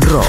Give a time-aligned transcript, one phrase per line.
[0.00, 0.26] Rock.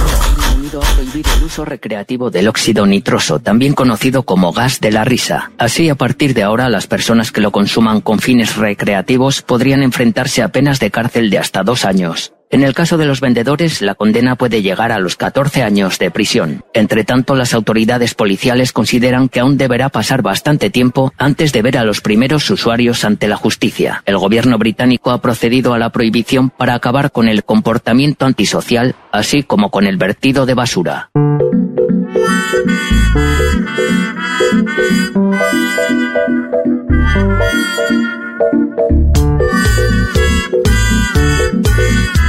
[0.73, 5.51] Ha prohibido el uso recreativo del óxido nitroso, también conocido como gas de la risa.
[5.57, 10.41] Así, a partir de ahora, las personas que lo consuman con fines recreativos podrían enfrentarse
[10.41, 12.33] a penas de cárcel de hasta dos años.
[12.53, 16.11] En el caso de los vendedores, la condena puede llegar a los 14 años de
[16.11, 16.63] prisión.
[16.75, 21.79] Entre tanto, las autoridades policiales consideran que aún deberá pasar bastante tiempo antes de ver
[21.79, 24.03] a los primeros usuarios ante la justicia.
[24.05, 29.41] El gobierno británico ha procedido a la prohibición para acabar con el comportamiento antisocial, así
[29.41, 31.09] como con el vertido de basura.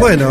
[0.00, 0.28] Bueno,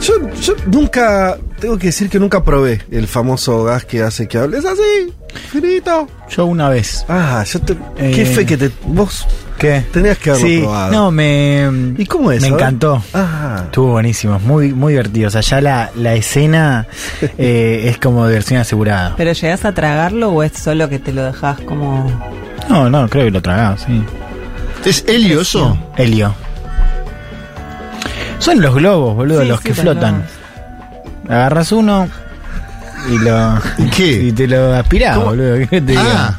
[0.00, 4.38] yo, yo nunca, tengo que decir que nunca probé el famoso gas que hace que
[4.38, 5.12] hables así,
[5.50, 6.08] finito.
[6.28, 7.04] Yo una vez.
[7.08, 9.24] Ah, yo te, qué Eh, fe que te, vos
[9.58, 9.84] ¿Qué?
[9.92, 10.92] tenías que haberlo Sí, probado.
[10.92, 11.94] no, me.
[11.96, 12.42] ¿Y cómo es?
[12.42, 13.02] Me encantó.
[13.14, 15.28] Ah, Estuvo buenísimo, muy, muy divertido.
[15.28, 16.86] O sea, ya la, la escena
[17.38, 19.14] eh, es como diversión asegurada.
[19.16, 22.10] ¿Pero llegás a tragarlo o es solo que te lo dejas como.?
[22.68, 24.02] No, no, creo que lo tragaba, sí.
[24.84, 25.78] ¿Es helio eso?
[25.96, 26.34] Helio.
[28.38, 30.24] Son los globos, boludo, Sí, los sí, que flotan.
[31.28, 32.08] Agarras uno
[33.10, 33.54] y lo.
[33.78, 34.12] ¿Y qué?
[34.24, 35.30] Y te lo aspirás, ¿Cómo?
[35.30, 35.56] boludo.
[35.68, 36.02] ¿qué te digo?
[36.04, 36.36] Ah,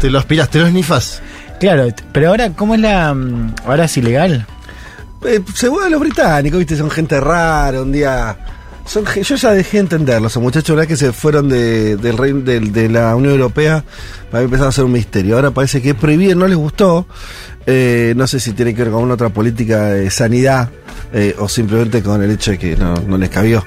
[0.00, 1.22] te lo aspiras, te lo esnifas.
[1.60, 3.12] Claro, pero ahora, ¿cómo es la.
[3.14, 4.46] mm, Ahora es ilegal?
[5.26, 8.36] eh, según los británicos, viste, son gente rara, un día...
[8.86, 10.88] Son, yo ya dejé de entenderlos, esos muchachos ¿verdad?
[10.88, 13.84] que se fueron de, del reino, del- de la Unión Europea,
[14.30, 15.34] para empezar a ser un misterio.
[15.34, 17.06] Ahora parece que prohibir no les gustó,
[17.70, 20.70] eh, no sé si tiene que ver con una otra política de sanidad,
[21.12, 23.62] eh, o simplemente con el hecho de que no, no les cabió.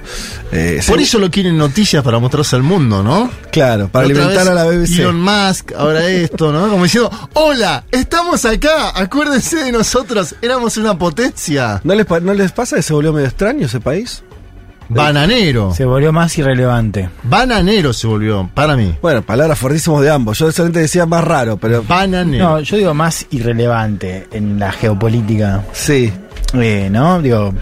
[0.52, 3.30] Eh, Por se- eso lo quieren noticias para mostrarse al mundo, ¿no?
[3.52, 5.00] Claro, para otra alimentar a la BBC.
[5.02, 6.68] Elon Musk, ahora esto, ¿no?
[6.70, 11.80] Como diciendo, hola, estamos acá, acuérdense de nosotros, éramos una potencia.
[11.84, 14.24] ¿No les, pa- ¿No les pasa que se volvió medio extraño ese país?
[14.96, 15.74] Bananero.
[15.74, 17.10] Se volvió más irrelevante.
[17.24, 18.96] Bananero se volvió, para mí.
[19.02, 20.38] Bueno, palabras fuertísimas de ambos.
[20.40, 22.50] Yo solamente decía más raro, pero Bananero.
[22.50, 25.64] No, yo digo más irrelevante en la geopolítica.
[25.74, 26.12] sí.
[26.54, 27.22] Eh, ¿No?
[27.22, 27.54] Digo,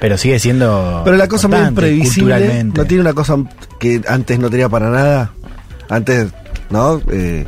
[0.00, 1.02] pero sigue siendo.
[1.04, 2.80] Pero la cosa muy imprevisible culturalmente.
[2.80, 3.36] no tiene una cosa
[3.78, 5.30] que antes no tenía para nada.
[5.90, 6.28] Antes,
[6.70, 7.02] ¿no?
[7.12, 7.44] Eh,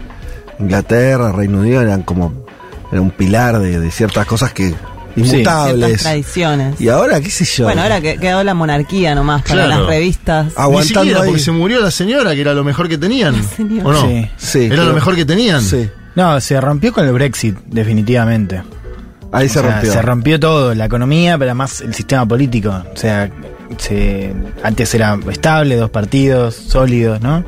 [0.58, 2.44] Inglaterra, Reino Unido eran como
[2.92, 4.74] era un pilar de, de ciertas cosas que
[5.16, 6.02] Inmutables.
[6.02, 6.80] tradiciones.
[6.80, 7.64] y ahora, qué sé yo.
[7.64, 9.80] Bueno, ahora que quedó la monarquía nomás para Claro.
[9.82, 10.46] las revistas.
[10.46, 11.26] Ni aguantando ahí.
[11.26, 13.34] porque se murió la señora, que era lo mejor que tenían.
[13.84, 14.02] ¿O no?
[14.08, 14.28] Sí.
[14.36, 15.62] Sí, Era pero- lo mejor que tenían.
[15.62, 18.62] Sí, No, se rompió con el Brexit, definitivamente.
[19.32, 19.92] ahí O se sea, rompió.
[19.92, 22.70] Se rompió todo, la economía, pero además el sistema político.
[22.70, 23.30] O sea,
[23.78, 27.44] se, antes era estable, dos partidos, sólidos, ¿no?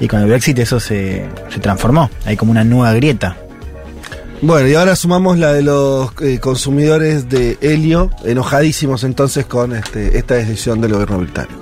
[0.00, 2.10] Y con el Brexit eso se, se transformó.
[2.24, 3.36] Hay como una nueva grieta.
[4.44, 10.18] Bueno, y ahora sumamos la de los eh, consumidores de helio, enojadísimos entonces con este,
[10.18, 11.61] esta decisión del gobierno británico.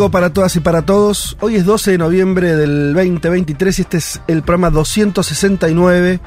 [0.00, 1.36] domingo para todas y para todos.
[1.40, 6.20] Hoy es 12 de noviembre del 2023 y este es el programa 269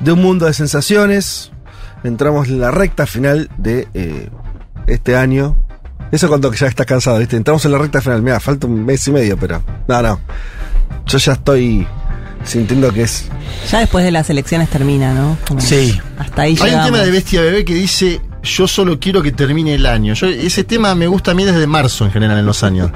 [0.00, 1.50] de Un Mundo de Sensaciones.
[2.04, 4.28] Entramos en la recta final de eh,
[4.86, 5.56] este año.
[6.12, 7.36] Eso cuando ya estás cansado, ¿viste?
[7.36, 8.20] Entramos en la recta final.
[8.20, 9.62] Mira, falta un mes y medio, pero.
[9.88, 10.20] No, no.
[11.06, 11.86] Yo ya estoy
[12.44, 13.24] sintiendo que es.
[13.70, 15.38] Ya después de las elecciones termina, ¿no?
[15.48, 15.98] Como Sí.
[16.18, 19.74] Hasta ahí Hay un tema de Bestia Bebé que dice yo solo quiero que termine
[19.74, 20.14] el año.
[20.14, 22.90] Yo, ese tema me gusta a mí desde marzo en general en los años.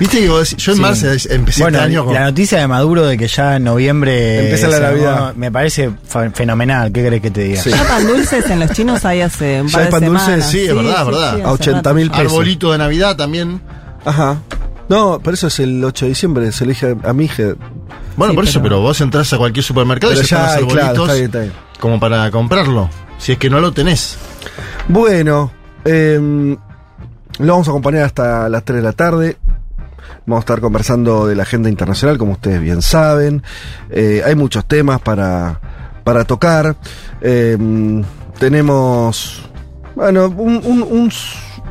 [0.00, 0.82] Viste que vos decís- yo en Sí.
[0.82, 2.14] marzo empecé bueno, este año con...
[2.14, 5.34] la noticia de Maduro de que ya en noviembre Empieza la Navidad.
[5.34, 5.90] me parece
[6.34, 6.90] fenomenal.
[6.92, 7.62] ¿Qué querés que te diga?
[7.62, 7.70] Sí.
[7.70, 10.44] Ya pan dulces en los chinos hay hace un Ya par hay de pan dulces,
[10.46, 11.40] sí, es verdad, es verdad.
[11.44, 12.26] A 80 mil pesos.
[12.32, 13.60] Arbolito de Navidad también.
[14.04, 14.38] Ajá.
[14.88, 16.52] No, pero eso es el 8 de diciembre.
[16.52, 17.54] Se elige a mi hija.
[18.16, 20.66] Bueno, Sí, por eso, pero- vos entras a cualquier supermercado Pero y ya están ya,
[20.66, 21.52] claro, arbolitos está bien, está bien.
[21.80, 22.90] como para comprarlo.
[23.18, 24.18] Si es que no lo tenés.
[24.88, 25.50] Bueno,
[25.84, 26.56] eh,
[27.38, 29.36] lo vamos a acompañar hasta las 3 de la tarde.
[30.26, 33.42] Vamos a estar conversando de la agenda internacional, como ustedes bien saben.
[33.90, 35.60] Eh, hay muchos temas para,
[36.04, 36.76] para tocar.
[37.20, 37.56] Eh,
[38.38, 39.48] tenemos,
[39.96, 41.10] bueno, un,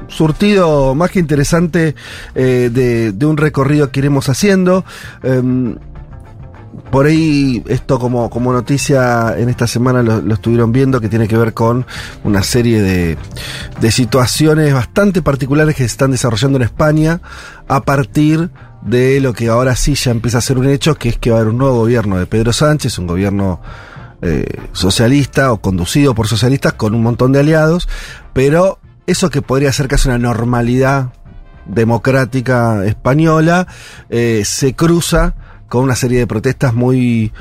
[0.07, 1.95] surtido más que interesante
[2.35, 4.85] eh, de, de un recorrido que iremos haciendo.
[6.93, 11.27] Por ahí esto como, como noticia en esta semana lo, lo estuvieron viendo que tiene
[11.27, 11.87] que ver con
[12.23, 13.17] una serie de,
[13.81, 17.19] de situaciones bastante particulares que se están desarrollando en España
[17.67, 18.51] a partir
[18.83, 21.37] de lo que ahora sí ya empieza a ser un hecho, que es que va
[21.37, 23.59] a haber un nuevo gobierno de Pedro Sánchez, un gobierno
[24.21, 27.89] eh, socialista o conducido por socialistas con un montón de aliados,
[28.33, 31.11] pero eso que podría ser casi una normalidad
[31.65, 33.65] democrática española
[34.11, 35.33] eh, se cruza
[35.73, 37.31] con una serie de protestas muy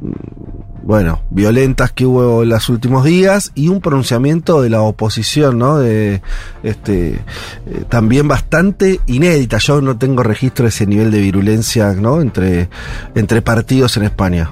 [0.00, 5.58] mm, bueno, violentas que hubo en los últimos días y un pronunciamiento de la oposición,
[5.58, 5.78] ¿no?
[5.78, 6.20] De,
[6.64, 9.58] este, eh, también bastante inédita.
[9.58, 12.20] Yo no tengo registro de ese nivel de virulencia, ¿no?
[12.20, 12.68] Entre,
[13.14, 14.50] entre partidos en España.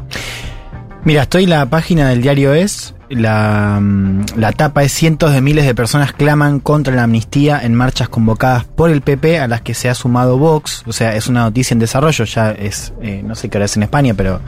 [1.04, 2.94] Mira, estoy en la página del diario Es.
[3.10, 7.74] La, mm, la tapa es cientos de miles de personas claman contra la amnistía en
[7.74, 10.82] marchas convocadas por el PP a las que se ha sumado Vox.
[10.86, 12.24] O sea, es una noticia en desarrollo.
[12.24, 14.40] Ya es, eh, no sé qué hora es en España, pero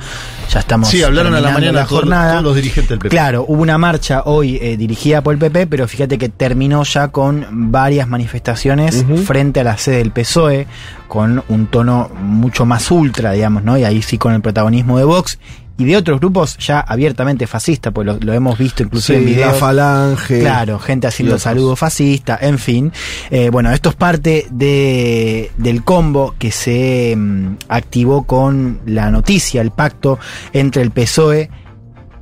[0.50, 0.88] ya estamos.
[0.88, 2.30] Sí, hablaron a la mañana todos, jornada.
[2.32, 3.10] todos los dirigentes del PP.
[3.10, 7.08] Claro, hubo una marcha hoy eh, dirigida por el PP, pero fíjate que terminó ya
[7.08, 10.66] con varias manifestaciones frente a la sede del PSOE,
[11.06, 13.76] con un tono mucho más ultra, digamos, ¿no?
[13.76, 15.38] Y ahí sí con el protagonismo de Vox
[15.78, 19.30] y de otros grupos ya abiertamente fascistas, pues lo, lo hemos visto inclusive en Sí,
[19.30, 19.58] la videos.
[19.58, 20.40] falange.
[20.40, 22.92] Claro, gente haciendo saludos fascistas, en fin.
[23.30, 29.60] Eh, bueno, esto es parte de, del combo que se mm, activó con la noticia,
[29.60, 30.18] el pacto
[30.52, 31.50] entre el PSOE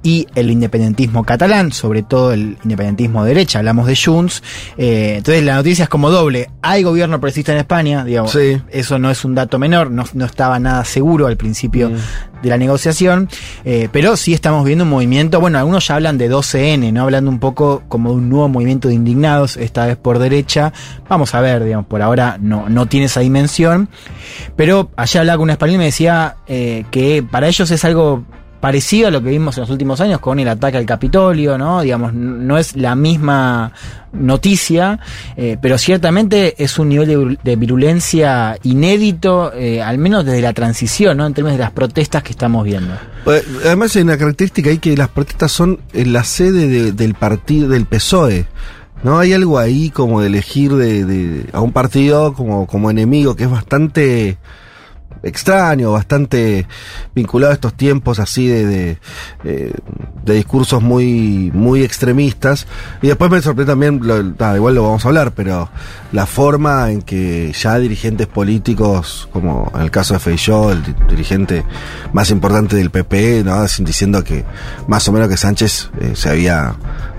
[0.04, 4.42] y el independentismo catalán, sobre todo el independentismo de derecha, hablamos de Junts.
[4.78, 6.50] Eh, entonces la noticia es como doble.
[6.62, 8.60] Hay gobierno progresista en España, digamos, Sí.
[8.70, 11.94] eso no es un dato menor, no, no estaba nada seguro al principio Mm.
[12.42, 13.30] de la negociación,
[13.64, 17.02] eh, pero sí estamos viendo un movimiento, bueno, algunos ya hablan de 12N, ¿no?
[17.04, 20.72] Hablando un poco como de un nuevo movimiento de indignados, esta vez por derecha.
[21.08, 23.88] Vamos a ver, digamos, por ahora no, no tiene esa dimensión.
[24.56, 28.24] Pero ayer hablaba con un español y me decía eh, que para ellos es algo
[28.64, 31.82] parecido a lo que vimos en los últimos años con el ataque al Capitolio, ¿no?
[31.82, 33.72] Digamos, no es la misma
[34.14, 35.00] noticia,
[35.36, 40.40] eh, pero ciertamente es un nivel de, viru- de virulencia inédito, eh, al menos desde
[40.40, 41.26] la transición, ¿no?
[41.26, 42.94] En términos de las protestas que estamos viendo.
[43.26, 47.12] Eh, Además hay una característica ahí que las protestas son en la sede de- del
[47.12, 48.46] partido del PSOE.
[49.02, 53.44] No hay algo ahí como de elegir de- a un partido como, como enemigo que
[53.44, 54.38] es bastante
[55.24, 56.66] extraño, bastante
[57.14, 58.98] vinculado a estos tiempos así de, de,
[59.44, 59.72] eh,
[60.24, 62.66] de discursos muy, muy extremistas.
[63.02, 65.68] Y después me sorprende también, lo- igual lo vamos a hablar, pero
[66.12, 70.94] la forma en que ya dirigentes políticos, como en el caso de Feijóo, el di-
[71.08, 71.64] dirigente
[72.12, 73.62] más importante del PP, ¿no?
[73.80, 74.44] Diciendo que
[74.86, 76.74] más o menos que Sánchez eh, se había,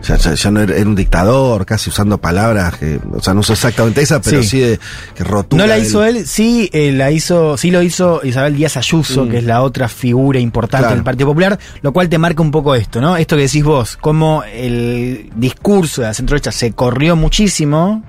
[0.08, 3.40] ya, ya- ya no era, era un dictador, casi usando palabras que, o sea, no
[3.42, 4.60] usó exactamente esa, pero sí, Sí.
[4.60, 4.80] de
[5.16, 5.64] que rotula.
[5.64, 9.30] No la hizo él, sí, eh, la hizo, sí lo hizo Isabel Díaz Ayuso, Mm.
[9.30, 10.96] que es la otra figura importante Claro.
[10.96, 13.18] del Partido Popular, lo cual te marca un poco esto, ¿no?
[13.18, 18.04] Esto que decís vos, cómo el discurso de la centro-derecha se corrió muchísimo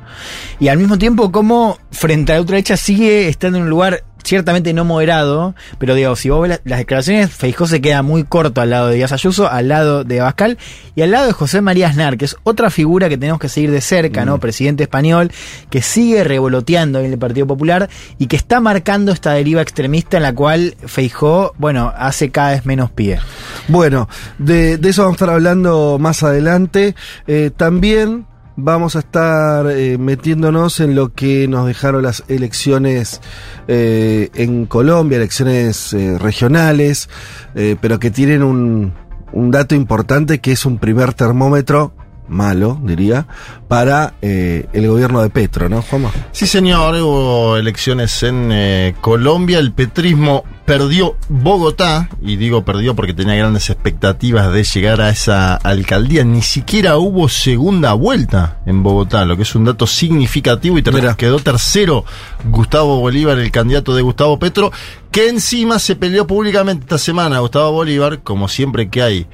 [0.61, 4.73] y al mismo tiempo cómo frente a la ultraderecha sigue estando en un lugar ciertamente
[4.75, 8.61] no moderado, pero digo, si vos ves la- las declaraciones, Feijó se queda muy corto
[8.61, 10.59] al lado de Díaz Ayuso, al lado de Abascal
[10.95, 13.71] y al lado de José María Aznar, que es otra figura que tenemos que seguir
[13.71, 14.39] de cerca, ¿no?
[14.41, 15.31] Presidente español,
[15.71, 20.25] que sigue revoloteando en el Partido Popular y que está marcando esta deriva extremista en
[20.25, 23.21] la cual Feijó, bueno, hace cada vez menos pie.
[23.69, 26.95] Bueno, de, de eso vamos a estar hablando más adelante.
[27.27, 33.21] Eh, también vamos a estar eh, metiéndonos en lo que nos dejaron las elecciones
[33.69, 37.09] eh, en Colombia, elecciones eh, regionales,
[37.55, 38.95] eh, pero que tienen un,
[39.33, 41.93] un dato importante que es un primer termómetro
[42.29, 43.27] malo, diría,
[43.69, 46.11] para eh, el gobierno de Petro, ¿no, Juanma?
[46.33, 49.59] Sí, señor, hubo elecciones en eh, Colombia.
[49.59, 55.55] El petrismo perdió Bogotá, y digo perdió porque tenía grandes expectativas de llegar a esa
[55.55, 56.25] alcaldía.
[56.25, 61.17] Ni siquiera hubo segunda vuelta en Bogotá, lo que es un dato significativo y ter-
[61.17, 62.05] quedó tercero
[62.51, 64.73] Gustavo Bolívar, el candidato de Gustavo Petro,
[65.13, 69.27] que encima se peleó públicamente esta semana Gustavo Bolívar, como siempre que hay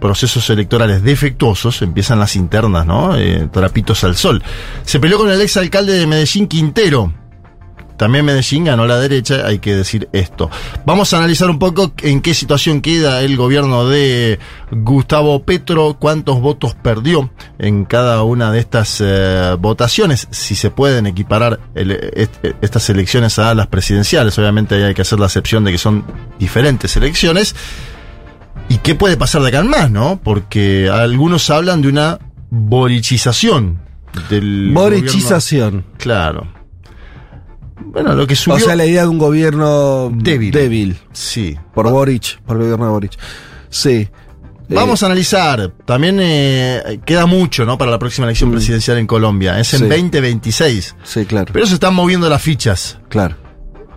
[0.00, 3.16] procesos electorales defectuosos, empiezan las internas, ¿no?
[3.16, 4.42] Eh, trapitos al sol.
[4.84, 7.12] Se peleó con el exalcalde de Medellín, Quintero.
[7.96, 10.48] También Medellín ganó la derecha, hay que decir esto.
[10.86, 14.38] Vamos a analizar un poco en qué situación queda el gobierno de
[14.70, 17.28] Gustavo Petro, cuántos votos perdió
[17.58, 23.36] en cada una de estas eh, votaciones, si se pueden equiparar el- est- estas elecciones
[23.40, 24.38] a las presidenciales.
[24.38, 26.04] Obviamente hay que hacer la excepción de que son
[26.38, 27.56] diferentes elecciones.
[28.68, 30.20] ¿Y qué puede pasar de acá en más, no?
[30.22, 32.18] Porque algunos hablan de una
[32.50, 33.78] borichización
[34.30, 34.70] del.
[34.72, 35.70] Borichización.
[35.70, 35.92] gobierno.
[35.98, 36.46] Claro.
[37.80, 38.56] Bueno, lo que subió.
[38.56, 40.50] O sea, la idea de un gobierno Débil.
[40.52, 41.56] débil Sí.
[41.74, 43.12] por Boric, por el gobierno de Boric.
[43.70, 44.08] Sí.
[44.70, 45.72] Vamos a analizar.
[45.86, 47.78] También eh, queda mucho, ¿no?
[47.78, 49.58] Para la próxima elección presidencial en Colombia.
[49.58, 49.84] Es en Mm.
[49.84, 49.88] Sí.
[50.02, 50.96] 2026.
[51.04, 51.50] Sí, claro.
[51.54, 52.98] Pero se están moviendo las fichas.
[53.08, 53.36] Claro.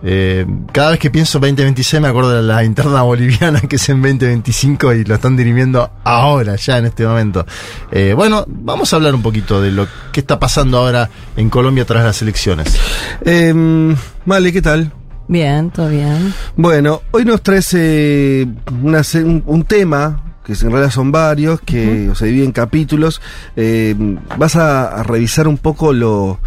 [0.04, 4.02] Eh, cada vez que pienso 2026 me acuerdo de la interna boliviana que es en
[4.02, 7.46] 2025 y lo están dirimiendo ahora, ya en este momento.
[7.90, 11.84] Eh, bueno, vamos a hablar un poquito de lo que está pasando ahora en Colombia
[11.84, 12.76] tras las elecciones.
[13.24, 13.94] Em,
[14.26, 14.92] vale, ¿qué tal?
[15.28, 16.34] Bien, todo bien.
[16.56, 18.46] Bueno, hoy nos traes eh,
[18.82, 23.22] una un, un tema, que en realidad son varios, que se divide en capítulos.
[23.56, 23.94] Eh,
[24.36, 26.40] vas a, a revisar un poco lo,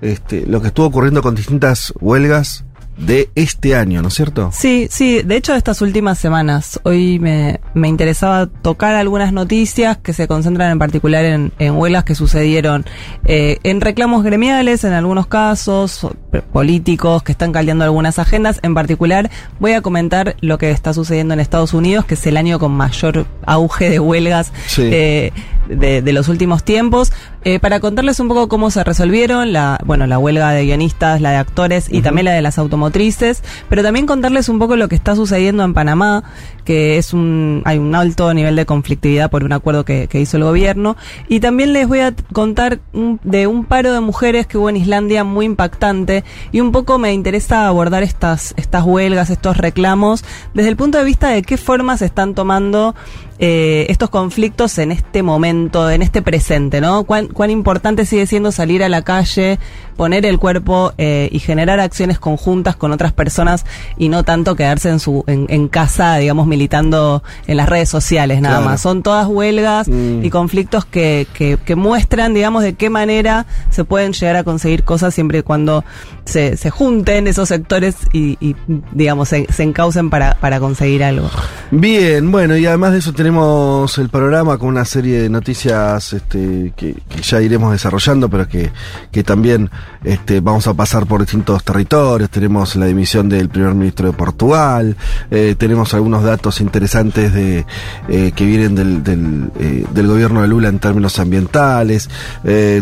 [0.00, 2.64] este, lo que estuvo ocurriendo con distintas huelgas
[2.96, 4.50] de este año, ¿no es cierto?
[4.52, 10.12] Sí, sí, de hecho estas últimas semanas, hoy me, me interesaba tocar algunas noticias que
[10.12, 12.84] se concentran en particular en, en huelgas que sucedieron
[13.24, 16.06] eh, en reclamos gremiales, en algunos casos,
[16.52, 18.60] políticos que están caldeando algunas agendas.
[18.62, 22.36] En particular voy a comentar lo que está sucediendo en Estados Unidos, que es el
[22.36, 24.82] año con mayor auge de huelgas Sí.
[24.84, 25.32] eh,
[25.68, 27.12] de, de los últimos tiempos,
[27.44, 31.30] eh, para contarles un poco cómo se resolvieron la, bueno, la huelga de guionistas, la
[31.30, 34.94] de actores y también la de las automotrices, pero también contarles un poco lo que
[34.94, 36.24] está sucediendo en Panamá,
[36.64, 40.36] que es un, hay un alto nivel de conflictividad por un acuerdo que, que hizo
[40.36, 40.96] el gobierno,
[41.28, 44.76] y también les voy a contar un- de un paro de mujeres que hubo en
[44.76, 50.70] Islandia muy impactante, y un poco me interesa abordar estas, estas huelgas, estos reclamos, desde
[50.70, 52.94] el punto de vista de qué formas están tomando
[53.38, 57.02] eh, estos conflictos en este momento, en este presente, ¿no?
[57.04, 59.58] Cuán, cuán importante sigue siendo salir a la calle,
[59.96, 63.64] poner el cuerpo eh, y generar acciones conjuntas con otras personas
[63.96, 68.40] y no tanto quedarse en su en, en casa, digamos, militando en las redes sociales
[68.40, 68.70] nada Claro.
[68.70, 68.80] más.
[68.80, 70.24] Son todas huelgas Mm.
[70.24, 74.84] y conflictos que, que, que muestran, digamos, de qué manera se pueden llegar a conseguir
[74.84, 75.84] cosas siempre y cuando
[76.24, 78.56] se, se junten esos sectores y, y,
[78.92, 81.28] digamos, se, se encaucen para, para conseguir algo.
[81.70, 86.72] Bien, bueno, y además de eso tenemos el programa con una serie de noticias este,
[86.76, 88.70] que, que ya iremos desarrollando, pero que,
[89.12, 89.70] que también
[90.04, 92.28] este, vamos a pasar por distintos territorios.
[92.30, 94.96] Tenemos la dimisión del primer ministro de Portugal,
[95.30, 97.64] eh, tenemos algunos datos interesantes de
[98.08, 102.10] eh, que vienen del, eh, del gobierno de Lula en términos ambientales.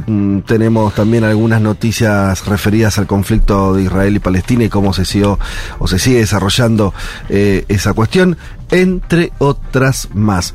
[0.07, 5.05] Mm, tenemos también algunas noticias referidas al conflicto de Israel y Palestina y cómo se
[5.05, 5.39] siguió
[5.79, 6.93] o se sigue desarrollando
[7.29, 8.37] esa cuestión,
[8.71, 10.55] entre otras más.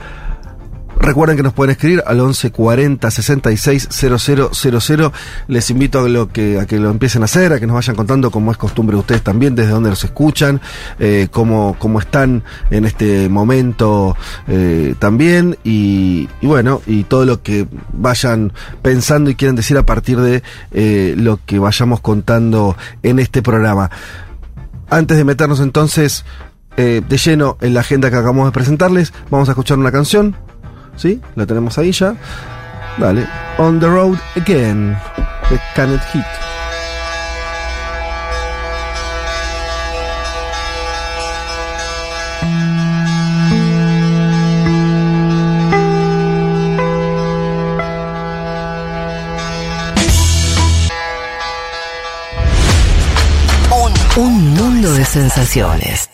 [1.08, 5.12] Recuerden que nos pueden escribir al 11 40 66 000.
[5.48, 8.58] Les invito a, que, lo empiecen a hacer, a que nos vayan contando, como es
[8.58, 10.60] costumbre de ustedes también, desde dónde los escuchan,
[11.00, 14.18] eh, cómo, cómo están en este momento
[14.50, 15.58] eh, también.
[15.64, 21.16] Y, bueno, y todo lo que vayan pensando y quieran decir a partir de eh,
[21.18, 23.90] lo que vayamos contando en este programa.
[24.90, 26.26] Antes de meternos entonces
[26.76, 30.36] de lleno en la agenda que acabamos de presentarles, vamos a escuchar una canción.
[30.98, 31.22] ¿Sí?
[31.36, 32.16] La tenemos ahí ya.
[32.98, 33.26] Dale.
[33.58, 34.98] On the Road Again.
[35.50, 36.26] De Canet Hit.
[54.18, 56.10] Un mundo de sensaciones.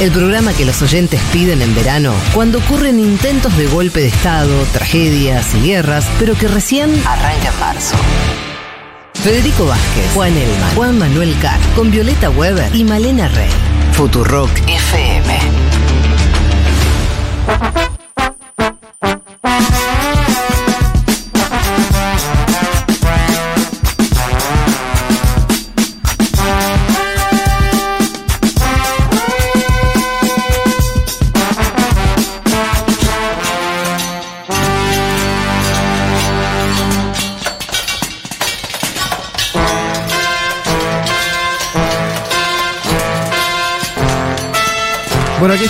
[0.00, 4.64] El programa que los oyentes piden en verano cuando ocurren intentos de golpe de Estado,
[4.72, 7.96] tragedias y guerras, pero que recién arranca en marzo.
[9.12, 13.50] Federico Vázquez, Juan Elman, Juan Manuel Carr, con Violeta Weber y Malena Rey.
[13.92, 15.38] Futurock FM.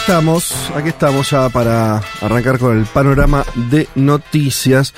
[0.01, 4.95] Estamos, aquí estamos ya para arrancar con el panorama de noticias.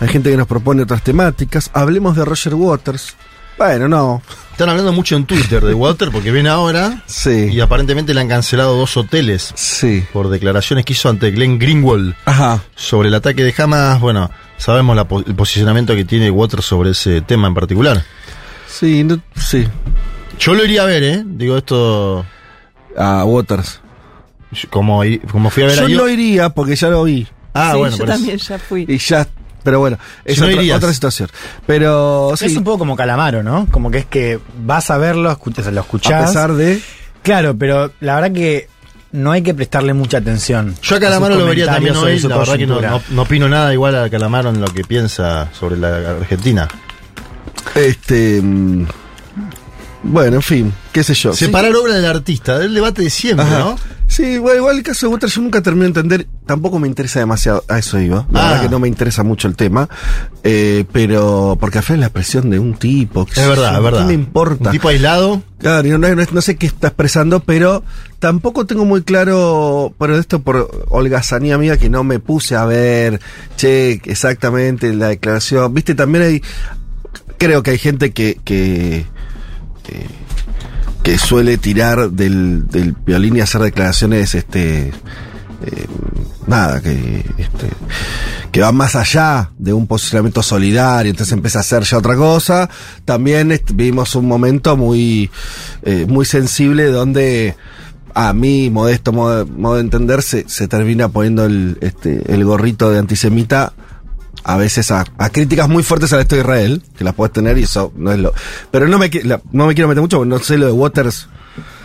[0.00, 1.70] Hay gente que nos propone otras temáticas.
[1.74, 3.14] Hablemos de Roger Waters.
[3.56, 4.22] Bueno, no.
[4.52, 7.48] Están hablando mucho en Twitter de Walter porque viene ahora Sí.
[7.52, 10.04] y aparentemente le han cancelado dos hoteles Sí.
[10.12, 12.62] por declaraciones que hizo ante Glenn Greenwald Ajá.
[12.76, 14.00] sobre el ataque de Hamas.
[14.00, 18.04] Bueno, sabemos la el posicionamiento que tiene Waters sobre ese tema en particular.
[18.68, 19.66] Sí, no- sí.
[20.38, 21.22] Yo lo iría a ver, ¿eh?
[21.26, 22.24] Digo esto
[22.96, 23.80] A Waters.
[24.70, 27.26] Como, como fui a ver Yo a no iría porque ya lo vi.
[27.54, 28.12] Ah, sí, bueno, yo eso.
[28.12, 28.84] también ya fui.
[28.88, 29.26] Y ya.
[29.62, 31.28] Pero bueno, es no otra, situación.
[31.66, 33.66] Pero sí, Es un poco como Calamaro, ¿no?
[33.70, 36.28] Como que es que vas a verlo, escuchas, lo a escuchás.
[36.28, 36.80] pesar de.
[37.22, 38.68] Claro, pero la verdad que
[39.12, 40.74] no hay que prestarle mucha atención.
[40.82, 42.18] Yo a Calamaro lo vería también hoy.
[42.20, 42.90] La verdad que no, coyuntura.
[42.90, 46.68] no, no opino nada igual a Calamaro en lo que piensa sobre la Argentina.
[47.74, 48.42] Este.
[50.02, 51.32] Bueno, en fin, qué sé yo.
[51.32, 53.58] Separar obra del artista, del debate de siempre, Ajá.
[53.58, 53.76] ¿no?
[54.06, 57.18] Sí, igual, igual el caso de Waters yo nunca termino de entender, tampoco me interesa
[57.18, 58.48] demasiado, a eso iba, la Ah.
[58.48, 59.86] verdad que no me interesa mucho el tema,
[60.44, 64.00] eh, pero porque es la presión de un tipo, Es verdad, es verdad.
[64.00, 64.70] ¿qué me importa?
[64.70, 65.42] Un tipo aislado.
[65.58, 67.82] Claro, no, no- no sé qué está expresando, pero
[68.18, 73.20] tampoco tengo muy claro, pero esto por holgazanía mía que no me puse a ver,
[73.56, 76.42] che, exactamente la declaración, viste, también hay,
[77.36, 79.04] creo que hay gente que, que,
[79.88, 80.06] eh,
[81.02, 82.64] que suele tirar del,
[83.06, 85.86] violín y hacer declaraciones, este, eh,
[86.46, 87.68] nada, que, este,
[88.52, 92.68] que van más allá de un posicionamiento solidario, entonces empieza a hacer ya otra cosa.
[93.04, 95.30] También est- vimos un momento muy,
[95.82, 97.56] eh, muy sensible donde
[98.14, 102.98] a mí, modesto modo, de entender, se, se termina poniendo el, este, el gorrito de
[102.98, 103.72] antisemita
[104.48, 107.58] a veces a, a críticas muy fuertes al Estado de Israel, que las puedes tener
[107.58, 108.32] y eso no es lo...
[108.70, 109.10] Pero no me,
[109.52, 111.28] no me quiero meter mucho, porque no sé lo de Waters,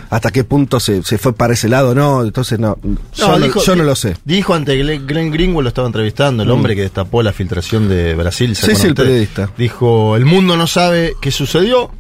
[0.10, 2.24] hasta qué punto se, se fue para ese lado, ¿no?
[2.24, 2.78] Entonces no,
[3.16, 4.16] yo, no, dijo- yo no lo sé.
[4.24, 8.16] Dijo ante Glenn, Glenn Greenwald, lo estaba entrevistando, el hombre que destapó la filtración de
[8.16, 8.56] Brasil.
[8.56, 8.76] ¿se Mm.
[8.76, 9.50] Sí, sí, el periodista.
[9.58, 11.92] Dijo, el mundo no sabe qué sucedió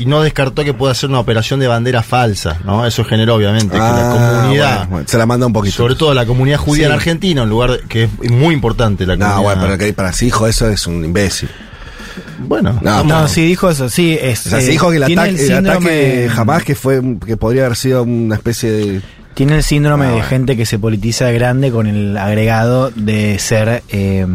[0.00, 2.84] y no descartó que pueda ser una operación de bandera falsa, ¿no?
[2.86, 5.76] Eso generó obviamente que la Ah, comunidad, bueno, bueno, se la manda un poquito.
[5.76, 6.86] sobre todo la comunidad judía Sí.
[6.86, 9.36] en Argentina, un lugar que es muy importante la comunidad.
[9.36, 11.48] No, bueno, pero que para sí, hijo, eso es un imbécil.
[12.38, 13.28] Bueno, No, No, no.
[13.28, 14.18] sí dijo eso, sí.
[14.20, 17.00] Es, O sea, se eh, dijo que el ataque, el síndrome- ataque jamás que fue,
[17.24, 19.02] que podría haber sido una especie de...
[19.34, 20.28] Tiene el síndrome Ah, de bueno.
[20.28, 24.26] gente que se politiza grande con el agregado de ser eh,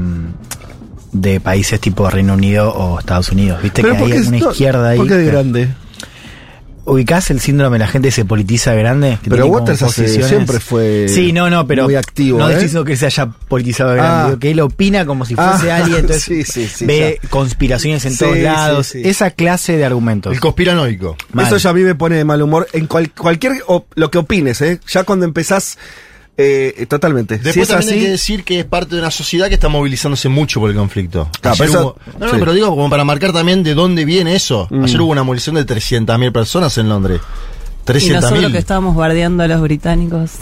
[1.22, 3.62] de países tipo Reino Unido o Estados Unidos.
[3.62, 4.98] Viste que ¿por hay una izquierda ahí.
[4.98, 5.70] ¿Por qué de grande?
[6.88, 9.18] ¿Ubicás el síndrome de la gente que se politiza grande?
[9.24, 11.86] Que Pero Waters hace- siempre fue Sí, no, no, pero.
[11.86, 12.52] muy activo, No ¿eh?
[12.52, 14.12] estoy diciendo que se haya politizado grande.
[14.16, 14.26] Ah.
[14.28, 16.02] digo que él opina como si fuese Ah, alguien.
[16.02, 17.30] Entonces sí, sí, sí, ve ya.
[17.30, 18.86] conspiraciones en Sí, todos sí, lados.
[18.88, 19.02] sí.
[19.04, 20.32] Esa clase de argumentos.
[20.32, 21.18] el conspiranoico.
[21.34, 21.48] Mal.
[21.48, 24.20] Eso ya a mí me pone de mal humor en cual- cualquier o- lo que
[24.20, 24.80] opines, ¿eh?
[24.88, 25.80] Ya cuando empezás
[26.38, 27.36] eh, totalmente.
[27.38, 29.54] Después si es también así, hay que decir que es parte de una sociedad que
[29.56, 31.30] está movilizándose mucho por el conflicto.
[31.42, 32.38] Claro, Ayer pero eso- hubo- no, no, sí.
[32.40, 34.68] pero digo como para marcar también de dónde viene eso.
[34.70, 34.84] Mm.
[34.84, 37.22] Ayer hubo una movilización de 300.000 personas en Londres.
[37.84, 38.22] Y 300.000.
[38.22, 40.32] nosotros que estábamos bardeando a los británicos.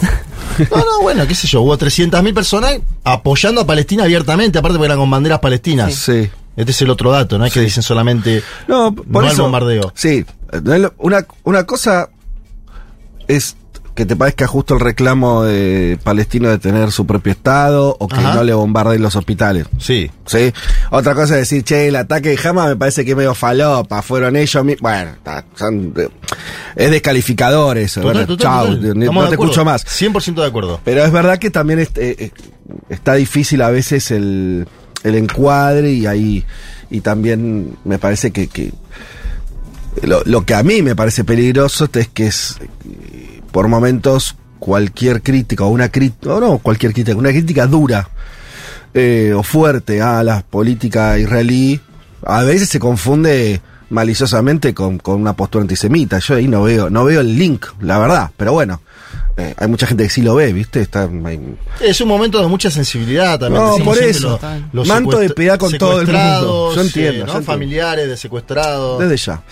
[0.70, 4.86] No, no, bueno, qué sé yo, hubo 300.000 personas apoyando a Palestina abiertamente, aparte porque
[4.86, 5.92] eran con banderas palestinas.
[5.96, 6.30] Sí.
[6.56, 9.42] Este es el otro dato, no es que dicen solamente No, por no al eso.
[9.42, 9.92] bombardeo.
[9.96, 10.24] Sí.
[10.98, 12.08] Una, una cosa
[13.26, 13.56] es
[13.94, 18.16] que te parezca justo el reclamo de palestino de tener su propio estado o que
[18.16, 18.34] Ajá.
[18.34, 19.66] no le bombarden los hospitales.
[19.78, 20.10] Sí.
[20.26, 20.52] ¿Sí?
[20.90, 24.02] Otra cosa es decir, che, el ataque de Hamas me parece que es medio falopa,
[24.02, 24.80] fueron ellos mismos.
[24.82, 25.12] Bueno,
[25.54, 25.94] son,
[26.74, 28.00] es descalificador eso.
[28.00, 28.98] Total, Bueno, total, chau, total.
[28.98, 29.32] no te acuerdo.
[29.32, 29.84] escucho más.
[29.86, 30.80] 100% de acuerdo.
[30.84, 32.30] Pero es verdad que también es- eh, eh,
[32.88, 34.66] está difícil a veces el,
[35.04, 36.44] el encuadre y ahí
[36.90, 38.72] y también me parece que, que
[40.02, 42.56] lo, lo que a mí me parece peligroso es que es
[43.54, 48.08] por momentos cualquier crítica o una crítica, o no cualquier crítica, una crítica dura
[48.92, 51.80] eh, o fuerte a la política israelí,
[52.26, 56.18] a veces se confunde maliciosamente con, con una postura antisemita.
[56.18, 58.80] Yo ahí no veo, no veo el link, la verdad, pero bueno.
[59.36, 60.80] eh, hay mucha gente que sí lo ve, ¿viste?
[60.80, 63.62] Está, hay- Es un momento de mucha sensibilidad también.
[63.64, 64.40] No, por eso.
[64.72, 66.72] lo- Manto de piedad con todo el mundo.
[66.74, 67.42] Yo entiendo, eh, entiendo.
[67.42, 68.98] Familiares de secuestrados.
[69.00, 69.42] Desde ya.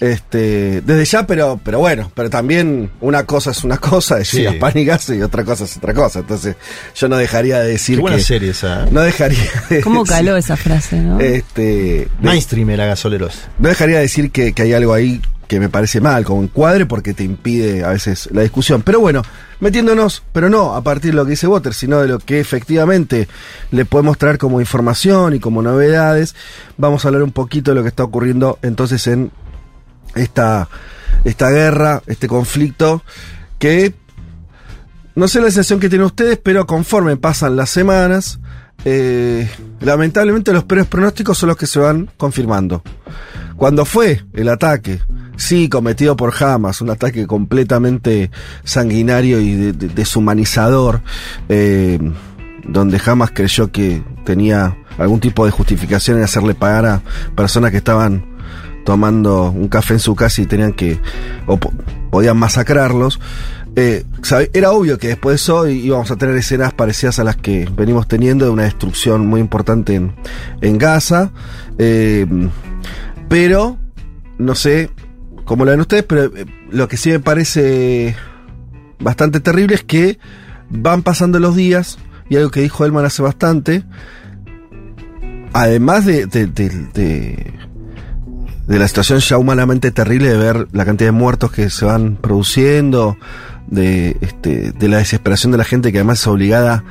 [0.00, 4.44] Este, desde ya, pero, pero bueno, pero también una cosa es una cosa, decir Sí.
[4.44, 6.20] las pánicas y otra cosa es otra cosa.
[6.20, 6.56] Entonces,
[6.96, 8.22] yo no dejaría de decir Qué buena que.
[8.22, 8.84] serie esa.
[8.84, 8.88] ¿eh?
[8.90, 11.20] No dejaría de ¿Cómo decir- caló esa frase, no?
[11.20, 12.08] Este.
[12.20, 13.34] Mainstream era gasoleros.
[13.58, 16.86] no dejaría de decir que, que hay algo ahí que me parece mal, como encuadre,
[16.86, 18.82] porque te impide a veces la discusión.
[18.82, 19.22] Pero bueno,
[19.58, 23.26] metiéndonos, pero no a partir de lo que dice Water, sino de lo que efectivamente
[23.72, 26.36] le podemos traer como información y como novedades,
[26.76, 29.32] vamos a hablar un poquito de lo que está ocurriendo entonces en
[30.14, 30.68] esta,
[31.24, 33.02] esta guerra, este conflicto,
[33.58, 33.94] que
[35.14, 38.40] no sé la sensación que tienen ustedes, pero conforme pasan las semanas,
[38.84, 39.48] eh,
[39.80, 42.82] lamentablemente los peores pronósticos son los que se van confirmando.
[43.56, 45.00] Cuando fue el ataque,
[45.36, 48.30] sí, cometido por Hamas, un ataque completamente
[48.64, 51.02] sanguinario y de- de- deshumanizador,
[51.50, 51.98] eh,
[52.66, 57.02] donde Hamas creyó que tenía algún tipo de justificación en hacerle pagar a
[57.34, 58.24] personas que estaban
[58.84, 60.98] tomando un café en su casa y tenían que,
[61.46, 61.72] o po-
[62.10, 63.20] podían masacrarlos.
[63.76, 64.04] Eh,
[64.52, 68.08] era obvio que después de eso íbamos a tener escenas parecidas a las que venimos
[68.08, 70.12] teniendo de una destrucción muy importante en,
[70.60, 71.30] en Gaza.
[71.78, 72.26] Eh,
[73.28, 73.78] pero,
[74.38, 74.90] no sé
[75.44, 78.16] cómo lo ven ustedes, pero eh, lo que sí me parece
[78.98, 80.18] bastante terrible es que
[80.68, 83.84] van pasando los días, y algo que dijo Elman hace bastante,
[85.52, 87.52] además de, de, de- de-
[88.70, 92.14] de la situación ya humanamente terrible de ver la cantidad de muertos que se van
[92.14, 93.18] produciendo,
[93.66, 96.84] de, este, de la desesperación de la gente que además es obligada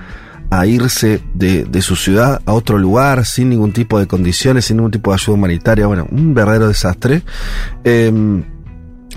[0.49, 4.75] a irse de, de su ciudad a otro lugar sin ningún tipo de condiciones, sin
[4.75, 7.23] ningún tipo de ayuda humanitaria, bueno, un verdadero desastre.
[7.85, 8.43] Eh,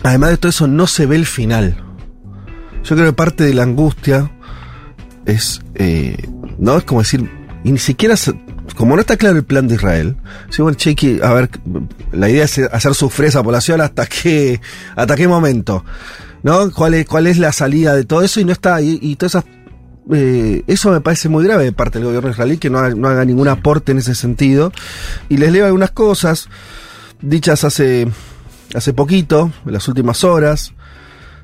[0.05, 1.83] además de todo eso, no se ve el final.
[2.85, 4.31] Yo creo que parte de la angustia
[5.27, 6.17] es, eh,
[6.59, 7.29] no es como decir,
[7.65, 8.15] y ni siquiera,
[8.77, 10.17] como no está claro el plan de Israel,
[10.51, 10.77] sí, bueno,
[11.23, 11.51] a ver,
[12.13, 14.61] la idea es hacer sufrir a esa población hasta qué,
[14.97, 15.85] hasta qué momento,
[16.43, 16.71] ¿no?
[16.73, 18.41] ¿Cuál es, cuál es la salida de todo eso?
[18.41, 19.45] Y no está, y, y todas esas,
[20.13, 23.25] eh, eso me parece muy grave de parte del gobierno israelí, que no no haga
[23.25, 24.73] ningún aporte en ese sentido.
[25.29, 26.49] Y les leo algunas cosas
[27.21, 28.09] dichas hace,
[28.75, 30.73] hace poquito, en las últimas horas.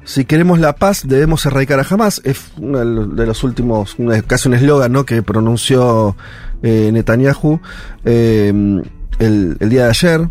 [0.05, 2.23] Si queremos la paz, debemos erradicar a Hamas.
[2.25, 2.79] Es uno
[3.15, 5.05] de los- últimos, casi un eslogan ¿no?
[5.05, 6.17] que pronunció
[6.63, 7.61] eh, Netanyahu
[8.05, 8.83] eh,
[9.19, 10.29] el, día de ayer.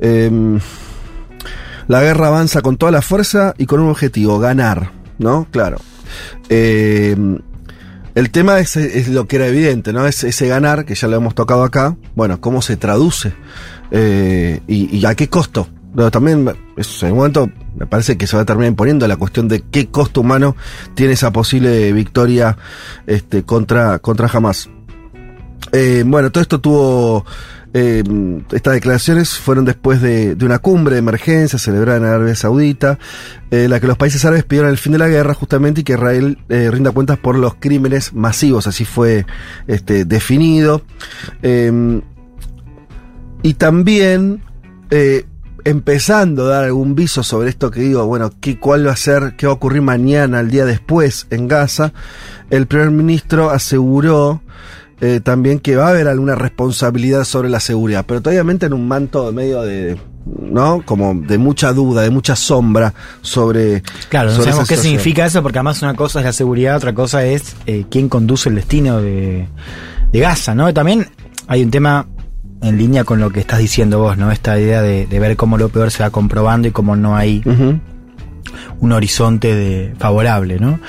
[0.00, 0.58] Eh,
[1.88, 5.46] la guerra avanza con toda la fuerza y con un objetivo, ganar, ¿no?
[5.50, 5.78] Claro.
[6.50, 7.16] Eh,
[8.14, 10.06] el tema es, lo que era evidente, ¿no?
[10.06, 13.32] Es ese ganar, que ya lo hemos tocado acá, bueno, cómo se traduce
[13.90, 15.66] Eh, y, a qué costo.
[16.12, 19.62] También, en un momento, me parece que se va a terminar imponiendo la cuestión de
[19.70, 20.56] qué costo humano
[20.94, 22.58] tiene esa posible victoria
[23.06, 24.68] este, contra, contra Hamas.
[25.72, 27.24] Eh, bueno, todo esto tuvo.
[27.74, 28.02] eh,
[28.52, 32.98] estas declaraciones fueron después de, de una cumbre de emergencia celebrada en Arabia Saudita,
[33.50, 35.84] eh, en la que los países árabes pidieron el fin de la guerra justamente y
[35.84, 39.26] que Israel eh, rinda cuentas por los crímenes masivos, así fue
[39.66, 40.82] este, definido.
[41.42, 42.00] Eh,
[43.42, 44.42] y también
[44.90, 45.26] eh,
[45.64, 49.34] empezando a dar algún viso sobre esto que digo, bueno, ¿qué, ¿cuál va a ser,
[49.36, 51.92] qué va a ocurrir mañana, el día después en Gaza?
[52.50, 54.42] El primer ministro aseguró
[55.00, 58.88] eh, también que va a haber alguna responsabilidad sobre la seguridad, pero todavía en un
[58.88, 60.82] manto medio de, ¿no?
[60.84, 63.82] Como de mucha duda, de mucha sombra sobre.
[64.08, 64.98] Claro, no sobre sabemos qué situación.
[64.98, 68.48] significa eso, porque además una cosa es la seguridad, otra cosa es eh, quién conduce
[68.48, 69.46] el destino de,
[70.12, 70.72] de Gaza, ¿no?
[70.74, 71.06] También
[71.46, 72.06] hay un tema
[72.60, 74.32] en línea con lo que estás diciendo vos, ¿no?
[74.32, 77.42] Esta idea de, de ver cómo lo peor se va comprobando y cómo no hay.
[78.80, 80.80] Un horizonte de, favorable, ¿no?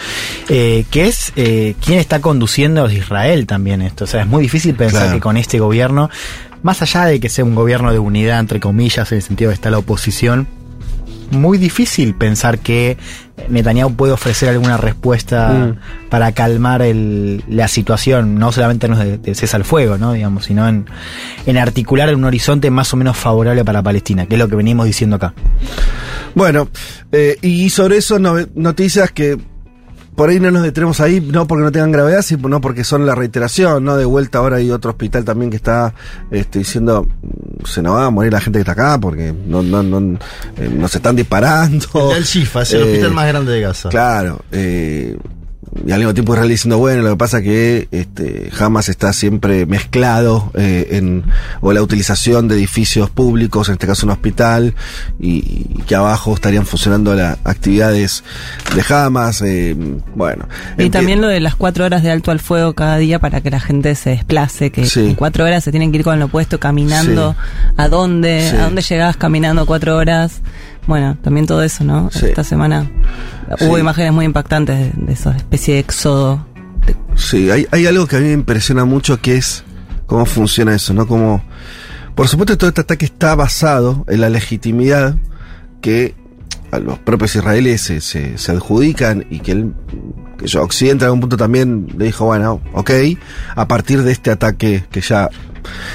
[0.50, 4.04] Eh, que es eh, quién está conduciendo a Israel también esto.
[4.04, 5.16] O sea, es muy difícil pensar Claro.
[5.16, 6.10] que con este gobierno,
[6.64, 9.54] más allá de que sea un gobierno de unidad, entre comillas, en el sentido de
[9.54, 10.48] que está la oposición,
[11.32, 12.98] muy difícil pensar que
[13.50, 16.10] Netanyahu puede ofrecer alguna respuesta Mm.
[16.10, 20.14] para calmar el- la situación, no solamente en los de, de cese al fuego, ¿no?
[20.14, 20.88] digamos, sino en,
[21.46, 24.88] en articular un horizonte más o menos favorable para Palestina, que es lo que venimos
[24.88, 25.34] diciendo acá.
[26.36, 26.70] Bueno,
[27.12, 29.38] eh, y sobre eso no- noticias que
[30.16, 33.16] por ahí no nos detenemos ahí, no porque no tengan gravedad, sino porque son la
[33.16, 33.96] reiteración, ¿no?
[33.96, 35.94] De vuelta ahora hay otro hospital también que está
[36.30, 39.62] este, diciendo, mm, se nos va a morir la gente que está acá porque no,
[39.64, 40.20] no, no,
[40.58, 42.14] eh, nos están disparando.
[42.14, 43.88] El Shifa es el Eh, hospital más grande de Gaza.
[43.90, 45.18] Claro, eh,
[45.86, 49.66] y al mismo tiempo Israel diciendo, bueno, lo que pasa que este, Hamas está siempre
[49.66, 51.24] mezclado eh, en
[51.62, 54.74] o la utilización de edificios públicos, en este caso un hospital,
[55.20, 55.38] y,
[55.78, 58.24] y que abajo estarían funcionando las actividades
[58.76, 59.42] de Hamas.
[59.44, 59.76] eh,
[60.16, 60.48] bueno.
[60.78, 63.50] Y también lo de las cuatro horas de alto al fuego cada día para que
[63.52, 65.02] la gente se desplace, que Sí.
[65.10, 67.34] en cuatro horas se tienen que ir con lo opuesto caminando.
[67.34, 67.74] Sí.
[67.78, 68.50] ¿A dónde?
[68.50, 68.56] Sí.
[68.58, 70.42] ¿A dónde llegás caminando cuatro horas?
[70.88, 72.10] Bueno, también todo eso, ¿no?
[72.12, 72.26] Sí.
[72.28, 72.90] Esta semana
[73.58, 73.66] Sí.
[73.66, 76.46] hubo imágenes muy impactantes de, de esa especie de éxodo.
[77.16, 79.64] Sí, hay, hay algo que a mí me impresiona mucho que es
[80.08, 81.06] cómo funciona eso, ¿no?
[81.08, 81.44] Como,
[82.16, 85.16] por supuesto, todo este ataque está basado en la legitimidad
[85.82, 86.16] que
[86.72, 89.74] a los propios israelíes se, se- se adjudican y que, el,
[90.38, 92.92] que yo, Occidente en algún punto también le dijo, bueno, ok,
[93.56, 95.30] a partir de este ataque que ya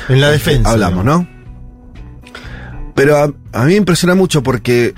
[0.08, 0.70] En la defensa.
[0.70, 1.26] hablamos, ¿no?
[2.94, 4.94] Pero a, a mí me impresiona mucho porque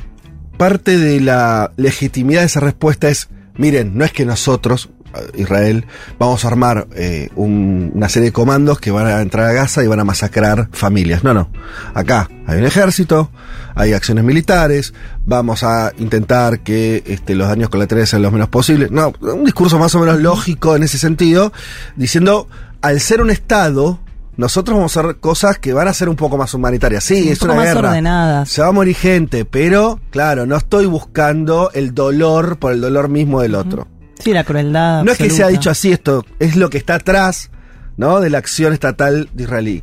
[0.57, 4.91] parte de la legitimidad de esa respuesta es, miren, no es que nosotros,
[5.35, 5.87] Israel,
[6.19, 9.83] vamos a armar eh, un- una serie de comandos que van a entrar a Gaza
[9.83, 11.25] y van a masacrar familias.
[11.25, 11.51] No, no.
[11.95, 13.31] Acá hay un ejército,
[13.75, 14.93] hay acciones militares,
[15.25, 18.91] vamos a intentar que este, los daños colaterales sean los menos posibles.
[18.91, 21.51] No, un discurso más o menos lógico en ese sentido,
[21.97, 22.49] diciendo,
[22.83, 24.01] al ser un Estado,
[24.37, 27.05] nosotros vamos a hacer cosas que van a ser un poco más humanitarias.
[27.05, 27.89] Sí, Un es poco una más guerra.
[27.91, 28.49] ordenadas.
[28.49, 33.09] Se va a morir gente, pero claro, no estoy buscando el dolor por el dolor
[33.09, 33.89] mismo del otro.
[34.19, 35.05] Sí, la crueldad.
[35.05, 37.51] No es que se ha dicho así esto, es lo que está atrás,
[37.97, 38.21] ¿no?
[38.21, 39.83] De la acción estatal de israelí.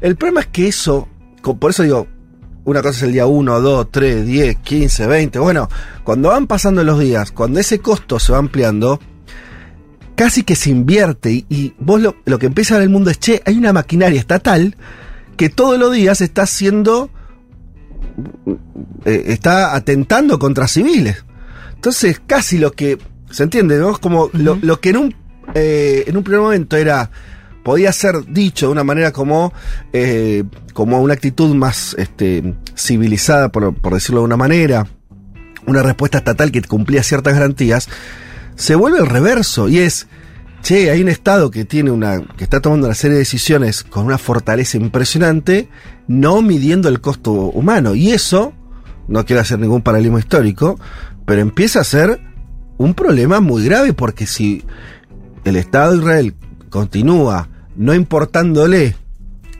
[0.00, 1.08] El problema es que eso,
[1.58, 2.06] por eso digo,
[2.64, 5.38] una cosa es el día 1, 2, 3, 10, 15, 20.
[5.40, 5.68] Bueno,
[6.04, 9.00] cuando van pasando los días, cuando ese costo se va ampliando,
[10.14, 13.18] casi que se invierte y, vos lo, lo que empieza a ver el mundo es,
[13.18, 14.76] che, hay una maquinaria estatal
[15.36, 17.10] que todos los días está haciendo,
[19.04, 21.24] eh, está atentando contra civiles.
[21.74, 22.98] Entonces, casi lo que,
[23.30, 23.78] ¿se entiende?
[23.78, 23.98] ¿no?
[23.98, 25.14] Como lo, lo que en un,
[25.54, 27.10] eh, en un primer momento era,
[27.64, 29.52] podía ser dicho de una manera como,
[29.92, 34.86] eh, como una actitud más este, civilizada, por, por decirlo de una manera,
[35.66, 37.88] una respuesta estatal que cumplía ciertas garantías,
[38.56, 40.06] se vuelve el reverso y es,
[40.62, 44.06] che, hay un Estado que tiene una, que está tomando una serie de decisiones con
[44.06, 45.68] una fortaleza impresionante,
[46.08, 47.94] no midiendo el costo humano.
[47.94, 48.52] Y eso,
[49.08, 50.78] no quiero hacer ningún paralelismo histórico,
[51.26, 52.20] pero empieza a ser
[52.78, 54.62] un problema muy grave porque si
[55.44, 56.34] el Estado de Israel
[56.70, 58.96] continúa no importándole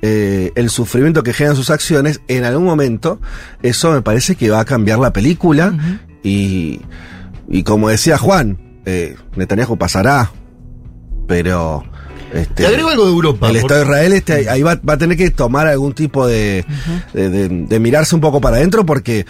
[0.03, 3.21] eh, el sufrimiento que generan sus acciones, en algún momento
[3.63, 6.81] eso me parece que va a cambiar la película y,
[7.49, 10.31] y como decía Juan, eh, Netanyahu pasará,
[11.27, 11.85] pero...
[12.33, 13.51] Este, Te agrego algo de Europa.
[13.51, 16.65] el Estado de Israel este, ahí va, va a tener que tomar algún tipo de,
[17.13, 19.27] de, de- de mirarse un poco para adentro porque,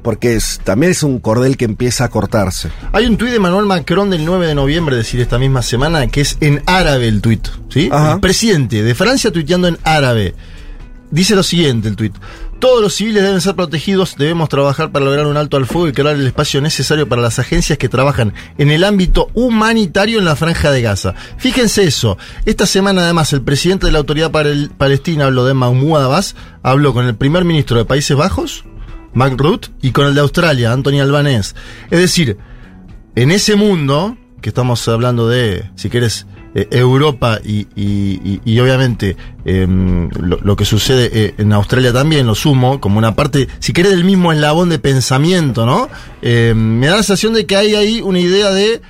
[0.00, 2.70] porque es- también es un cordel que empieza a cortarse.
[2.92, 6.06] Hay un tuit de Manuel Macron del 9 de noviembre, es decir, esta misma semana,
[6.06, 7.46] que es en árabe el tuit.
[7.68, 7.90] ¿sí?
[7.92, 8.14] Ajá.
[8.14, 10.34] El presidente de Francia tuiteando en árabe.
[11.10, 12.14] Dice lo siguiente el tuit.
[12.58, 15.92] Todos los civiles deben ser protegidos, debemos trabajar para lograr un alto al fuego y
[15.92, 20.36] crear el espacio necesario para las agencias que trabajan en el ámbito humanitario en la
[20.36, 21.14] franja de Gaza.
[21.36, 22.16] Fíjense eso.
[22.46, 26.94] Esta semana además el presidente de la autoridad Pal- palestina, habló de Mahmoud Abbas, habló
[26.94, 28.64] con el primer ministro de Países Bajos,
[29.12, 29.36] Mark
[29.82, 31.54] y con el de Australia, Anthony Albanese.
[31.90, 32.38] Es decir,
[33.14, 36.26] en ese mundo, que estamos hablando de, si quieres,
[36.58, 39.14] eh, Europa y, y- y- y obviamente
[39.44, 43.74] em, lo, lo que sucede eh, en Australia también, lo sumo, como una parte, si
[43.74, 45.88] querés, del mismo eslabón de pensamiento, ¿no?
[46.22, 48.80] Em, me da la sensación de que hay ahí una idea de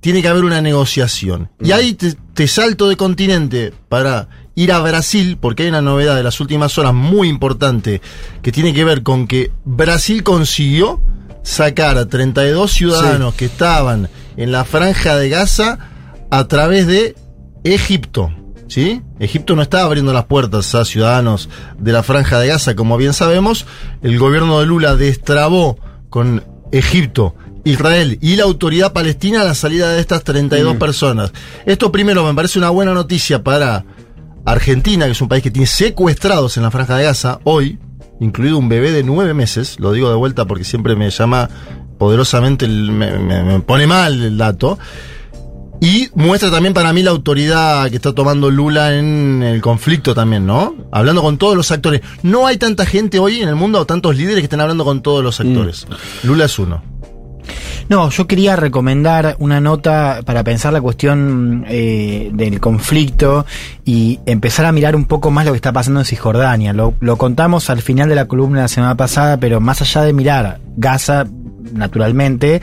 [0.00, 1.50] tiene que haber una negociación.
[1.62, 6.14] Y ahí te, te salto de continente para ir a Brasil, porque hay una novedad
[6.14, 8.00] de las últimas horas muy importante
[8.42, 11.00] que tiene que ver con que Brasil consiguió
[11.42, 15.78] sacar a 32 ciudadanos que estaban en la franja de Gaza
[16.30, 17.14] a través de
[17.64, 18.30] Egipto.
[18.68, 19.00] ¿Sí?
[19.18, 23.14] Egipto no está abriendo las puertas a ciudadanos de la franja de Gaza, como bien
[23.14, 23.64] sabemos.
[24.02, 25.78] El gobierno de Lula destrabó
[26.10, 31.32] con Egipto, Israel y la autoridad palestina la salida de estas 32 personas.
[31.64, 33.86] Esto primero me parece una buena noticia para
[34.44, 37.78] Argentina, que es un país que tiene secuestrados en la franja de Gaza hoy,
[38.20, 41.48] incluido un bebé de nueve meses, lo digo de vuelta porque siempre me llama
[41.98, 44.78] poderosamente, el- me, me- me pone mal el dato.
[45.80, 50.44] Y muestra también para mí la autoridad que está tomando Lula en el conflicto también,
[50.44, 50.74] ¿no?
[50.90, 52.00] Hablando con todos los actores.
[52.22, 55.02] No hay tanta gente hoy en el mundo, o tantos líderes que estén hablando con
[55.02, 55.86] todos los actores.
[56.24, 56.82] Lula es uno.
[57.88, 63.46] No, yo quería recomendar una nota para pensar la cuestión eh, del conflicto
[63.84, 66.74] y empezar a mirar un poco más lo que está pasando en Cisjordania.
[66.74, 70.12] Lo, lo contamos al final de la columna la semana pasada, pero más allá de
[70.12, 71.26] mirar Gaza,
[71.72, 72.60] naturalmente,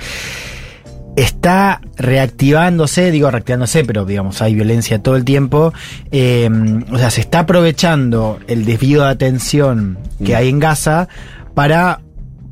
[1.15, 5.73] está reactivándose, digo reactivándose, pero digamos hay violencia todo el tiempo.
[6.11, 6.49] eh,
[6.91, 10.37] o sea, se está aprovechando el desvío de atención que Mm.
[10.37, 11.07] hay en Gaza
[11.53, 12.01] para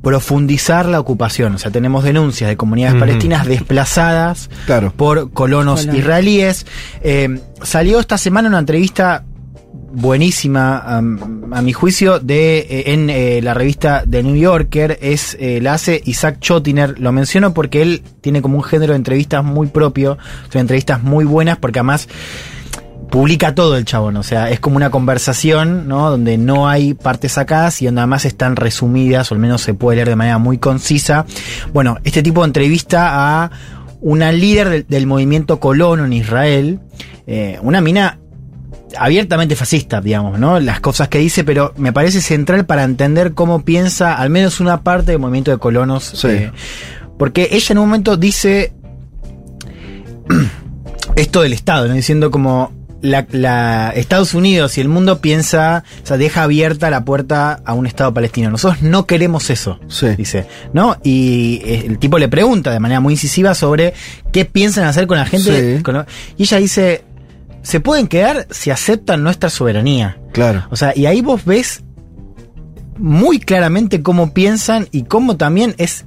[0.01, 1.55] profundizar la ocupación.
[1.55, 4.91] O sea, tenemos denuncias de comunidades palestinas desplazadas Claro.
[4.95, 6.65] por colonos israelíes.
[7.03, 9.23] Eh, salió esta semana una entrevista
[9.93, 15.59] buenísima a, mi juicio de eh, en eh, la revista The New Yorker es eh,
[15.61, 19.67] la hace Isaac Chotiner lo menciono porque él tiene como un género de entrevistas muy
[19.67, 20.17] propio
[20.51, 22.09] son entrevistas muy buenas porque además
[23.11, 26.09] publica todo el chabón, o sea, es como una conversación, ¿no?
[26.09, 29.97] Donde no hay partes sacadas y donde además están resumidas, o al menos se puede
[29.97, 31.27] leer de manera muy concisa.
[31.73, 33.51] Bueno, este tipo de entrevista a
[34.01, 36.79] una líder del, del movimiento colono en Israel,
[37.27, 38.17] eh, una mina
[38.97, 40.59] abiertamente fascista, digamos, ¿no?
[40.59, 44.81] Las cosas que dice, pero me parece central para entender cómo piensa al menos una
[44.83, 46.03] parte del movimiento de colonos.
[46.15, 46.27] Sí.
[46.27, 46.51] eh,
[47.17, 48.73] porque ella en un momento dice
[51.15, 51.93] esto del Estado, ¿no?
[51.93, 57.03] Diciendo como la, la- Estados Unidos y el mundo piensa, o sea, deja abierta la
[57.05, 58.49] puerta a un Estado palestino.
[58.49, 60.07] Nosotros no queremos eso, Sí.
[60.17, 60.97] dice, ¿no?
[61.03, 63.93] Y eh, el tipo le pregunta de manera muy incisiva sobre
[64.31, 65.77] qué piensan hacer con la gente.
[65.77, 65.83] Sí.
[65.83, 66.05] con lo-
[66.37, 67.03] y ella dice,
[67.63, 70.19] se pueden quedar si aceptan nuestra soberanía.
[70.33, 70.67] Claro.
[70.69, 71.83] O sea, y ahí vos ves
[72.97, 76.05] muy claramente cómo piensan y cómo también es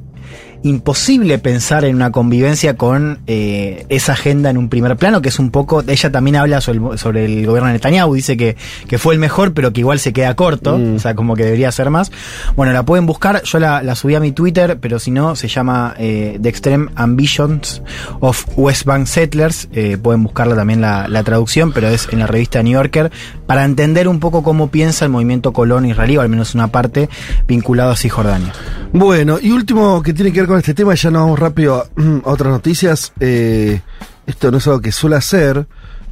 [0.62, 5.38] imposible pensar en una convivencia con eh, esa agenda en un primer plano, que es
[5.38, 8.56] un poco, ella también habla sobre el, sobre el gobierno de Netanyahu, dice que,
[8.88, 10.96] que fue el mejor, pero que igual se queda corto, Mm.
[10.96, 12.10] o sea, como que debería ser más.
[12.56, 15.48] Bueno, la pueden buscar, yo la, la subí a mi Twitter, pero si no, se
[15.48, 17.82] llama eh, The Extreme Ambitions
[18.20, 22.26] of West Bank Settlers, eh, pueden buscarla también la, la traducción, pero es en la
[22.26, 23.10] revista New Yorker,
[23.46, 27.08] para entender un poco cómo piensa el movimiento colón israelí, o al menos una parte
[27.46, 28.52] vinculado a Cisjordania.
[28.92, 31.76] Bueno, y último que tiene que ver con este tema, y ya nos vamos rápido
[31.76, 33.12] a, a otras noticias.
[33.20, 33.80] eh,
[34.26, 35.66] esto no es algo que suele hacer,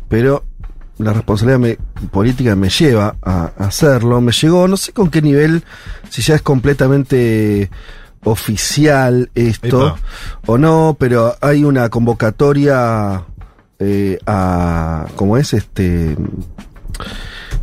[0.08, 0.44] pero
[0.98, 4.20] la responsabilidad me- política me lleva a, hacerlo.
[4.20, 5.64] Me llegó, no sé con qué nivel,
[6.10, 7.70] si ya es completamente
[8.22, 9.96] oficial esto Epa.
[10.46, 13.24] o no, pero hay una convocatoria
[13.80, 15.52] eh, a, ¿cómo es?
[15.52, 16.16] Este,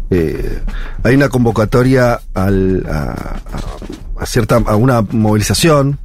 [0.10, 0.62] eh,
[1.04, 5.98] hay una convocatoria al, a cierta a una movilización.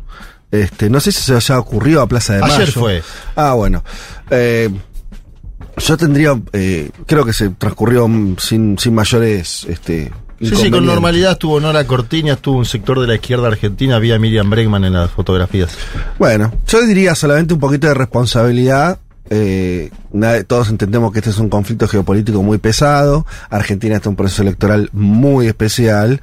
[0.50, 2.54] Este, no sé si se haya ocurrido a Plaza de Mayo.
[2.54, 3.02] Ayer fue.
[3.34, 3.82] Ah, bueno.
[4.30, 4.70] Eh,
[5.78, 10.12] yo tendría, eh, creo que se transcurrió sin, sin mayores, este.
[10.40, 14.18] Sí, sí, con normalidad estuvo Nora Cortiña, estuvo un sector de la izquierda argentina, había
[14.18, 15.70] Miriam Bregman en las fotografías.
[16.18, 18.98] Bueno, yo diría solamente un poquito de responsabilidad.
[19.30, 19.90] Eh,
[20.46, 23.26] todos entendemos que este es un conflicto geopolítico muy pesado.
[23.48, 26.20] Argentina está en un proceso electoral muy especial.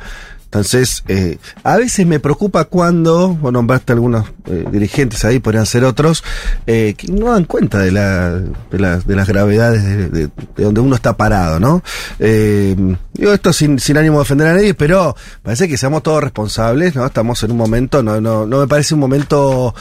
[0.54, 5.84] Entonces, eh, a veces me preocupa cuando, bueno, nombraste algunos eh, dirigentes ahí, podrían ser
[5.84, 6.24] otros,
[6.68, 10.64] eh, que no dan cuenta de, la, de, las- de las gravedades de, de- de
[10.64, 11.82] donde uno está parado, ¿no?
[12.20, 12.76] Eh,
[13.14, 17.04] digo esto sin, ánimo de ofender a nadie, pero parece que seamos todos responsables, ¿no?
[17.08, 19.74] Estamos en un momento, no, no, no me parece un momento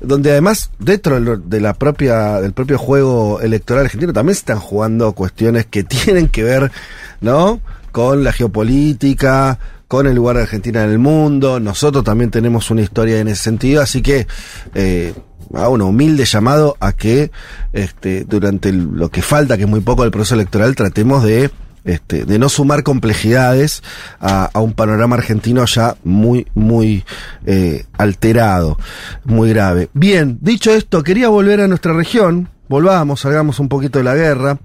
[0.00, 5.12] donde además dentro de la propia del propio juego electoral argentino también se están jugando
[5.12, 6.72] cuestiones que tienen que ver
[7.20, 7.60] no
[7.92, 12.82] con la geopolítica con el lugar de Argentina en el mundo nosotros también tenemos una
[12.82, 14.26] historia en ese sentido así que
[14.74, 15.14] eh,
[15.54, 17.30] a un humilde llamado a que
[17.72, 21.50] este, durante lo que falta que es muy poco del proceso electoral tratemos de
[21.86, 23.82] este, de no sumar complejidades
[24.20, 27.04] a, a un panorama argentino ya muy, muy
[27.46, 28.76] eh, alterado,
[29.24, 29.88] muy grave.
[29.94, 32.48] Bien, dicho esto, quería volver a nuestra región.
[32.68, 34.58] Volvamos, salgamos un poquito de la guerra.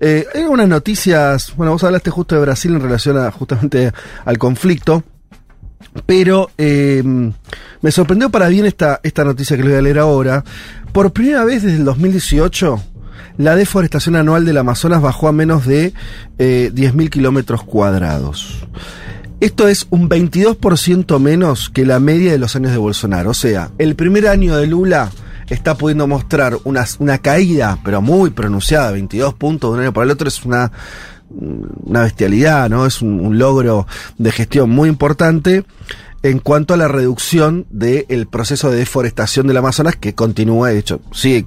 [0.00, 3.92] Eh, hay algunas noticias, bueno, vos hablaste justo de Brasil en relación a justamente
[4.24, 5.04] al conflicto.
[6.06, 7.02] Pero eh,
[7.80, 10.44] me sorprendió para bien esta, esta noticia que les voy a leer ahora.
[10.92, 12.82] Por primera vez desde el 2018,
[13.36, 15.92] la deforestación anual del Amazonas bajó a menos de
[16.38, 18.66] eh, 10.000 kilómetros cuadrados.
[19.40, 23.30] Esto es un 22% menos que la media de los años de Bolsonaro.
[23.30, 25.10] O sea, el primer año de Lula
[25.48, 30.10] está pudiendo mostrar una, caída, pero muy pronunciada, 22 puntos de un año para el
[30.10, 30.72] otro, es una,
[31.30, 32.86] una bestialidad, ¿no?
[32.86, 33.86] Es un, un logro
[34.18, 35.64] de gestión muy importante
[36.22, 41.00] en cuanto a la reducción del proceso de deforestación del Amazonas, que continúa, de hecho,
[41.12, 41.46] sigue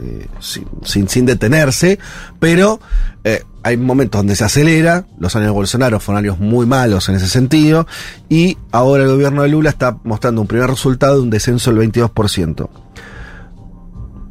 [0.00, 1.98] eh, sin, sin, sin detenerse,
[2.40, 2.80] pero
[3.24, 7.16] eh, hay momentos donde se acelera, los años de Bolsonaro fueron años muy malos en
[7.16, 7.86] ese sentido,
[8.28, 11.90] y ahora el gobierno de Lula está mostrando un primer resultado de un descenso del
[11.90, 12.68] 22%.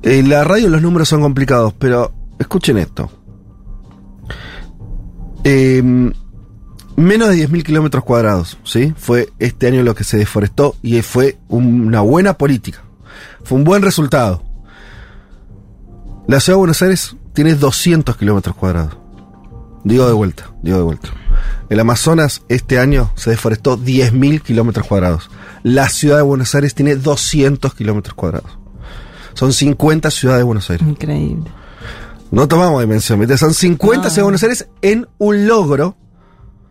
[0.03, 3.09] En la radio los números son complicados, pero escuchen esto.
[5.43, 5.81] Eh,
[6.95, 8.93] menos de 10.000 kilómetros cuadrados, ¿sí?
[8.97, 12.83] Fue este año lo que se deforestó y fue una buena política.
[13.43, 14.43] Fue un buen resultado.
[16.27, 18.97] La ciudad de Buenos Aires tiene 200 kilómetros cuadrados.
[19.83, 21.09] Digo de vuelta, digo de vuelta.
[21.69, 25.29] El Amazonas este año se deforestó 10.000 kilómetros cuadrados.
[25.63, 28.56] La ciudad de Buenos Aires tiene 200 kilómetros cuadrados.
[29.37, 30.87] Son 50 ciudades de Buenos Aires.
[30.87, 31.51] Increíble.
[32.31, 33.37] No tomamos dimensión, ¿viste?
[33.37, 35.95] Son 50 ciudades de Buenos Aires en un logro,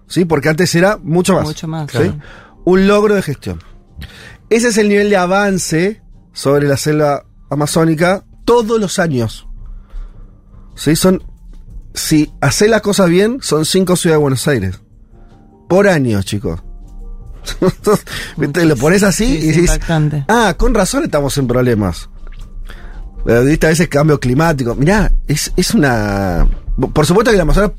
[0.09, 0.25] ¿sí?
[0.25, 1.45] Porque antes era mucho más.
[1.45, 1.99] Mucho más, ¿sí?
[1.99, 2.19] claro.
[2.65, 3.63] Un logro de gestión.
[4.51, 6.03] Ese es el nivel de avance
[6.33, 9.47] sobre la selva amazónica todos los años.
[10.75, 10.97] ¿Sí?
[10.97, 11.23] Son,
[11.95, 14.81] si hace las cosas bien, son cinco ciudades de Buenos Aires.
[15.69, 16.61] Por año, chicos.
[18.37, 18.65] ¿Viste?
[18.65, 19.79] Lo pones así Sí, y dices,
[20.27, 22.11] ah, con razón estamos en problemas.
[23.29, 24.75] A veces cambio climático.
[24.75, 26.47] Mirá, es, es una.
[26.93, 27.73] Por supuesto que el Amazonas,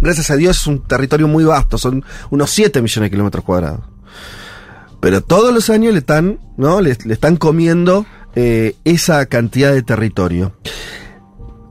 [0.00, 3.80] gracias a Dios, es un territorio muy vasto, son unos 7 millones de kilómetros cuadrados.
[5.00, 6.80] Pero todos los años le están, ¿no?
[6.80, 10.56] Le están comiendo eh, esa cantidad de territorio.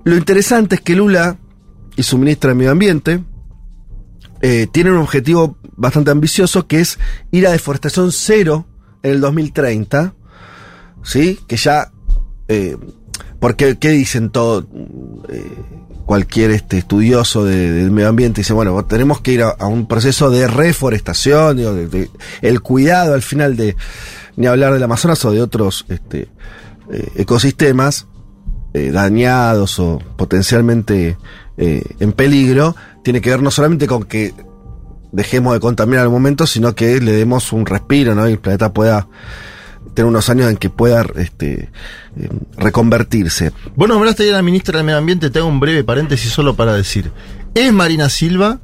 [0.04, 1.38] Lo interesante es que Lula
[1.96, 3.24] y su ministra de Medio Ambiente
[4.42, 7.00] eh, tienen un objetivo bastante ambicioso que es
[7.32, 8.68] ir a deforestación cero
[9.02, 10.14] en el 2030.
[11.02, 11.40] ¿Sí?
[11.48, 11.92] Que ya.
[12.48, 12.78] Eh,
[13.44, 14.66] porque, ¿qué dicen todo?
[15.28, 15.44] eh,
[16.06, 20.30] cualquier este, estudioso de- del medio ambiente dice, bueno, tenemos que ir a, un proceso
[20.30, 22.10] de reforestación, digo, de-
[22.42, 23.76] el cuidado al final de,
[24.38, 26.30] ni hablar del Amazonas o de otros este,
[26.90, 28.08] eh, ecosistemas
[28.74, 31.18] eh, dañados o potencialmente
[31.58, 34.34] en peligro, tiene que ver no solamente con que
[35.12, 38.28] dejemos de contaminar al momento, sino que le demos un respiro, ¿no?
[38.28, 39.08] Y el planeta pueda
[39.94, 41.70] tener unos años en que pueda este,
[42.18, 43.52] eh, reconvertirse.
[43.76, 46.56] Vos nombraste ayer a la ministra del Medio Ambiente, te hago un breve paréntesis solo
[46.56, 47.12] para decir.
[47.54, 48.60] Es Marina Silva,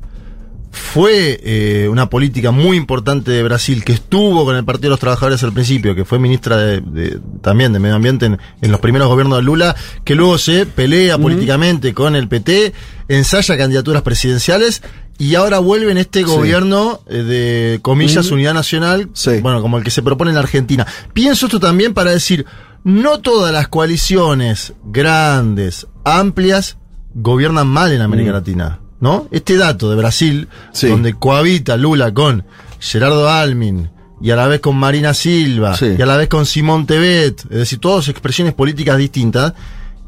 [0.71, 4.99] fue eh, una política muy importante de Brasil que estuvo con el Partido de los
[4.99, 8.79] Trabajadores al principio, que fue ministra de, de- también de Medio Ambiente en, en los
[8.79, 12.73] primeros gobiernos de Lula, que luego se pelea políticamente con el PT,
[13.07, 14.83] ensaya candidaturas presidenciales
[15.17, 16.25] y ahora vuelve en este Sí.
[16.25, 19.39] gobierno eh, de comillas unidad nacional, Sí.
[19.41, 20.85] bueno, como el que se propone en la Argentina.
[21.13, 22.45] Pienso esto también para decir,
[22.83, 26.77] no todas las coaliciones grandes, amplias,
[27.15, 28.33] gobiernan mal en América Mm.
[28.35, 29.27] Latina, ¿no?
[29.31, 30.87] Este dato de Brasil, Sí.
[30.87, 32.45] donde cohabita Lula con
[32.79, 33.89] Gerardo Almin
[34.21, 35.95] y a la vez con Marina Silva Sí.
[35.97, 39.53] y a la vez con Simón Tebet, es decir, todas expresiones políticas distintas,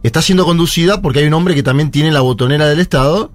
[0.04, 3.32] está siendo conducida porque hay un hombre que también tiene la botonera del Estado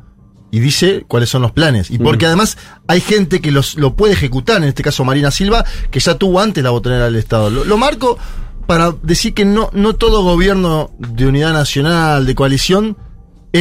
[0.51, 1.91] y dice cuáles son los planes.
[1.91, 5.65] Y porque además hay gente que los, lo puede ejecutar, en este caso Marina Silva,
[5.91, 7.51] que ya tuvo antes la botonera del Estado.
[7.51, 8.19] Lo, lo marco
[8.67, 12.97] para decir que no, no todo gobierno de unidad nacional, de coalición,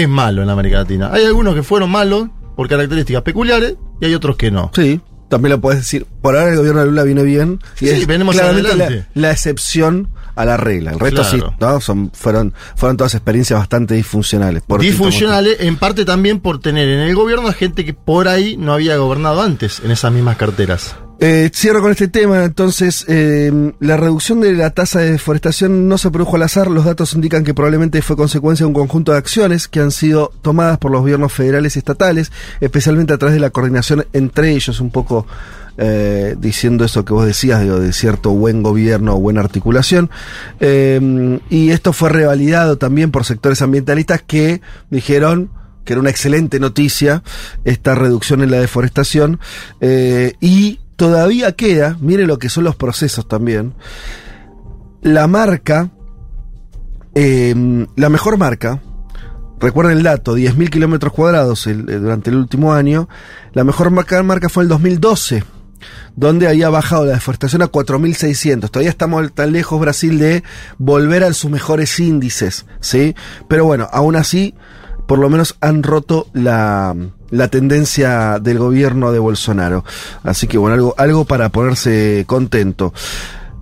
[0.01, 1.09] es malo en América Latina.
[1.11, 4.71] Hay algunos que fueron malos por características peculiares y hay otros que no.
[4.73, 6.05] Sí, también lo puedes decir.
[6.21, 7.59] Por ahora el gobierno de Lula viene bien.
[7.75, 10.91] Y Sí, es venimos claramente la, excepción a la regla.
[10.91, 11.49] El resto Claro.
[11.49, 11.81] sí, ¿no?
[11.81, 14.63] Son, fueron, fueron todas experiencias bastante disfuncionales.
[14.65, 18.57] por Disfuncionales, en parte también por tener en el gobierno a gente que por ahí
[18.57, 20.95] no había gobernado antes en esas mismas carteras.
[21.19, 25.97] Eh, cierro con este tema, entonces, eh, la reducción de la tasa de deforestación no
[25.97, 29.17] se produjo al azar, los datos indican que probablemente fue consecuencia de un conjunto de
[29.17, 33.39] acciones que han sido tomadas por los gobiernos federales y estatales, especialmente a través de
[33.39, 35.25] la coordinación entre ellos, un poco
[35.77, 40.09] eh, diciendo eso que vos decías, de cierto buen gobierno o buena articulación.
[40.59, 45.49] Eh, y esto fue revalidado también por sectores ambientalistas que dijeron
[45.83, 47.23] que era una excelente noticia
[47.63, 49.39] esta reducción en la deforestación
[49.81, 53.73] eh, y todavía queda, mire lo que son los procesos también,
[55.01, 55.91] la marca,
[57.13, 58.81] eh, la mejor marca,
[59.59, 63.07] recuerden el dato, 10.000 kilómetros cuadrados eh, durante el último año,
[63.53, 65.43] la mejor marca, marca fue el 2012
[66.15, 68.69] donde había bajado la deforestación a 4.600.
[68.69, 70.43] Todavía estamos tan lejos Brasil de
[70.77, 73.15] volver a sus mejores índices, ¿sí?
[73.47, 74.55] Pero bueno, aún así,
[75.07, 76.95] por lo menos han roto la,
[77.29, 79.83] la tendencia del gobierno de Bolsonaro.
[80.23, 82.93] Así que bueno, algo, algo para ponerse contento.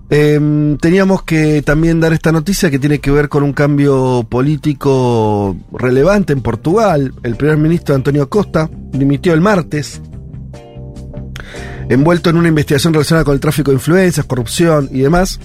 [0.10, 5.56] Em, teníamos que también dar esta noticia que tiene que ver con un cambio político
[5.72, 7.14] relevante en Portugal.
[7.24, 10.02] El primer ministro Antonio Costa dimitió el martes
[11.90, 15.40] envuelto en una investigación relacionada con el tráfico de influencias, corrupción y demás.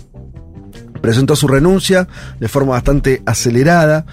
[1.01, 2.09] Presentó su renuncia
[2.41, 4.05] de forma bastante acelerada,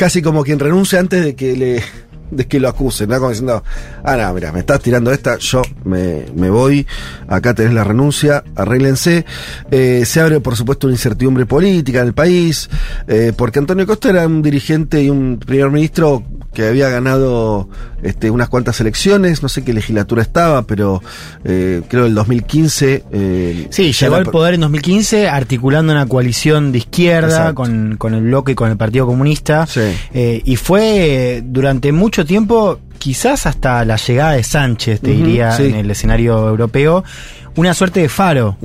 [0.00, 1.82] casi como quien renuncia antes de que le
[2.30, 3.16] de que lo acusen, ¿no?
[3.16, 3.62] Como diciendo,
[4.02, 6.86] ah, no, mira, me estás tirando esta, yo me, me voy,
[7.28, 9.26] acá tenés la renuncia, arréglense.
[9.70, 12.70] Eh, se abre, por supuesto, una incertidumbre política en el país,
[13.08, 16.22] eh, porque Antonio Costa era un dirigente y un primer ministro
[16.52, 17.68] que había ganado
[18.02, 21.02] este, unas cuantas elecciones, no sé qué legislatura estaba, pero
[21.44, 23.04] eh, creo el 2015.
[23.12, 28.22] eh, Sí, llegó al poder en 2015 articulando una coalición de izquierda con, con el
[28.22, 29.66] bloque y con el Partido Comunista.
[29.66, 29.80] Sí.
[30.12, 35.64] Eh, y fue durante mucho tiempo, quizás hasta la llegada de Sánchez, te diría, sí.
[35.66, 37.04] en el escenario europeo,
[37.56, 38.56] una suerte de faro.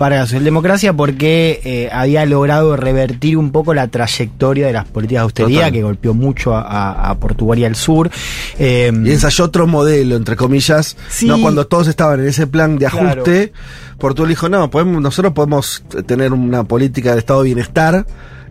[0.00, 5.20] Para la socialdemocracia porque eh, había logrado revertir un poco la trayectoria de las políticas
[5.20, 5.72] de austeridad Total.
[5.74, 8.10] que golpeó mucho a, a- a Portugal y al sur.
[8.58, 11.26] Eh, Y ensayó otro modelo, entre comillas, Sí.
[11.26, 13.08] no cuando todos estaban en ese plan de Claro.
[13.10, 13.52] ajuste.
[13.98, 18.06] Portugal dijo, no, podemos, nosotros podemos tener una política de estado de bienestar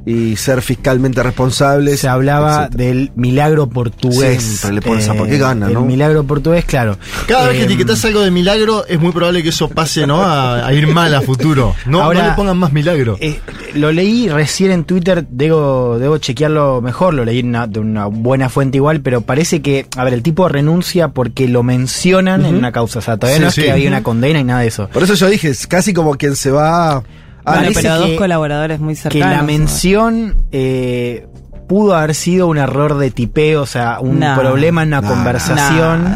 [0.10, 2.00] y ser fiscalmente responsables.
[2.00, 2.84] se hablaba etcétera.
[2.84, 4.42] del milagro portugués.
[4.44, 5.82] Siempre le pones a por qué gana, el ¿no?
[5.82, 6.98] milagro portugués, claro.
[7.28, 10.22] Cada vez que Eh, etiquetas algo de milagro, es muy probable que eso pase, ¿no?
[10.22, 11.76] A, a ir mal a futuro.
[11.86, 13.18] No, Ahora- no le pongan más milagro.
[13.20, 13.40] Eh,
[13.76, 18.50] lo leí recién en Twitter, debo, debo chequearlo mejor, lo leí una- de una buena
[18.50, 22.72] fuente igual, pero parece que, a ver, el tipo renuncia porque lo mencionan en una
[22.72, 23.62] causa, o sea, todavía Sí, no es sí.
[23.64, 24.90] que había una condena y nada de eso.
[24.92, 27.04] Por eso yo dije, es casi como quien se va...
[27.46, 29.38] Ah, bueno, parece pero dos que- colaboradores muy Que cercanos.
[29.38, 31.28] la mención eh,
[31.70, 34.36] pudo haber sido un error de tipeo, o sea, un No.
[34.36, 36.14] problema en una No, conversación.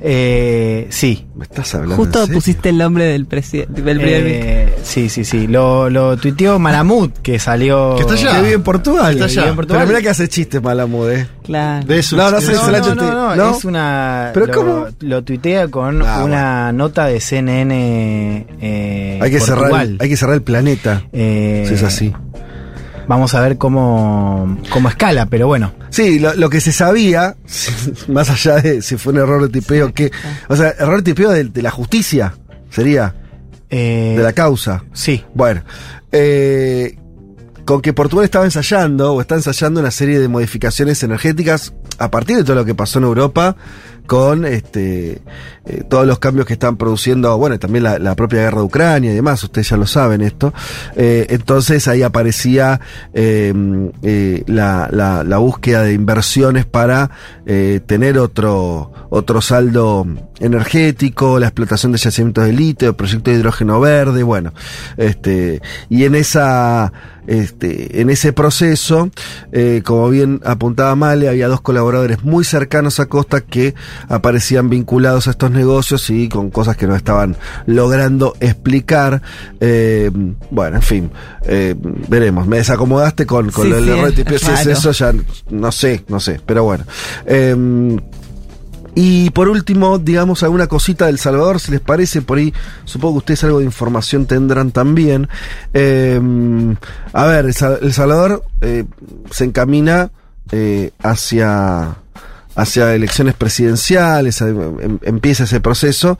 [0.00, 1.24] Eh, sí.
[1.36, 1.96] ¿Me estás hablando?
[1.96, 2.38] Justo en serio?
[2.38, 3.80] pusiste el nombre del presidente.
[3.80, 4.22] del primer.
[4.26, 5.46] Eh, sí, sí, sí.
[5.46, 7.94] Lo, lo tuiteó Malamud, que salió.
[7.94, 8.32] Que está allá.
[8.36, 9.12] Que vive en Portugal.
[9.12, 9.40] Está allá.
[9.42, 9.80] Vive en Portugal.
[9.82, 11.26] Pero mira que hace chistes Malamud, eh.
[11.44, 11.86] Claro.
[11.86, 12.16] De eso.
[12.16, 13.50] No, no sé, no, no, no, ¿no?
[13.56, 14.30] es una.
[14.34, 14.86] ¿Pero lo, cómo?
[15.00, 18.46] Lo tuitea con Ah, una nota de CNN.
[18.60, 19.96] Eh, hay, que cerrar, Portugal.
[20.00, 21.04] hay que cerrar el planeta.
[21.12, 22.12] Eh, Si es así.
[23.08, 25.72] Vamos a ver cómo, cómo escala, pero bueno.
[25.90, 27.36] Sí, lo, lo que se sabía,
[28.08, 30.10] más allá de si fue un error de tipeo, que.
[30.48, 32.34] O sea, error de tipeo de, de la justicia,
[32.70, 33.14] sería,
[33.70, 34.84] Eh, de la causa.
[34.92, 35.24] Sí.
[35.34, 35.62] Bueno,
[36.12, 36.96] eh,
[37.64, 42.36] con que Portugal estaba ensayando, o está ensayando una serie de modificaciones energéticas a partir
[42.36, 43.56] de todo lo que pasó en Europa,
[44.08, 45.20] con este
[45.66, 49.14] eh, todos los cambios que están produciendo, bueno, también la, propia guerra de Ucrania y
[49.14, 50.52] demás, ustedes ya lo saben esto.
[50.96, 52.80] Eh, entonces ahí aparecía
[53.12, 53.52] eh,
[54.02, 57.10] eh, la, la- la búsqueda de inversiones para
[57.46, 60.06] eh, tener otro, otro saldo
[60.40, 64.52] energético, la explotación de yacimientos de litio, el proyecto de hidrógeno verde, bueno,
[64.96, 66.92] este, y en esa,
[67.26, 69.10] este, en ese proceso,
[69.84, 73.74] como bien apuntaba Male, había dos colaboradores muy cercanos a Costa que
[74.08, 77.36] aparecían vinculados a estos negocios y con cosas que no estaban
[77.66, 79.22] logrando explicar.
[79.60, 80.10] Eh,
[80.50, 81.10] bueno, en fin,
[81.42, 81.74] eh,
[82.08, 82.46] veremos.
[82.46, 84.24] Me desacomodaste con, con Sí, lo del sí.
[84.38, 85.12] Si es eso, ya
[85.50, 86.84] no sé, no sé, pero bueno.
[87.26, 87.96] Eh,
[88.94, 92.52] y por último, digamos alguna cosita del Salvador, si les parece, por ahí
[92.84, 95.28] supongo que ustedes algo de información tendrán también.
[95.72, 96.20] Eh,
[97.12, 98.84] a ver, El Sa- El Salvador eh,
[99.30, 100.10] se encamina
[100.50, 101.96] eh, hacia
[102.58, 106.18] hacia elecciones presidenciales, em- empieza ese proceso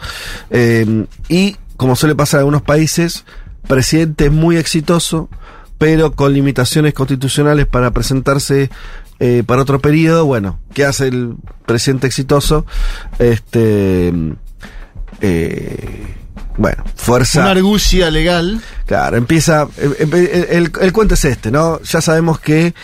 [0.50, 3.24] eh, y como suele pasar en algunos países,
[3.66, 5.28] presidente muy exitoso,
[5.78, 8.70] pero con limitaciones constitucionales para presentarse
[9.20, 10.24] eh, para otro periodo.
[10.26, 11.34] Bueno, ¿qué hace el
[11.66, 12.64] presidente exitoso?
[13.18, 14.12] Este.
[15.20, 16.14] eh,
[16.56, 17.40] bueno, fuerza.
[17.42, 18.60] Una argucia legal.
[18.86, 19.68] Claro, empieza.
[19.76, 21.80] El, el- el cuento es este, ¿no?
[21.82, 22.74] Ya sabemos que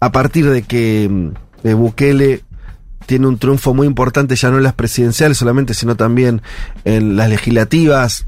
[0.00, 1.30] a partir de que
[1.62, 2.42] Bukele
[3.06, 6.42] tiene un triunfo muy importante, ya no en las presidenciales solamente, sino también
[6.84, 8.26] en las legislativas,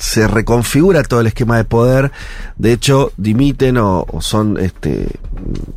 [0.00, 2.10] se reconfigura todo el esquema de poder.
[2.56, 5.08] De hecho, dimiten o, son este,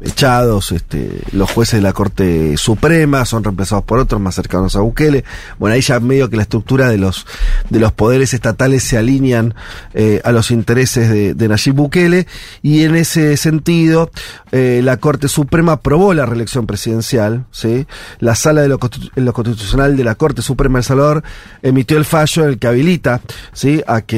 [0.01, 4.79] echados este, los jueces de la Corte Suprema, son reemplazados por otros más cercanos a
[4.79, 5.25] Bukele.
[5.59, 7.27] Bueno, ahí ya medio que la estructura de los,
[7.69, 9.55] de los poderes estatales se alinean
[9.93, 12.25] eh, a los intereses de, Nayib Bukele
[12.61, 14.09] y en ese sentido
[14.53, 17.45] eh, la Corte Suprema aprobó la reelección presidencial.
[17.51, 17.87] ¿sí?
[18.19, 21.23] La Sala de lo Constitucional de la Corte Suprema de El Salvador
[21.61, 23.19] emitió el fallo en el que habilita
[23.51, 23.83] ¿sí?
[23.85, 24.12] a que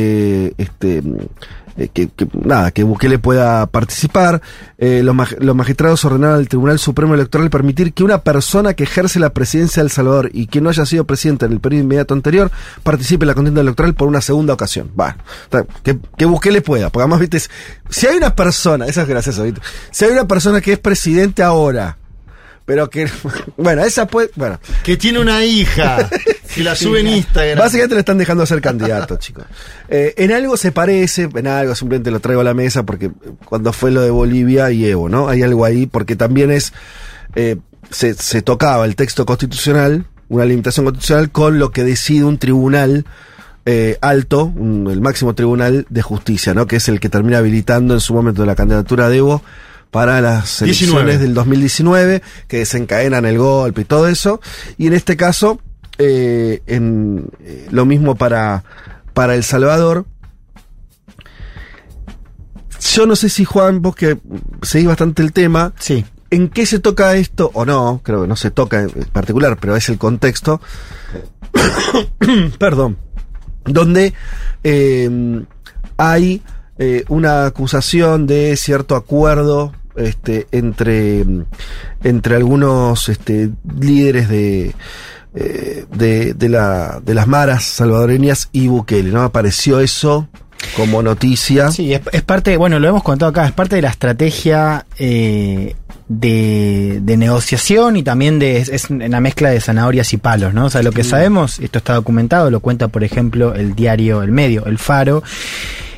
[0.58, 1.02] este
[1.78, 4.42] eh, que, que, nada, que Bukele pueda participar.
[4.78, 9.20] Eh, los, los magistrados ordenaron al Tribunal Supremo Electoral permitir que una persona que ejerce
[9.20, 12.14] la presidencia de El Salvador y que no haya sido presidente en el periodo inmediato
[12.14, 12.50] anterior
[12.84, 14.90] participe en la contienda electoral por una segunda ocasión.
[14.98, 15.18] Va,
[15.84, 17.42] que, que pueda, porque además, viste,
[17.90, 19.62] si hay una persona, eso es gracioso, ¿viste?
[19.92, 21.98] si hay una persona que es presidente ahora,
[22.66, 23.08] pero que,
[23.58, 26.10] bueno, esa puede, bueno, Que tiene una hija.
[26.56, 27.60] que la sube en Instagram.
[27.60, 29.46] Básicamente le están dejando ser candidato, chicos.
[29.90, 33.12] Eh, en algo se parece, en algo simplemente lo traigo a la mesa porque
[33.46, 35.28] cuando fue lo de Bolivia y Evo, ¿no?
[35.30, 36.74] Hay algo ahí porque también es,
[37.36, 37.58] eh,
[37.92, 43.06] se, se tocaba el texto constitucional, una limitación constitucional con lo que decide un tribunal
[43.68, 46.68] eh, alto, un- el máximo tribunal de justicia, ¿no?
[46.68, 49.42] Que es el que termina habilitando en su momento la candidatura de Evo
[49.96, 51.18] para las elecciones 19.
[51.20, 54.42] del 2019 que desencadenan el golpe y todo eso.
[54.78, 55.62] Y en este caso,
[55.98, 58.66] eh, en, eh, lo mismo para,
[59.14, 60.06] para El Salvador.
[62.94, 64.18] Yo no sé si Juan, vos que
[64.64, 66.04] seguís bastante el tema, Sí.
[66.30, 68.02] ¿En qué se toca esto o no?
[68.04, 70.60] Creo que no se toca en particular, pero es el contexto.
[72.60, 72.98] Perdón.
[73.64, 74.14] Donde
[74.62, 75.46] eh,
[75.96, 76.42] hay
[76.80, 81.26] eh, una acusación de cierto acuerdo este, entre,
[82.04, 84.74] entre algunos este, líderes de,
[85.36, 89.24] eh, de, de, la, de las maras salvadoreñas y Bukele, ¿no?
[89.24, 90.28] Apareció eso
[90.76, 91.72] como noticia.
[91.72, 95.76] Sí, es, es parte, bueno, lo hemos contado acá, es parte de la estrategia eh,
[96.08, 100.66] de, de negociación y también de es, es una mezcla de zanahorias y palos, ¿no?
[100.66, 104.32] O sea, lo que sabemos, esto está documentado, lo cuenta, por ejemplo, el diario El
[104.32, 105.24] Medio, El Faro,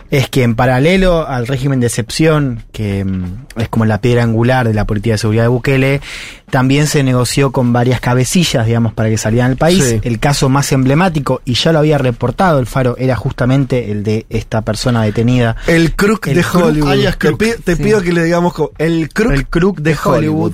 [0.09, 4.67] es que en paralelo al régimen de excepción, que mm, es como la piedra angular
[4.67, 6.01] de la política de seguridad de Bukele,
[6.49, 9.83] también se negoció con varias cabecillas, digamos, para que salieran al país.
[9.83, 9.99] Sí.
[10.03, 14.25] El caso más emblemático, y ya lo había reportado el Faro, era justamente el de
[14.29, 15.57] esta persona detenida.
[15.67, 16.91] El crook El de crook, Hollywood.
[16.91, 17.43] alias Te, crook.
[17.65, 17.83] te Sí.
[17.83, 20.53] pido que le digamos como el crook, El crook de Hollywood.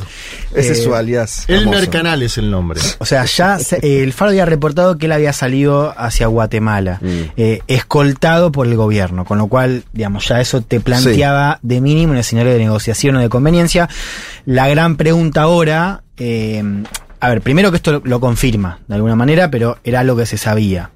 [0.56, 1.46] Ese es Eh, su alias.
[1.48, 1.92] Elmer famoso.
[1.92, 2.80] Canal es el nombre.
[3.00, 7.00] O sea, ya se- eh, el Faro había reportado que él había salido hacia Guatemala,
[7.02, 7.08] Mm.
[7.38, 12.14] eh, escoltado por el gobierno, con lo cual, digamos, ya eso te planteaba de mínimo
[12.14, 13.90] un escenario de negociación o de conveniencia.
[14.46, 16.64] La gran pregunta ahora, eh,
[17.20, 20.26] a ver, primero que esto lo, lo confirma de alguna manera, pero era algo que
[20.26, 20.92] se sabía.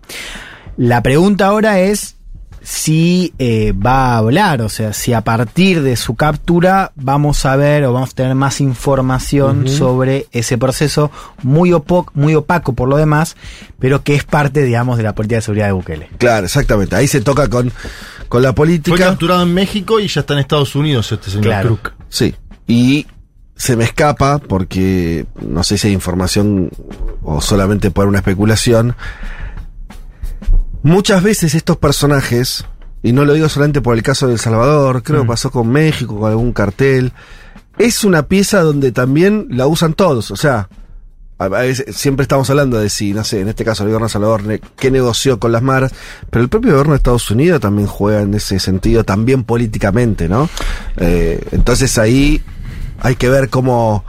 [0.77, 2.15] La pregunta ahora es
[2.61, 7.55] si eh, va a hablar, o sea, si a partir de su captura vamos a
[7.55, 11.09] ver o vamos a tener más información sobre ese proceso
[11.43, 13.37] muy, opo- muy opaco por lo demás,
[13.79, 16.09] pero que es parte, digamos, de la política de seguridad de Bukele.
[16.17, 16.93] Claro, exactamente.
[16.97, 17.71] Ahí se toca con,
[18.29, 18.97] con la Fue política.
[18.97, 21.67] capturado en México y ya está en Estados Unidos este señor Claro.
[21.79, 21.93] Crook.
[22.09, 22.35] Sí.
[22.67, 23.05] Y
[23.55, 26.69] se me escapa porque no sé si hay información
[27.23, 28.95] o solamente por una especulación.
[30.83, 32.65] Muchas veces estos personajes,
[33.03, 35.69] y no lo digo solamente por el caso de El Salvador, creo que pasó con
[35.69, 37.11] México, con algún cartel,
[37.77, 40.31] es una pieza donde también la usan todos.
[40.31, 40.69] O sea,
[41.39, 44.41] a veces- siempre estamos hablando de si, no sé, en este caso el gobierno Salvador,
[44.75, 45.93] qué negoció con las maras,
[46.29, 50.49] pero el propio gobierno de Estados Unidos también juega en ese sentido, también políticamente, ¿no?
[50.97, 52.41] Eh, entonces ahí
[52.99, 54.03] hay que ver cómo...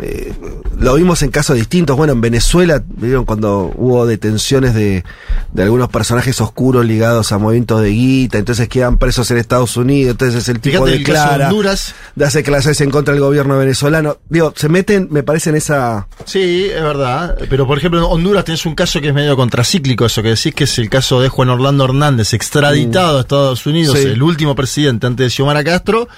[0.00, 0.32] eh,
[0.78, 1.96] lo vimos en casos distintos.
[1.96, 5.04] Bueno, en Venezuela, vieron cuando hubo detenciones de,
[5.52, 10.12] de algunos personajes oscuros ligados a movimientos de guita, entonces quedan presos en Estados Unidos,
[10.12, 11.94] entonces el tipo Fíjate declara Honduras.
[12.14, 14.18] de hacer declaraciones en contra del gobierno venezolano.
[14.28, 16.08] Digo, se meten, me parece, en esa...
[16.24, 17.36] Sí, es verdad.
[17.50, 20.54] Pero por ejemplo, en Honduras tenés un caso que es medio contracíclico, eso que decís
[20.54, 24.06] que es el caso de Juan Orlando Hernández, extraditado a Estados Unidos, Sí.
[24.06, 26.08] el último presidente antes de Xiomara Castro,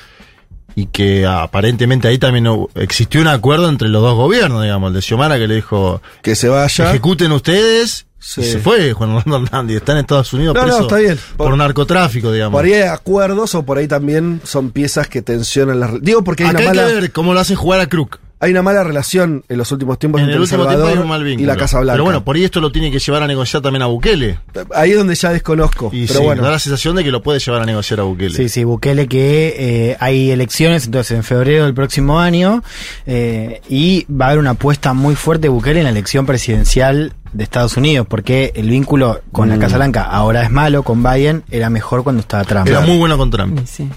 [0.80, 5.02] y que aparentemente ahí también existió un acuerdo entre los dos gobiernos, digamos, el de
[5.02, 6.88] Xiomara que le dijo, que se vaya.
[6.90, 8.40] ejecuten ustedes, Sí.
[8.40, 11.18] y se fue Juan Orlando Hernández, está en Estados Unidos No, no, preso está bien.
[11.36, 12.56] por, Por- narcotráfico, digamos.
[12.58, 16.00] Por ahí hay acuerdos o por ahí también son piezas que tensionan las...
[16.02, 16.88] Digo porque hay Acá una hay mala...
[16.88, 18.18] que ver cómo lo hacen jugar a Crook.
[18.40, 20.96] Hay una mala relación en los últimos tiempos En entre el El último tiempo Salvador
[20.98, 21.42] hay un mal vínculo.
[21.42, 21.94] y la Casa Blanca.
[21.94, 24.38] Pero bueno, por ahí esto lo tiene que llevar a negociar también a Bukele.
[24.74, 25.90] Ahí es donde ya desconozco.
[25.92, 26.42] Y pero sí, bueno.
[26.42, 28.36] da la sensación de que lo puede llevar a negociar a Bukele.
[28.36, 29.54] Sí, sí, Bukele que
[29.90, 32.62] eh, hay elecciones entonces en febrero del próximo año
[33.06, 37.14] eh, y va a haber una apuesta muy fuerte de Bukele en la elección presidencial
[37.32, 39.50] de Estados Unidos porque el vínculo con Mm.
[39.50, 42.68] la Casa Blanca ahora es malo, con Biden era mejor cuando estaba Trump.
[42.68, 43.60] Era muy bueno con Trump.
[43.66, 43.88] Sí.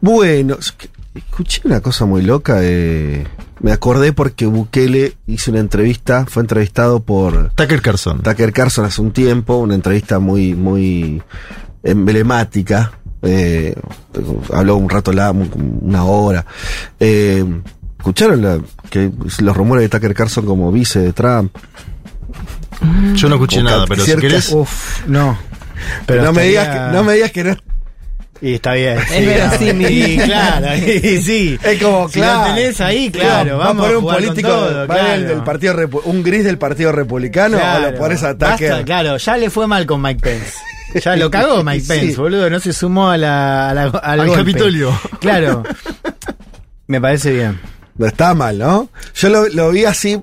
[0.00, 0.58] Bueno,
[1.16, 2.58] escuché una cosa muy loca.
[2.62, 3.26] eh,
[3.60, 8.22] me acordé porque Bukele hizo una entrevista, fue entrevistado por Tucker Carlson.
[8.22, 11.22] Tucker Carlson hace un tiempo, una entrevista muy, muy
[11.82, 12.92] emblemática.
[13.22, 13.74] eh,
[14.52, 16.44] habló un rato, la, una hora.
[17.00, 17.44] Eh,
[17.98, 18.60] ¿Escucharon la-
[18.90, 19.10] que
[19.40, 21.56] los rumores de Tucker Carlson como vice de Trump?
[23.14, 24.52] Yo no escuché nada, que pero si querés.
[24.52, 25.36] Uf, no.
[26.08, 27.56] no, me digas que, no me digas que no
[28.42, 28.98] Y está bien.
[28.98, 29.88] Es verosímil.
[29.88, 31.58] Sí, claro, y sí.
[31.62, 32.48] Es como, Si claro.
[32.50, 33.56] lo tenés ahí, claro.
[33.58, 35.12] va a vamos poner un político todo, va a claro.
[35.14, 37.88] el del partido Repu- un gris del Partido Republicano Claro.
[37.88, 38.84] o lo pones a Basta, Tucker.
[38.84, 40.52] claro, ya le fue mal con Mike Pence.
[41.02, 41.88] Ya lo cagó Mike Sí.
[41.88, 42.50] Pence, boludo.
[42.50, 44.42] No se sumó a la, a la- al, Al golpe.
[44.52, 44.92] Capitolio.
[45.20, 45.62] Claro.
[46.86, 47.58] Me parece bien.
[47.96, 48.90] No está mal, ¿no?
[49.14, 50.20] Yo lo, lo vi así.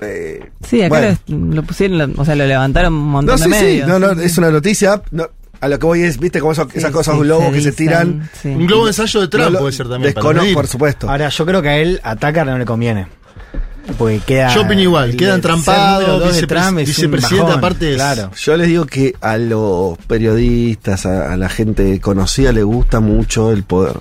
[0.00, 1.18] eh, Sí, acá bueno.
[1.28, 3.88] lo, lo pusieron, lo- o sea, lo levantaron un montón No, de sí, sí, medios.
[3.88, 5.02] no, no, es una noticia.
[5.10, 5.28] no,
[5.64, 7.72] a lo que voy es, viste, como eso- Sí, esas cosas sí, globos que se
[7.72, 8.28] tiran.
[8.42, 8.48] sí.
[8.48, 10.12] Un globo de ensayo de Trump No puede ser también.
[10.14, 10.54] para descono- medir.
[10.54, 11.10] por supuesto.
[11.10, 13.06] Ahora, yo creo que a él, a Tucker no le conviene.
[13.98, 14.54] Porque queda.
[14.54, 16.94] Yo opino igual, el- queda el entrampado, ser número dos de vicepres- Trump es un
[16.94, 18.30] vicepresidente bajón, aparte es- Claro.
[18.34, 23.52] Yo les digo que a los periodistas, a, a la gente conocida le gusta mucho
[23.52, 23.96] el poder.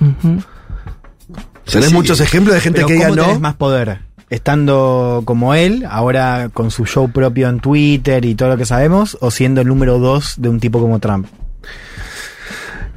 [1.70, 1.94] Tenés sí.
[1.94, 3.40] muchos ejemplos de gente Pero que diga ¿cómo tenés no.
[3.42, 4.00] más poder?
[4.30, 9.18] Estando como él, ahora con su show propio en Twitter y todo lo que sabemos,
[9.22, 11.28] o siendo el número dos de un tipo como Trump.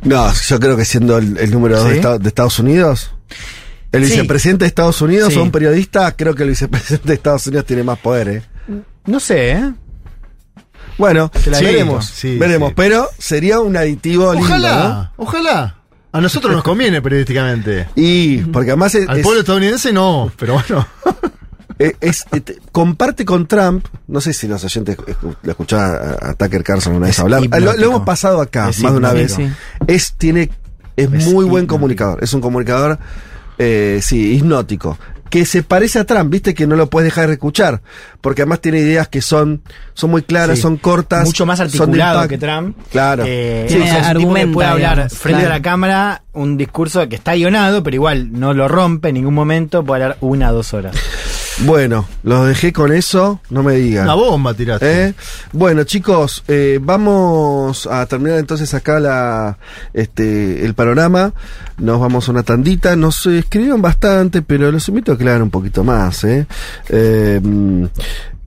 [0.03, 1.91] No, yo creo que siendo el, el número dos ¿Sí?
[1.91, 3.13] de, Esta- de Estados Unidos,
[3.93, 4.11] el Sí.
[4.13, 5.39] vicepresidente de Estados Unidos Sí.
[5.39, 8.43] o un periodista, creo que el vicepresidente de Estados Unidos tiene más poder, ¿eh?
[9.07, 9.73] No sé, ¿eh?
[10.99, 12.75] Bueno, veremos, sí, veremos, sí.
[12.77, 15.73] pero sería un aditivo lindo, Ojalá, ojalá.
[16.13, 17.85] A nosotros nos conviene periodísticamente.
[17.85, 17.91] ¿no?
[17.97, 20.87] Y porque además es, Al es- pueblo estadounidense no, pero bueno.
[21.79, 25.91] eh, es- eh, te- comparte con Trump, no sé si los oyentes escu- lo escuchaban
[26.23, 28.93] a, a Tucker Carlson una vez Es hablar, Ah, lo, hemos pasado acá Es más
[28.93, 29.37] de una vez.
[29.87, 30.51] Es tiene
[30.97, 32.99] es, Es muy buen comunicador, es un comunicador
[33.59, 34.99] eh, sí, hipnótico.
[35.31, 37.83] Que se parece a Trump, viste que no lo puedes dejar de escuchar,
[38.21, 39.61] porque además tiene ideas que son,
[39.93, 40.63] son muy claras, Sí.
[40.63, 42.77] son cortas, Mucho más articulado que Trump.
[42.93, 43.25] Claro.
[43.27, 45.55] Eh, Tiene es un tipo que argumenta, puede hablar digamos, frente claro.
[45.55, 49.35] a la cámara un discurso que está guionado, pero igual no lo rompe en ningún
[49.35, 50.95] momento, puede hablar una o dos horas.
[51.65, 54.05] Bueno, los dejé con eso, no me digan.
[54.05, 55.09] Una bomba tiraste.
[55.09, 55.15] ¿Eh?
[55.53, 59.59] Bueno, chicos, eh, vamos a terminar entonces acá la,
[59.95, 61.33] este, el panorama.
[61.79, 62.95] Nos vamos a una tandita.
[62.95, 66.25] Nos escribieron bastante, pero los invito a hagan un poquito más.
[66.25, 66.47] ¿eh?
[66.91, 67.41] Eh,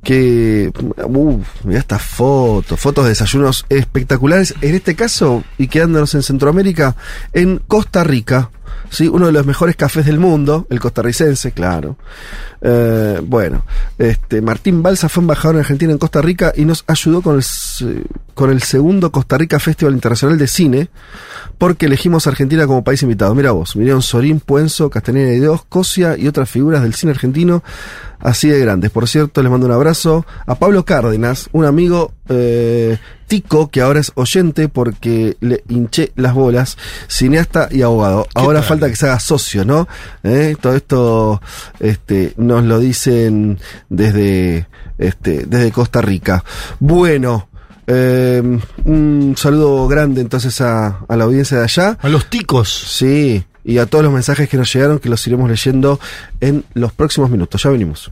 [0.03, 0.71] que,
[1.05, 4.53] uff, mirá estas fotos, fotos de desayunos espectaculares.
[4.61, 6.95] En este caso, y quedándonos en Centroamérica,
[7.33, 8.51] en Costa Rica.
[8.89, 9.07] ¿Sí?
[9.07, 11.97] Uno de los mejores cafés del mundo, el costarricense, claro.
[12.61, 13.63] Eh, bueno,
[13.97, 18.05] este Martín Balsa fue embajador en Argentina en Costa Rica y nos ayudó con el,
[18.33, 20.89] con el segundo Costa Rica Festival Internacional de Cine,
[21.57, 23.33] porque elegimos a Argentina como país invitado.
[23.35, 27.63] Mira vos, vinieron Sorín, Puenzo, Castaneda y Dios, Cosia y otras figuras del cine argentino
[28.19, 28.91] así de grandes.
[28.91, 32.97] Por cierto, les mando un abrazo a Pablo Cárdenas, un amigo eh,
[33.29, 36.77] tico que ahora es oyente porque le hinché las bolas,
[37.07, 38.27] cineasta y abogado.
[38.35, 38.67] Ahora tal?
[38.67, 39.87] falta que se haga socio, ¿no?
[40.23, 41.41] Eh, Todo esto
[41.79, 43.57] este, nos lo dicen
[43.87, 44.67] desde,
[44.97, 46.43] este, desde Costa Rica.
[46.81, 47.47] Bueno.
[47.87, 48.41] eh,
[48.85, 51.97] un saludo grande entonces a, a la audiencia de allá.
[52.01, 52.69] A los ticos.
[52.97, 55.99] Sí, y a todos los mensajes que nos llegaron, que los iremos leyendo
[56.41, 57.61] en los próximos minutos.
[57.63, 58.11] Ya venimos.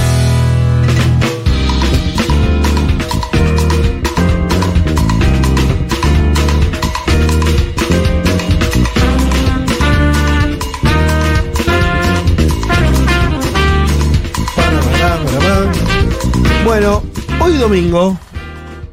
[16.81, 17.03] Bueno,
[17.39, 18.17] hoy domingo,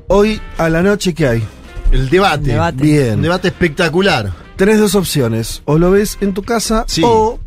[0.09, 1.43] hoy a la noche, ¿qué hay?
[1.91, 2.51] El debate.
[2.51, 2.83] Debate.
[2.83, 3.15] Bien.
[3.15, 4.31] Un debate espectacular.
[4.57, 5.63] Tenés dos opciones.
[5.65, 7.01] O lo ves en tu casa Sí.
[7.03, 7.39] o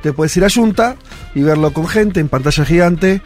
[0.00, 0.94] te puedes ir a Junta
[1.34, 3.22] y verlo con gente en pantalla gigante,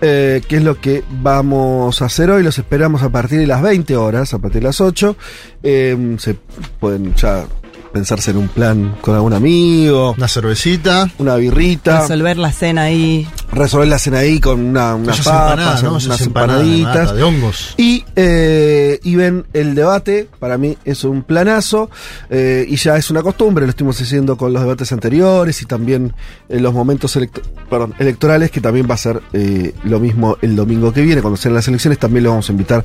[0.00, 2.42] eh, que es lo que vamos a hacer hoy.
[2.42, 5.16] Los esperamos a partir de las 20 horas, a partir de las 8.
[5.62, 6.34] Eh, se
[6.80, 7.44] pueden ya
[7.92, 11.10] pensarse en un plan con algún amigo, Una cervecita.
[11.18, 13.26] una birrita, Resolver la cena ahí.
[13.52, 15.90] resolver la cena ahí con una, unas Esas papas, empanadas, ¿no?
[15.90, 17.16] unas Esas empanadas de empanaditas.
[17.16, 17.74] de hongos.
[17.76, 21.90] Y, eh, y ven el debate, para mí es un planazo,
[22.30, 26.12] eh, y ya es una costumbre, lo estuvimos haciendo con los debates anteriores y también
[26.48, 30.54] en los momentos electo- perdón, electorales, que también va a ser eh, lo mismo el
[30.54, 32.84] domingo que viene, cuando sean las elecciones, también los vamos a invitar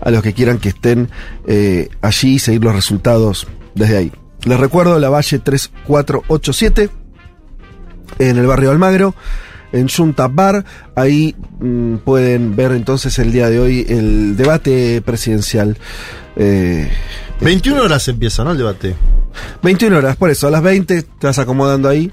[0.00, 1.08] a los que quieran que estén
[1.46, 4.12] eh, allí y seguir los resultados desde ahí.
[4.44, 6.90] Les recuerdo, la Valle 3487,
[8.18, 9.14] en el barrio Almagro,
[9.72, 10.64] en Junta Bar.
[10.96, 15.76] Ahí mm, pueden ver entonces el día de hoy el debate presidencial.
[16.36, 16.90] Eh,
[17.40, 18.52] 21 horas empieza, ¿no?
[18.52, 18.94] El debate.
[19.62, 22.10] 21 horas, por eso, a las 20 te vas acomodando ahí.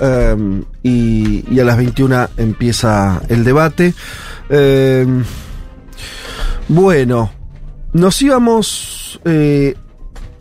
[0.00, 3.94] em, y, y a las 21 empieza el debate.
[4.50, 5.24] Em,
[6.68, 7.30] bueno,
[7.92, 9.74] nos íbamos eh,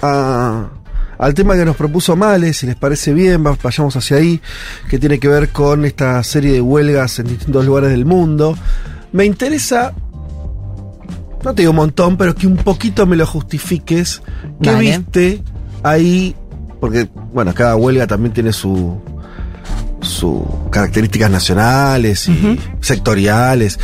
[0.02, 0.70] a-
[1.24, 4.42] al tema que nos propuso Males, si les parece bien, va- vayamos hacia ahí,
[4.90, 8.58] que tiene que ver con esta serie de huelgas en distintos lugares del mundo.
[9.12, 9.94] Me interesa,
[11.44, 14.22] no te digo un montón, pero que un poquito me lo justifiques.
[14.62, 14.70] ¿Qué
[15.08, 15.44] viste
[15.84, 16.36] ahí?
[16.80, 19.00] Porque, bueno, cada huelga también tiene su
[20.02, 23.80] sus características nacionales y sectoriales.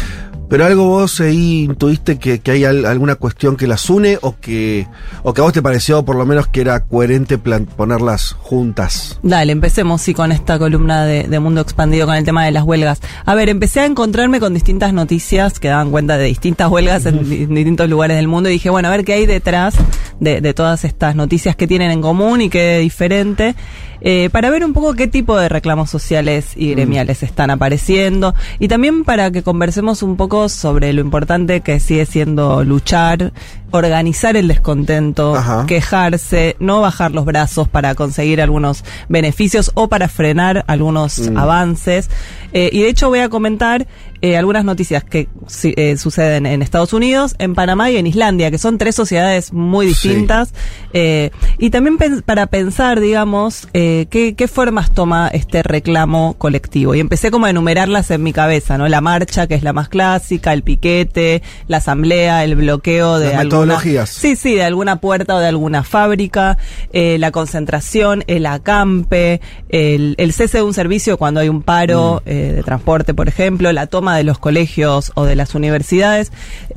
[0.50, 4.36] Pero algo vos ahí intuiste que, que hay al- alguna cuestión que las une o
[4.40, 4.88] que,
[5.22, 9.20] o que a vos te pareció por lo menos que era coherente plan- ponerlas juntas.
[9.22, 12.64] Dale, empecemos sí con esta columna de, de Mundo Expandido con el tema de las
[12.64, 13.00] huelgas.
[13.26, 17.30] A ver, empecé a encontrarme con distintas noticias que daban cuenta de distintas huelgas en
[17.54, 19.76] distintos lugares del mundo y dije, bueno, a ver qué hay detrás
[20.20, 23.56] de, de todas estas noticias que tienen en común y qué diferente.
[24.02, 28.34] Eh, para ver un poco qué tipo de reclamos sociales y gremiales están apareciendo.
[28.60, 33.34] Y también para que conversemos un poco sobre lo importante que sigue siendo luchar,
[33.72, 35.66] organizar el descontento, Ajá.
[35.68, 41.38] quejarse, no bajar los brazos para conseguir algunos beneficios o para frenar algunos Mm.
[41.38, 42.10] avances.
[42.54, 43.88] Eh, y de hecho voy a comentar
[44.22, 48.52] eh, algunas noticias que si- eh, suceden en Estados Unidos, en Panamá y en Islandia,
[48.52, 50.54] que son tres sociedades muy distintas.
[50.92, 54.08] Eh, y también pen- para pensar, digamos, qué,
[54.38, 56.96] qué formas toma este reclamo colectivo.
[56.96, 58.90] Y empecé como a enumerarlas en mi cabeza, ¿no?
[58.90, 63.36] La marcha, que es la más clásica, el piquete, la asamblea, el bloqueo de Las
[63.62, 63.80] alguna-.
[64.10, 66.58] Sí, sí, de alguna puerta o de alguna fábrica,
[66.94, 72.22] eh, la concentración, el acampe, el, el cese de un servicio cuando hay un paro
[72.26, 76.32] eh, de transporte, por ejemplo, la toma de los colegios o de las universidades.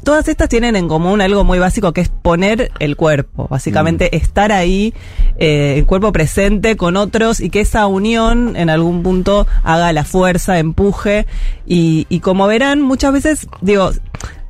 [0.05, 4.53] Todas estas tienen en común algo muy básico que es poner el cuerpo, básicamente estar
[4.53, 4.95] ahí,
[5.39, 10.05] eh, el cuerpo presente con otros y que esa unión en algún punto haga la
[10.05, 11.26] fuerza, empuje
[11.66, 13.93] y, y como verán, muchas veces, digo,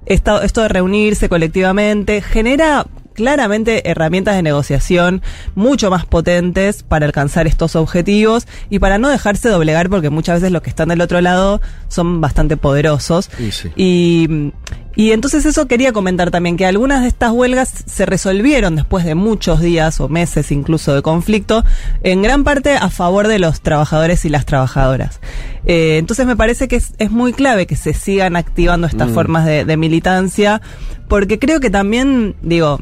[0.06, 5.20] esta- esto de reunirse colectivamente genera claramente herramientas de negociación
[5.54, 10.50] mucho más potentes para alcanzar estos objetivos y para no dejarse doblegar porque muchas veces
[10.50, 13.28] los que están del otro lado son bastante poderosos.
[13.50, 13.70] Sí.
[13.76, 14.52] Y,
[14.94, 19.14] y entonces eso quería comentar también, que algunas de estas huelgas se resolvieron después de
[19.14, 21.64] muchos días o meses incluso de conflicto,
[22.02, 25.20] en gran parte a favor de los trabajadores y las trabajadoras.
[25.64, 29.14] Eh, entonces me parece que es, es muy clave que se sigan activando estas Mm.
[29.14, 30.60] formas de, de militancia,
[31.08, 32.78] porque creo que también, digo,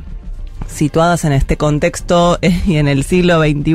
[0.73, 3.75] situadas en este contexto eh, y en el siglo XXI,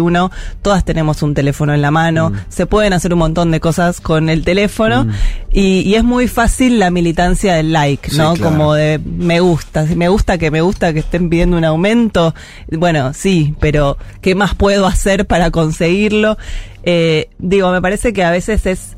[0.62, 4.30] todas tenemos un teléfono en la mano, se pueden hacer un montón de cosas con
[4.30, 5.08] el teléfono
[5.52, 8.34] y, y es muy fácil la militancia del like, Sí, ¿no?
[8.34, 8.52] claro.
[8.52, 12.34] Como de me gusta, si me gusta que me gusta que estén pidiendo un aumento,
[12.72, 16.38] bueno, sí, pero ¿qué más puedo hacer para conseguirlo?
[16.84, 18.96] Eh, digo, me parece que a veces es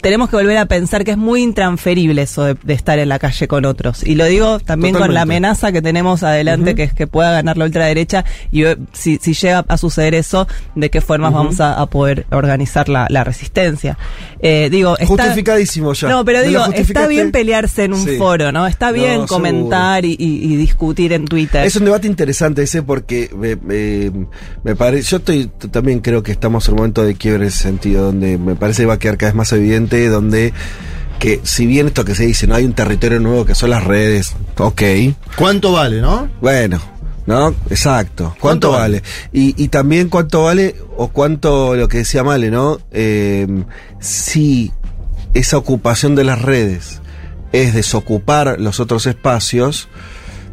[0.00, 3.18] tenemos que volver a pensar que es muy intransferible eso de, de estar en la
[3.18, 4.02] calle con otros.
[4.04, 7.56] Y lo digo también con la amenaza que tenemos adelante, que es que pueda ganar
[7.58, 8.24] la ultraderecha.
[8.50, 12.26] Y eh, si, si llega a suceder eso, ¿de qué formas vamos a, a poder
[12.30, 13.98] organizar la, la resistencia?
[14.40, 16.08] Eh, digo, está, Justificadísimo ya.
[16.08, 18.16] No, pero ¿Me lo digo, está bien pelearse en un Sí.
[18.16, 18.66] foro, ¿no?
[18.66, 20.16] Está bien No, comentar y,
[20.56, 21.64] discutir en Twitter.
[21.66, 24.26] Es un debate interesante ese porque me, me-
[24.62, 27.62] me parece, yo estoy también creo que estamos en un momento de quiebre en ese
[27.62, 30.52] sentido, donde me parece que va a quedar cada vez más evidente, donde
[31.18, 33.84] que si bien esto que se dice, no hay un territorio nuevo que son las
[33.84, 34.82] redes, ok,
[35.36, 36.28] ¿Cuánto vale, no?
[36.40, 36.80] bueno,
[37.26, 37.54] ¿no?
[37.70, 38.36] Exacto.
[38.40, 39.02] ¿Cuánto, ¿Cuánto vale?
[39.32, 42.78] Y, y también cuánto vale, o cuánto, lo que decía Male, ¿no?
[42.90, 43.46] Eh,
[44.00, 44.72] si
[45.34, 47.00] esa ocupación de las redes
[47.52, 49.88] es desocupar los otros espacios,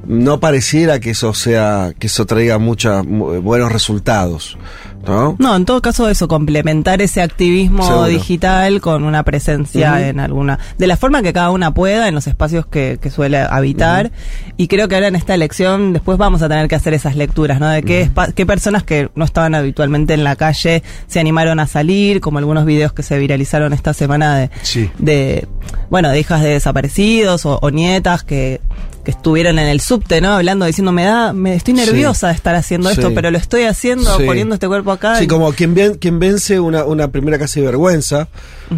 [0.08, 4.58] no pareciera que eso sea, que eso traiga muchos buenos resultados,
[5.06, 5.36] ¿no?
[5.40, 8.06] No, en todo caso eso, complementar ese activismo Seguro.
[8.08, 12.28] digital con una presencia en alguna, de la forma que cada una pueda, en los
[12.28, 14.12] espacios que, que suele habitar.
[14.58, 17.60] Y creo que ahora en esta elección después vamos a tener que hacer esas lecturas,
[17.60, 17.68] ¿no?
[17.70, 21.68] De qué, espa- qué personas que no estaban habitualmente en la calle se animaron a
[21.68, 24.90] salir, como algunos videos que se viralizaron esta semana de, Sí.
[24.98, 25.48] de
[25.90, 28.62] bueno, de hijas de desaparecidos o, o nietas que,
[29.06, 30.34] que estuvieron en el subte, ¿no?
[30.34, 31.86] Hablando, diciendo, me da, me estoy Sí.
[31.86, 33.14] nerviosa de estar haciendo esto, Sí.
[33.16, 35.18] pero lo estoy haciendo, poniendo este cuerpo acá.
[35.18, 38.28] Sí, y- como quien, ven- quien vence una, una primera casi vergüenza,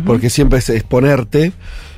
[0.06, 1.54] porque siempre es exponerte.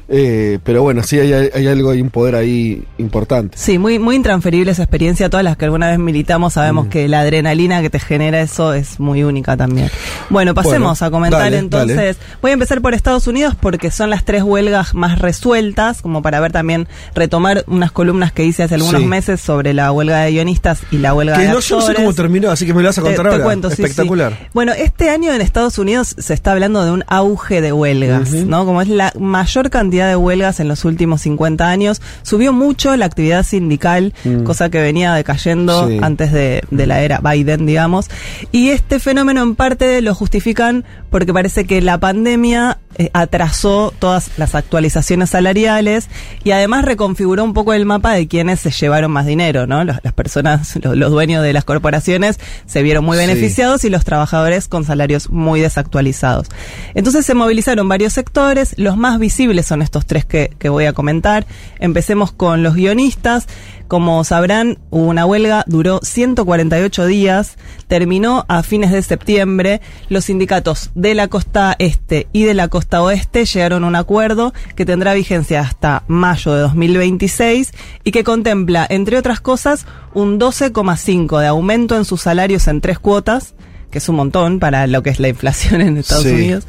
[0.09, 3.57] Eh, pero bueno, sí hay, hay algo, hay un poder ahí importante.
[3.57, 5.29] Sí, muy, muy intransferible esa experiencia.
[5.29, 6.89] Todas las que alguna vez militamos sabemos Mm.
[6.89, 9.89] que la adrenalina que te genera eso es muy única también.
[10.29, 11.95] Bueno, pasemos Bueno, a comentar dale, entonces.
[11.95, 12.15] dale.
[12.41, 16.39] Voy a empezar por Estados Unidos porque son las tres huelgas más resueltas, como para
[16.39, 19.07] ver también, retomar unas columnas que hice hace algunos Sí.
[19.07, 21.91] meses sobre la huelga de guionistas y la huelga Que de no, yo no sé
[21.91, 21.97] actores.
[21.97, 23.43] cómo terminó, así que me lo vas a contar te ahora.
[23.43, 23.81] cuento, sí, sí.
[23.83, 24.49] Espectacular.
[24.53, 28.31] Bueno, este año en Estados Unidos se está hablando de un auge de huelgas.
[28.31, 28.65] ¿no?
[28.65, 32.01] Como es la mayor cantidad de huelgas en los últimos 50 años.
[32.23, 34.43] Subió mucho la actividad sindical, Mm.
[34.43, 35.99] cosa que venía decayendo Sí.
[36.01, 38.09] antes de, de la era Biden, digamos.
[38.51, 44.31] Y este fenómeno en parte lo justifican porque parece que la pandemia eh, atrasó todas
[44.37, 46.09] las actualizaciones salariales
[46.43, 49.83] y además reconfiguró un poco el mapa de quienes se llevaron más dinero, ¿no?
[49.83, 53.25] Las, las personas, los, los dueños de las corporaciones se vieron muy Sí.
[53.27, 56.47] beneficiados y los trabajadores con salarios muy desactualizados.
[56.95, 60.85] Entonces se movilizaron varios sectores, los más visibles son estos estos tres que, que voy
[60.85, 61.47] a comentar.
[61.79, 63.47] Empecemos con los guionistas.
[63.89, 69.81] Como sabrán, hubo una huelga, duró 148 días, terminó a fines de septiembre.
[70.09, 74.53] Los sindicatos de la costa este y de la costa oeste llegaron a un acuerdo
[74.75, 77.73] que tendrá vigencia hasta mayo de 2026
[78.03, 82.99] y que contempla, entre otras cosas, un 12,5 de aumento en sus salarios en tres
[82.99, 83.55] cuotas
[83.91, 86.29] que es un montón para lo que es la inflación en Estados Sí.
[86.31, 86.65] Unidos,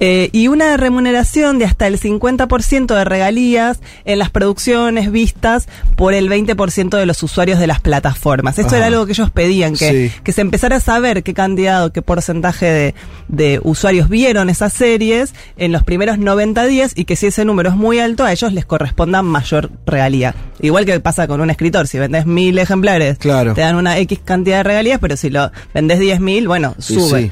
[0.00, 6.14] eh, y una remuneración de hasta el 50% de regalías en las producciones vistas por
[6.14, 8.58] el 20% de los usuarios de las plataformas.
[8.58, 8.78] Esto Ajá.
[8.78, 10.20] era algo que ellos pedían, que, Sí.
[10.22, 12.94] que se empezara a saber qué cantidad qué porcentaje de,
[13.28, 17.70] de usuarios vieron esas series en los primeros 90 días y que si ese número
[17.70, 20.34] es muy alto, a ellos les corresponda mayor regalía.
[20.60, 23.54] Igual que pasa con un escritor, si vendes mil ejemplares, Claro.
[23.54, 27.22] te dan una X cantidad de regalías, pero si lo vendes 10.000, bueno, Sí, sube.
[27.22, 27.30] sí.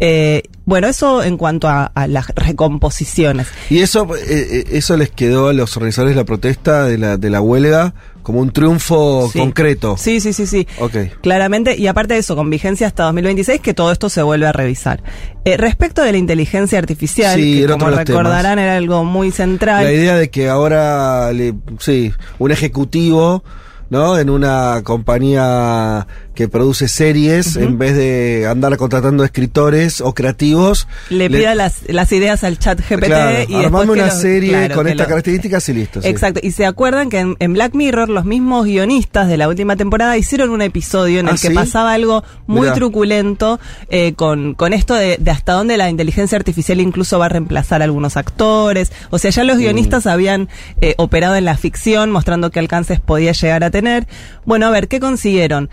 [0.00, 3.48] Eh, bueno, eso en cuanto a, a las recomposiciones.
[3.70, 7.16] Y eso, eh, eh, eso les quedó a los organizadores de la protesta, de la,
[7.16, 9.38] de la huelga, como un triunfo Sí.
[9.40, 9.96] concreto.
[9.98, 10.68] Sí, sí, sí, sí.
[10.78, 10.94] Ok.
[11.22, 14.52] Claramente, y aparte de eso, con vigencia hasta 2026, que todo esto se vuelve a
[14.52, 15.02] revisar.
[15.44, 19.82] Eh, respecto de la inteligencia artificial, Sí, que como recordarán era algo muy central.
[19.84, 23.42] La idea de que ahora, le, sí, un ejecutivo,
[23.90, 24.18] ¿no?
[24.18, 26.06] En una compañía
[26.38, 32.12] que produce series, en vez de andar contratando escritores o creativos, le pida las, las
[32.12, 35.72] ideas al chat GPT claro, y armame una serie claro, con estas lo- características y
[35.72, 36.00] listo.
[36.00, 36.06] sí.
[36.06, 39.74] Exacto, y se acuerdan que en, en Black Mirror los mismos guionistas de la última
[39.74, 41.54] temporada hicieron un episodio en ¿Ah, el que sí?
[41.54, 42.74] pasaba algo muy Mirá.
[42.74, 43.58] truculento
[43.90, 47.80] eh, con, con esto de, de hasta dónde la inteligencia artificial incluso va a reemplazar
[47.82, 48.92] a algunos actores.
[49.10, 49.46] O sea, ya Mm.
[49.48, 50.48] los guionistas habían
[50.80, 54.06] eh, operado en la ficción mostrando qué alcances podía llegar a tener.
[54.44, 55.68] Bueno, a ver, ¿qué consiguieron?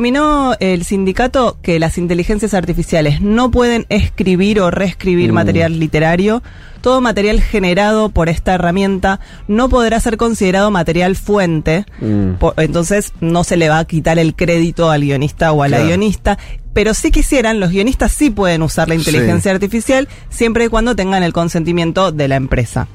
[0.00, 5.34] Determinó el sindicato que las inteligencias artificiales no pueden escribir o reescribir Mm.
[5.34, 6.42] material literario.
[6.80, 11.84] Todo material generado por esta herramienta no podrá ser considerado material fuente.
[12.00, 12.42] Mm.
[12.56, 16.38] Entonces no se le va a quitar el crédito al guionista o a la guionista.
[16.72, 21.22] Pero si quisieran, los guionistas sí pueden usar la inteligencia artificial siempre y cuando tengan
[21.24, 22.86] el consentimiento de la empresa.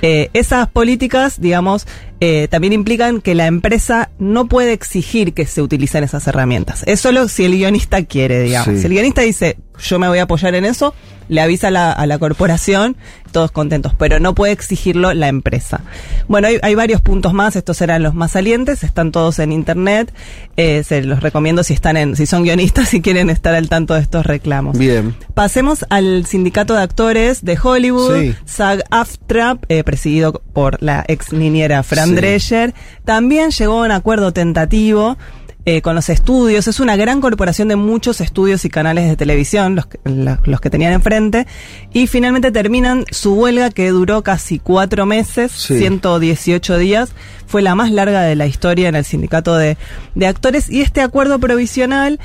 [0.00, 1.86] Eh, esas políticas, digamos,
[2.20, 6.82] eh, también implican que la empresa no puede exigir que se utilicen esas herramientas.
[6.86, 8.74] Es solo si el guionista quiere, digamos.
[8.74, 8.80] Sí.
[8.80, 10.94] Si el guionista dice, yo me voy a apoyar en eso,
[11.28, 12.96] le avisa a la, a la corporación,
[13.32, 15.82] todos contentos, pero no puede exigirlo la empresa.
[16.26, 20.12] Bueno, hay, hay varios puntos más, estos eran los más salientes, están todos en internet,
[20.56, 23.92] eh, se los recomiendo si están en, si son guionistas y quieren estar al tanto
[23.94, 24.78] de estos reclamos.
[24.78, 25.14] Bien.
[25.34, 28.34] Pasemos al sindicato de actores de Hollywood, Sí.
[28.46, 32.74] SAG-AFTRA, eh, presidido por la ex niñera Fran Sí.
[33.04, 35.16] También llegó a un acuerdo tentativo
[35.64, 36.66] eh, con los estudios.
[36.66, 40.70] Es una gran corporación de muchos estudios y canales de televisión, los que, los que
[40.70, 41.46] tenían enfrente.
[41.92, 45.78] Y finalmente terminan su huelga que duró casi cuatro meses, Sí.
[45.78, 47.10] 118 días.
[47.46, 49.76] Fue la más larga de la historia en el sindicato de,
[50.14, 50.70] de actores.
[50.70, 52.18] Y este acuerdo provisional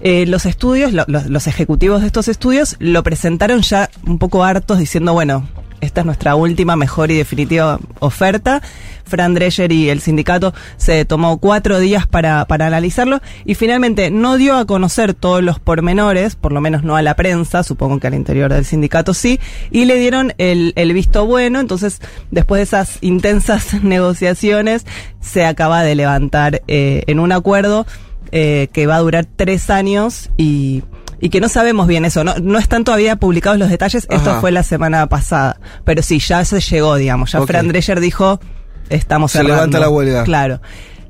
[0.00, 4.44] eh, los estudios, lo- los, los ejecutivos de estos estudios, lo presentaron ya un poco
[4.44, 5.48] hartos diciendo, bueno,
[5.80, 8.62] esta es nuestra última, mejor y definitiva oferta.
[9.08, 14.36] Fran Drescher y el sindicato se tomó cuatro días para, para analizarlo y finalmente no
[14.36, 18.06] dio a conocer todos los pormenores, por lo menos no a la prensa, supongo que
[18.06, 21.58] al interior del sindicato sí, y le dieron el, el visto bueno.
[21.58, 22.00] Entonces,
[22.30, 24.86] después de esas intensas negociaciones,
[25.20, 27.86] se acaba de levantar eh, en un acuerdo
[28.30, 30.82] eh, que va a durar tres años y,
[31.20, 32.24] y que no sabemos bien eso.
[32.24, 34.06] No, no están todavía publicados los detalles.
[34.10, 35.58] Esto fue la semana pasada.
[35.84, 37.32] Pero sí, ya se llegó, digamos.
[37.32, 37.46] Ya Ok.
[37.48, 38.40] Fran Drescher dijo,
[38.88, 39.54] estamos Se cerrando.
[39.56, 40.24] levanta la huelga.
[40.24, 40.60] Claro.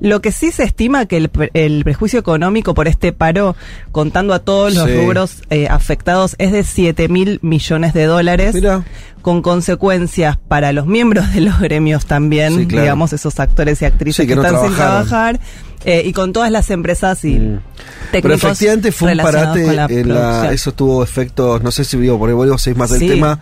[0.01, 3.57] Lo que sí se estima que el, el prejuicio económico por este paro,
[3.91, 4.97] contando a todos los Sí.
[4.97, 8.85] rubros eh, afectados, es de 7 mil millones de dólares Mira.
[9.23, 12.83] con consecuencias para los miembros de los gremios también, Sí, claro.
[12.83, 15.41] digamos, esos actores y actrices Sí, que que, no están sin trabajar,
[15.85, 17.61] eh, y con todas las empresas y Mm.
[18.13, 22.19] Pero efectivamente fue un parate, la en la- eso tuvo efectos, no sé si digo,
[22.19, 23.41] por ahí vuelvo seis más del tema,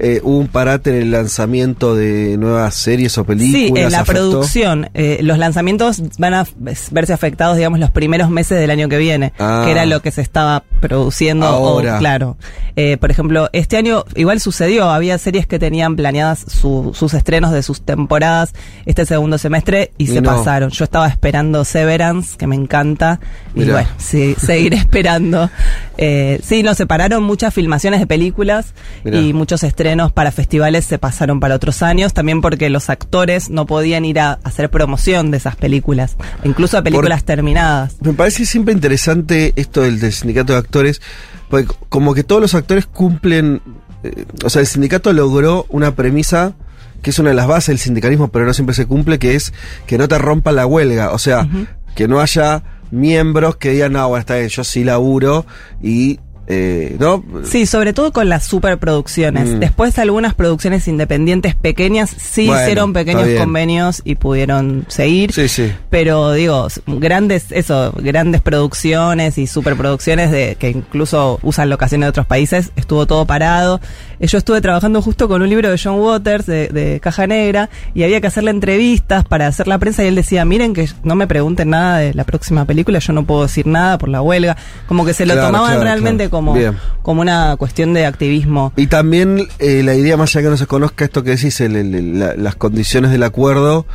[0.00, 3.60] eh, hubo un parate en el lanzamiento de nuevas series o películas.
[3.60, 4.30] Sí, en la afectó.
[4.30, 4.90] producción.
[4.94, 6.46] eh, los lanzamientos van a
[6.90, 9.62] verse afectados, digamos, los primeros meses del año que viene, Ah.
[9.64, 11.46] que era lo que se estaba produciendo.
[11.46, 11.96] Ahora.
[11.96, 12.36] O, claro.
[12.76, 17.50] Eh, por ejemplo, este año igual sucedió, había series que tenían planeadas su- sus estrenos
[17.50, 18.52] de sus temporadas
[18.86, 20.30] este segundo semestre y, Y se no.
[20.30, 20.70] pasaron.
[20.70, 23.18] Yo estaba esperando Severance, que me encanta,
[23.56, 25.50] y bueno, sí, seguiré esperando.
[25.98, 29.18] Sí, nos separaron muchas filmaciones de películas Mirá.
[29.18, 33.66] y muchos estrenos para festivales se pasaron para otros años, también porque los actores no
[33.66, 37.96] podían ir a hacer promoción de esas películas, incluso a películas terminadas.
[38.00, 41.00] Me parece siempre interesante esto del, del sindicato de actores,
[41.48, 43.62] porque como que todos los actores cumplen,
[44.02, 46.54] eh, o sea, el sindicato logró una premisa
[47.02, 49.52] que es una de las bases del sindicalismo, pero no siempre se cumple, que es
[49.86, 51.12] que no te rompa la huelga.
[51.12, 51.48] O sea,
[51.94, 55.46] que no haya miembros que digan, no, bueno, está bien, yo sí laburo
[55.82, 56.18] y
[56.50, 57.22] eh, ¿no?
[57.44, 59.50] Sí, sobre todo con las superproducciones.
[59.50, 59.58] Mm.
[59.58, 65.30] Después algunas producciones independientes pequeñas sí Bueno, hicieron pequeños convenios y pudieron seguir.
[65.32, 65.70] Sí, sí.
[65.90, 72.26] Pero digo, grandes, eso, grandes producciones y superproducciones de que incluso usan locaciones de otros
[72.26, 73.82] países, estuvo todo parado.
[74.20, 77.70] Eh, Yo estuve trabajando justo con un libro de John Waters de, de Caja Negra
[77.94, 81.14] y había que hacerle entrevistas para hacer la prensa y él decía, miren que no
[81.14, 84.56] me pregunten nada de la próxima película, yo no puedo decir nada por la huelga.
[84.86, 86.30] Como que se lo Claro, tomaban claro, realmente claro.
[86.30, 86.76] como, Bien.
[87.02, 88.72] como una cuestión de activismo.
[88.76, 91.76] Y también eh, la idea, más allá que no se conozca esto que decís, el-
[91.76, 93.86] el- la- las condiciones del acuerdo,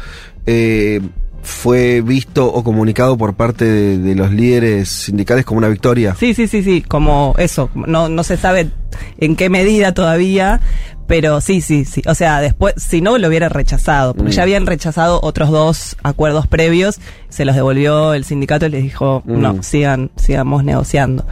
[0.45, 1.01] eh,
[1.41, 6.15] fue visto o comunicado por parte de, de los líderes sindicales como una victoria.
[6.17, 8.69] Sí, sí, sí, sí, como eso, no, no se sabe
[9.17, 10.59] en qué medida todavía,
[11.07, 12.01] pero sí, sí, sí.
[12.07, 14.35] O sea, después, si no, lo hubiera rechazado, porque Mm.
[14.35, 19.21] ya habían rechazado otros dos acuerdos previos, se los devolvió el sindicato y les dijo,
[19.25, 19.41] Mm.
[19.41, 21.25] no, sigan, sigamos negociando.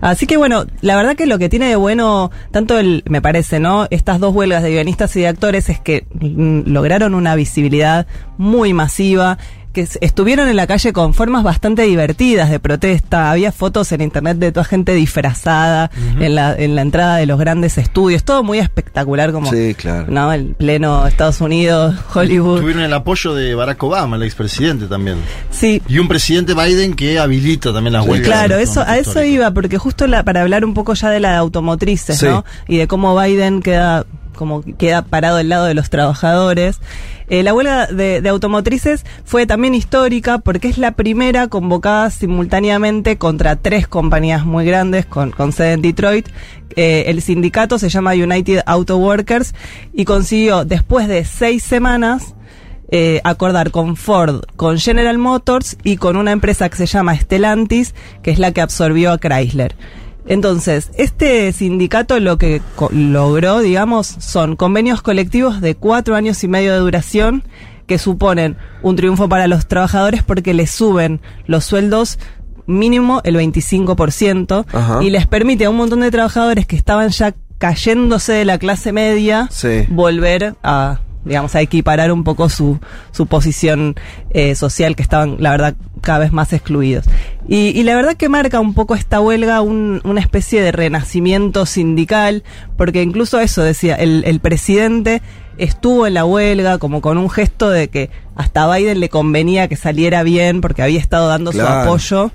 [0.00, 3.60] Así que bueno, la verdad que lo que tiene de bueno, tanto el, me parece,
[3.60, 3.86] ¿no?
[3.90, 8.72] Estas dos huelgas de guionistas y de actores es que mm, lograron una visibilidad muy
[8.72, 9.38] masiva,
[9.72, 13.30] que estuvieron en la calle con formas bastante divertidas de protesta.
[13.30, 17.38] Había fotos en internet de toda gente disfrazada en, la, en la entrada de los
[17.38, 18.24] grandes estudios.
[18.24, 20.06] Todo muy espectacular, como Sí, claro.
[20.08, 20.32] ¿no?
[20.32, 22.60] el pleno Estados Unidos, Hollywood.
[22.60, 25.16] Tuvieron el apoyo de Barack Obama, el expresidente también.
[25.50, 28.28] Sí, Y un presidente Biden que habilita también las huelgas.
[28.28, 31.30] Claro, eso, a eso iba, porque justo la, para hablar un poco ya de la
[31.32, 32.26] de automotrices, Sí.
[32.26, 32.44] ¿no?
[32.68, 34.04] Y de cómo Biden queda
[34.34, 36.78] como queda parado del lado de los trabajadores.
[37.28, 43.56] Eh, la huelga de, automotrices fue también histórica porque es la primera convocada simultáneamente contra
[43.56, 46.28] tres compañías muy grandes con, con sede en Detroit.
[46.76, 49.54] Eh, el sindicato se llama United Auto Workers
[49.92, 52.34] y consiguió después de seis semanas
[52.94, 57.94] eh, acordar con Ford, con General Motors y con una empresa que se llama Stellantis,
[58.22, 59.74] que es la que absorbió a Chrysler.
[60.26, 66.48] Entonces, este sindicato lo que co- logró, digamos, son convenios colectivos de cuatro años y
[66.48, 67.42] medio de duración
[67.86, 72.18] que suponen un triunfo para los trabajadores porque les suben los sueldos
[72.66, 75.02] mínimo el 25% Ajá.
[75.02, 78.92] y les permite a un montón de trabajadores que estaban ya cayéndose de la clase
[78.92, 79.84] media Sí.
[79.88, 82.78] volver a digamos a equiparar un poco su,
[83.12, 83.94] su posición
[84.30, 87.04] eh, social que estaban la verdad cada vez más excluidos.
[87.48, 91.64] Y, y la verdad que marca un poco esta huelga un- una especie de renacimiento
[91.66, 92.42] sindical
[92.76, 95.22] porque incluso eso decía el, el presidente
[95.58, 99.68] estuvo en la huelga como con un gesto de que hasta a Biden le convenía
[99.68, 102.30] que saliera bien porque había estado dando su apoyo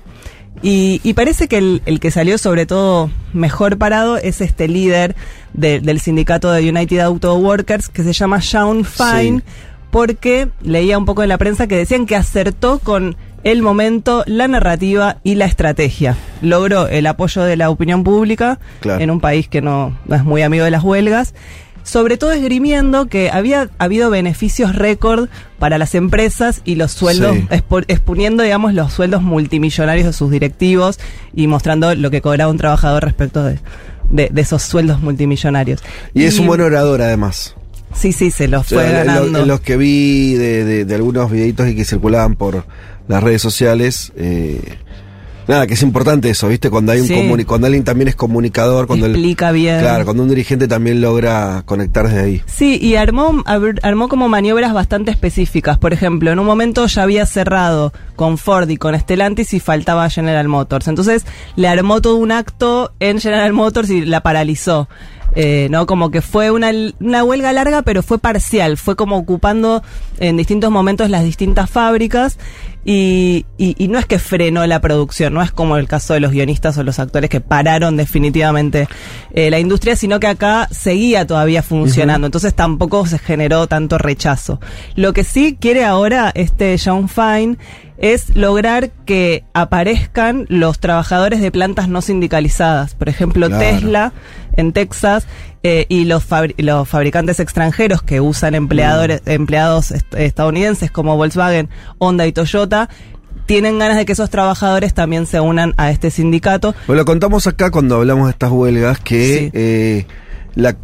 [0.62, 5.14] y, y parece que el, el que salió sobre todo mejor parado es este líder
[5.52, 9.44] de- del sindicato de United Auto Workers que se llama Sean Fine, Sí.
[9.90, 14.48] porque leía un poco en la prensa que decían que acertó con el momento, la
[14.48, 16.16] narrativa y la estrategia.
[16.42, 19.00] Logró el apoyo de la opinión pública Claro.
[19.00, 21.34] en un país que no, no es muy amigo de las huelgas.
[21.88, 25.28] Sobre todo esgrimiendo que había habido beneficios récord
[25.58, 27.46] para las empresas y los sueldos, Sí.
[27.50, 31.00] expo- exponiendo, digamos, los sueldos multimillonarios de sus directivos
[31.34, 33.58] y mostrando lo que cobraba un trabajador respecto de,
[34.10, 35.80] de- de esos sueldos multimillonarios.
[36.12, 37.54] Y es un buen orador, además.
[37.94, 39.38] Sí, sí, se los O sea, fue ganando.
[39.40, 42.66] en los que vi de, de- de algunos videitos y que circulaban por
[43.08, 44.60] las redes sociales, eh,
[45.48, 46.70] nada, que es importante eso, ¿viste?
[46.70, 47.14] Cuando hay un Sí.
[47.14, 49.80] comuni- cuando alguien también es comunicador, cuando el- Explica bien.
[49.80, 52.42] claro, cuando un dirigente también logra conectar desde ahí.
[52.46, 53.42] Sí, y armó,
[53.82, 55.78] armó como maniobras bastante específicas.
[55.78, 60.08] Por ejemplo, en un momento ya había cerrado con Ford y con Stellantis y faltaba
[60.10, 60.86] General Motors.
[60.88, 61.24] Entonces
[61.56, 64.88] le armó todo un acto en General Motors y la paralizó.
[65.34, 65.86] Eh, ¿no?
[65.86, 66.70] Como que fue una,
[67.00, 68.78] una huelga larga, pero fue parcial.
[68.78, 69.82] Fue como ocupando
[70.18, 72.38] en distintos momentos las distintas fábricas
[72.90, 76.20] y, y- y no es que frenó la producción, no es como el caso de
[76.20, 78.88] los guionistas o los actores que pararon definitivamente
[79.34, 84.58] eh, la industria, sino que acá seguía todavía funcionando, entonces tampoco se generó tanto rechazo.
[84.94, 87.58] Lo que sí quiere ahora este John Fine
[87.98, 93.62] es lograr que aparezcan los trabajadores de plantas no sindicalizadas, por ejemplo Claro.
[93.64, 94.12] Tesla
[94.56, 95.26] en Texas
[95.62, 101.68] eh, y los, fabri- los fabricantes extranjeros que usan empleadores, empleados est- estadounidenses como Volkswagen,
[101.98, 102.88] Honda y Toyota
[103.46, 106.74] tienen ganas de que esos trabajadores también se unan a este sindicato.
[106.86, 109.50] Bueno, lo contamos acá cuando hablamos de estas huelgas que Sí.
[109.54, 110.06] eh,
[110.54, 110.76] la,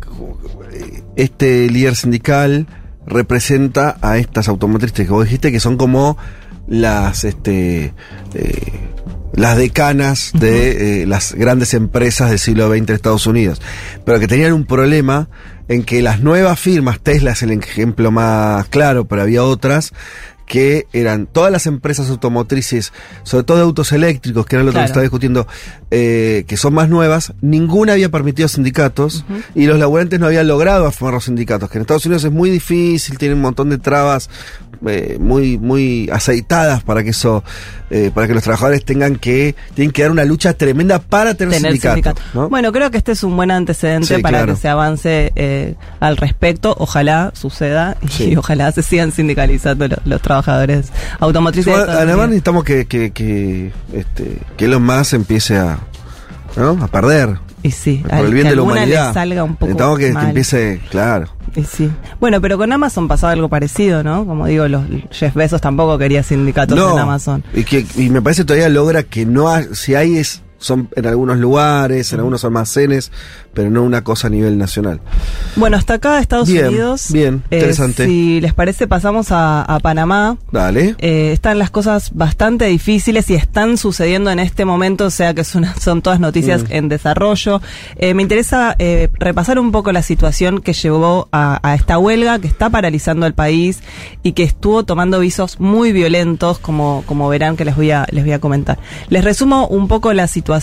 [1.17, 2.67] este líder sindical
[3.07, 6.17] representa a estas automotrices que vos dijiste que son como
[6.67, 7.93] las este
[8.35, 8.73] eh,
[9.37, 13.61] las decanas de eh, las grandes empresas del siglo XX de Estados Unidos,
[14.05, 15.29] pero que tenían un problema
[15.69, 19.93] en que las nuevas firmas, Tesla es el ejemplo más claro, pero había otras,
[20.47, 22.93] que eran todas las empresas automotrices,
[23.23, 24.87] sobre todo de autos eléctricos, que era lo que Claro.
[24.87, 25.47] se estaba discutiendo,
[25.91, 30.91] eh, que son más nuevas, ninguna había permitido sindicatos y los laburantes no habían logrado
[30.93, 34.29] formar los sindicatos, que en Estados Unidos es muy difícil, tienen un montón de trabas
[34.87, 37.43] eh, muy, muy aceitadas para que eso,
[37.91, 41.55] eh, para que los trabajadores tengan que, tienen que dar una lucha tremenda para tener,
[41.55, 41.95] tener sindicato.
[41.95, 42.23] sindicato.
[42.35, 42.49] ¿no?
[42.51, 44.55] Bueno, creo que este es un buen antecedente Sí, para claro.
[44.55, 46.75] que se avance al respecto.
[46.79, 50.34] Ojalá suceda y ojalá se sigan sindicalizando lo- los, trabajadores
[51.21, 51.67] automotrices.
[51.67, 55.79] Bueno, Estados además necesitamos que, que, que, este, que Elon Musk empiece a,
[56.57, 56.79] ¿no?
[56.83, 57.39] a perder.
[57.63, 59.09] Y sí, por al- el bien que de la alguna humanidad.
[59.09, 61.29] le salga un poco necesitamos que, que empiece, claro.
[61.57, 61.91] Y sí.
[62.21, 64.27] Bueno, pero con Amazon pasaba algo parecido, ¿no?
[64.27, 67.43] Como digo, los Jeff Bezos tampoco quería sindicatos en Amazon.
[67.55, 71.07] Y, que, y me parece todavía logra que no ha- si hay es son en
[71.07, 73.13] algunos lugares, en algunos almacenes,
[73.53, 75.01] pero no una cosa a nivel nacional.
[75.57, 77.09] Bueno, hasta acá Estados Bien, Unidos.
[77.13, 78.07] bien, Eh, interesante.
[78.07, 80.37] si les parece, pasamos a, a Panamá.
[80.51, 80.95] Dale.
[80.99, 85.43] Eh, están las cosas bastante difíciles y están sucediendo en este momento, o sea que
[85.43, 86.67] es una- son todas noticias Mm.
[86.71, 87.61] en desarrollo.
[87.97, 88.77] Eh, me interesa
[89.19, 93.35] repasar un poco la situación que llevó a, a esta huelga que está paralizando el
[93.35, 93.81] país
[94.23, 98.25] y que estuvo tomando visos muy violentos, como, como verán que les voy, a, les
[98.25, 98.79] voy a comentar.
[99.11, 100.54] Les resumo un poco la situación.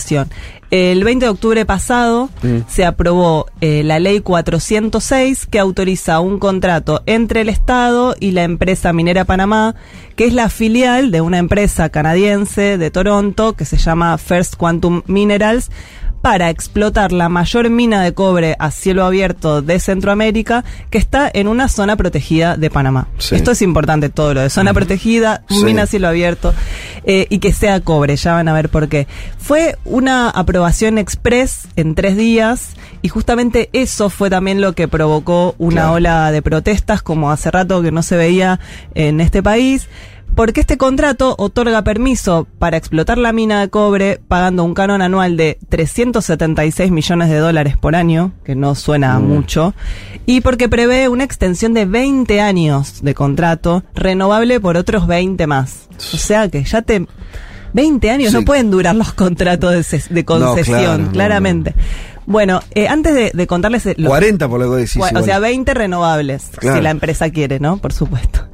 [0.70, 2.60] El 20 de octubre pasado Mm.
[2.66, 8.42] se aprobó eh, la ley 406 que autoriza un contrato entre el Estado y la
[8.44, 9.74] empresa minera Panamá,
[10.16, 15.02] que es la filial de una empresa canadiense de Toronto que se llama First Quantum
[15.06, 15.70] Minerals
[16.22, 21.48] para explotar la mayor mina de cobre a cielo abierto de Centroamérica que está en
[21.48, 23.08] una zona protegida de Panamá.
[23.18, 23.34] Sí.
[23.34, 25.64] Esto es importante todo lo de zona protegida, Sí.
[25.64, 26.54] mina a cielo abierto
[27.04, 29.06] eh, y que sea cobre, ya van a ver por qué.
[29.38, 32.70] Fue una aprobación express en tres días
[33.02, 35.92] y justamente eso fue también lo que provocó una Claro.
[35.94, 38.60] ola de protestas como hace rato que no se veía
[38.94, 39.88] en este país.
[40.34, 45.36] Porque este contrato otorga permiso para explotar la mina de cobre pagando un canon anual
[45.36, 49.26] de 376 millones de dólares por año, que no suena a Mm.
[49.28, 49.74] mucho,
[50.24, 55.88] y porque prevé una extensión de 20 años de contrato, renovable por otros 20 más.
[56.14, 57.06] O sea que ya te...
[57.74, 58.36] 20 años Sí.
[58.36, 59.70] no pueden durar los contratos
[60.10, 61.74] de, concesión, claro, no, claramente.
[62.26, 63.84] Bueno, eh, antes de, de contarles...
[63.86, 64.96] eh, los- 40 por lo que decís.
[64.96, 65.24] O igual.
[65.24, 66.76] sea, 20 renovables, Claro.
[66.76, 67.78] si la empresa quiere, ¿no?
[67.78, 68.46] Por supuesto.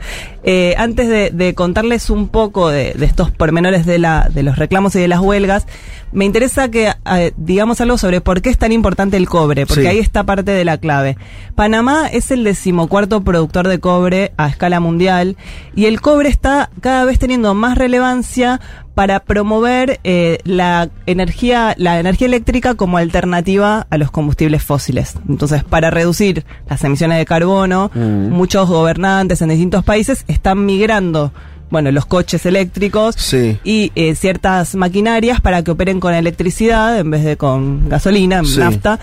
[0.45, 4.57] Eh, antes de, de contarles un poco de, de estos pormenores de, la, de los
[4.57, 5.67] reclamos y de las huelgas,
[6.13, 9.83] me interesa que eh, digamos algo sobre por qué es tan importante el cobre, porque
[9.83, 9.89] Sí.
[9.89, 11.17] ahí está parte de la clave.
[11.55, 15.37] Panamá es el decimocuarto productor de cobre a escala mundial
[15.75, 18.61] y el cobre está cada vez teniendo más relevancia
[18.95, 25.15] para promover eh, la energía la energía eléctrica como alternativa a los combustibles fósiles.
[25.29, 28.31] Entonces, para reducir las emisiones de carbono, Mm.
[28.31, 31.33] muchos gobernantes en distintos países están migrando
[31.71, 33.59] bueno, los coches eléctricos Sí.
[33.63, 38.59] y eh, ciertas maquinarias para que operen con electricidad en vez de con gasolina, Sí.
[38.59, 38.99] nafta.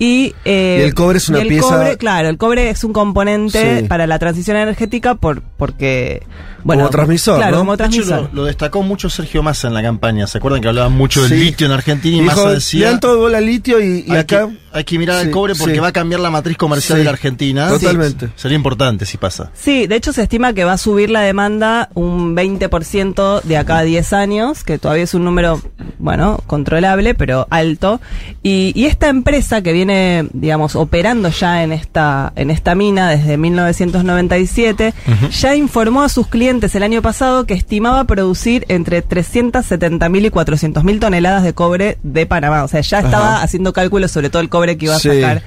[0.00, 2.92] Y, eh, Y el cobre es una el pieza- cobre, claro, el cobre es un
[2.92, 3.86] componente Sí.
[3.86, 6.22] para la transición energética por porque
[6.64, 7.58] bueno, Como transmisor, claro, ¿no?
[7.60, 8.28] como De hecho, transmisor.
[8.32, 10.26] lo, lo destacó mucho Sergio Massa en la campaña.
[10.26, 11.36] ¿Se acuerdan que hablaban mucho del Sí.
[11.44, 14.10] litio en Argentina y Dijo, Massa le decía dan todo bola al litio y, y
[14.10, 14.46] hay, acá...
[14.48, 15.80] que, hay que mirar Sí, al cobre porque sí.
[15.80, 16.98] va a cambiar la matriz comercial Sí.
[17.00, 17.68] de la Argentina.
[17.68, 18.26] Totalmente.
[18.26, 19.50] Sí, sería importante si pasa.
[19.54, 23.78] Sí, de hecho se estima que va a subir la demanda un 20% de acá
[23.78, 25.60] a 10 años, que todavía es un número,
[25.98, 28.00] bueno, controlable, pero alto.
[28.42, 33.36] Y, y esta empresa que viene, digamos, operando ya en esta, en esta mina desde
[33.36, 34.94] 1997,
[35.30, 40.98] ya informó a sus clientes el año pasado que estimaba producir entre 370.000 y 400.000
[41.00, 42.64] toneladas de cobre de Panamá.
[42.64, 43.42] O sea, ya estaba Ajá.
[43.42, 45.08] haciendo cálculos sobre todo el cobre que iba a Sí.
[45.08, 45.42] sacar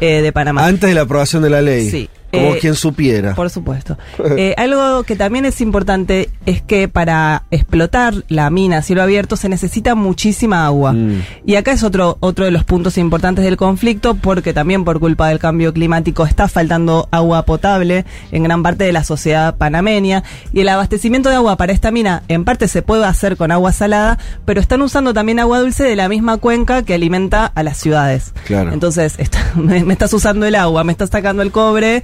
[0.00, 0.66] eh, de Panamá.
[0.66, 1.90] Antes de la aprobación de la ley.
[1.90, 2.08] Sí.
[2.32, 3.34] Como Eh, quien supiera.
[3.34, 3.98] Por supuesto.
[4.38, 9.36] Eh, algo que también es importante es que para explotar la mina a cielo abierto
[9.36, 10.92] se necesita muchísima agua.
[10.94, 11.22] Mm.
[11.44, 15.28] Y acá es otro, otro de los puntos importantes del conflicto porque también por culpa
[15.28, 20.22] del cambio climático está faltando agua potable en gran parte de la sociedad panameña.
[20.52, 23.72] Y el abastecimiento de agua para esta mina en parte se puede hacer con agua
[23.72, 27.76] salada, pero están usando también agua dulce de la misma cuenca que alimenta a las
[27.76, 28.32] ciudades.
[28.46, 28.72] Claro.
[28.72, 32.02] Entonces, está- me, me estás usando el agua, me estás sacando el cobre.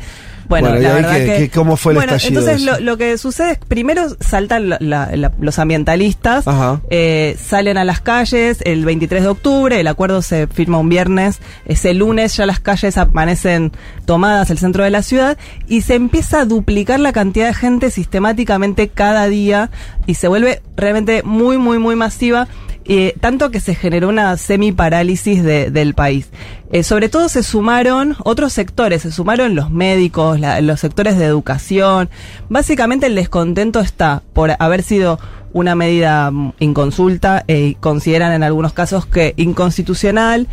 [0.49, 2.97] Bueno, Bueno, ¿y la verdad que, qué- cómo fue el bueno, estallido entonces lo, lo
[2.97, 6.47] que sucede es primero saltan la- la- la- los ambientalistas,
[6.91, 11.41] eh, salen a las calles el 23 de octubre, el acuerdo se firma un viernes,
[11.67, 13.73] ese lunes ya las calles amanecen
[14.07, 17.91] tomadas el centro de la ciudad y se empieza a duplicar la cantidad de gente
[17.91, 19.71] sistemáticamente cada día
[20.07, 22.49] y se vuelve realmente muy muy muy masiva
[22.89, 26.29] eh, tanto que se generó una semi-parálisis de- del país.
[26.73, 31.25] Eh, sobre todo se sumaron otros sectores, se sumaron los médicos, la- los sectores de
[31.27, 32.09] educación.
[32.49, 35.19] Básicamente el descontento está por haber sido
[35.53, 40.47] una medida mm, inconsulta e consideran en algunos casos que inconstitucional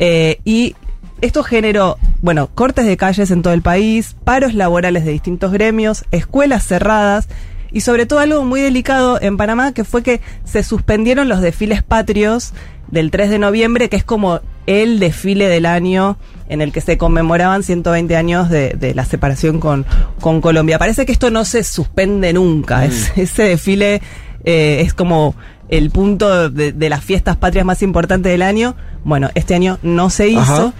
[0.00, 0.74] eh, y
[1.20, 6.04] esto generó, bueno, cortes de calles en todo el país, paros laborales de distintos gremios,
[6.12, 7.28] escuelas cerradas
[7.72, 11.82] y sobre todo algo muy delicado en Panamá que fue que se suspendieron los desfiles
[11.82, 12.52] patrios
[12.90, 16.18] del 3 de noviembre, que es como el desfile del año
[16.48, 19.84] en el que se conmemoraban 120 años de, de la separación con,
[20.20, 20.78] con Colombia.
[20.78, 22.84] Parece que esto no se suspende nunca.
[22.86, 24.00] Es- ese desfile
[24.44, 25.34] eh, es como
[25.68, 28.74] el punto de, de las fiestas patrias más importantes del año.
[29.04, 30.72] Bueno, este año no se hizo.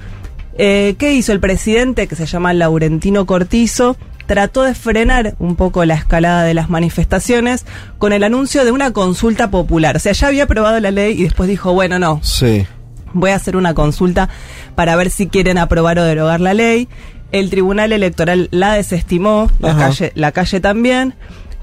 [0.56, 3.96] Eh, ¿Qué hizo el presidente, que se llama Laurentino Cortizo?
[4.28, 7.64] Trató de frenar un poco la escalada de las manifestaciones
[7.98, 9.96] con el anuncio de una consulta popular.
[9.96, 12.66] O sea, ya había aprobado la ley y después dijo, bueno, no, Sí.
[13.14, 14.28] voy a hacer una consulta
[14.74, 16.88] para ver si quieren aprobar o derogar la ley.
[17.32, 21.14] El Tribunal Electoral la desestimó, la calle, la calle también.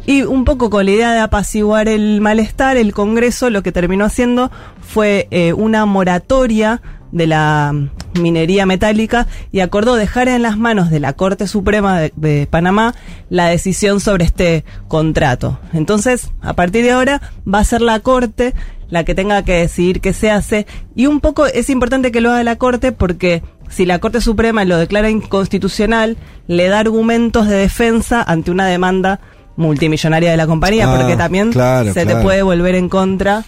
[0.08, 4.06] Y un poco con la idea de apaciguar el malestar, el Congreso lo que terminó
[4.06, 4.52] haciendo
[4.82, 7.74] fue eh, una moratoria de la
[8.20, 12.96] minería metálica y acordó dejar en las manos de la Corte Suprema de, de Panamá
[13.30, 15.60] la decisión sobre este contrato.
[15.74, 17.22] Entonces, a partir de ahora
[17.52, 18.54] va a ser la Corte
[18.90, 22.32] la que tenga que decidir qué se hace y un poco es importante que lo
[22.32, 26.18] haga la Corte porque si la Corte Suprema lo declara inconstitucional,
[26.48, 29.20] le da argumentos de defensa ante una demanda
[29.58, 33.44] multimillonaria de la compañía, Ah, porque también claro, se te puede volver en contra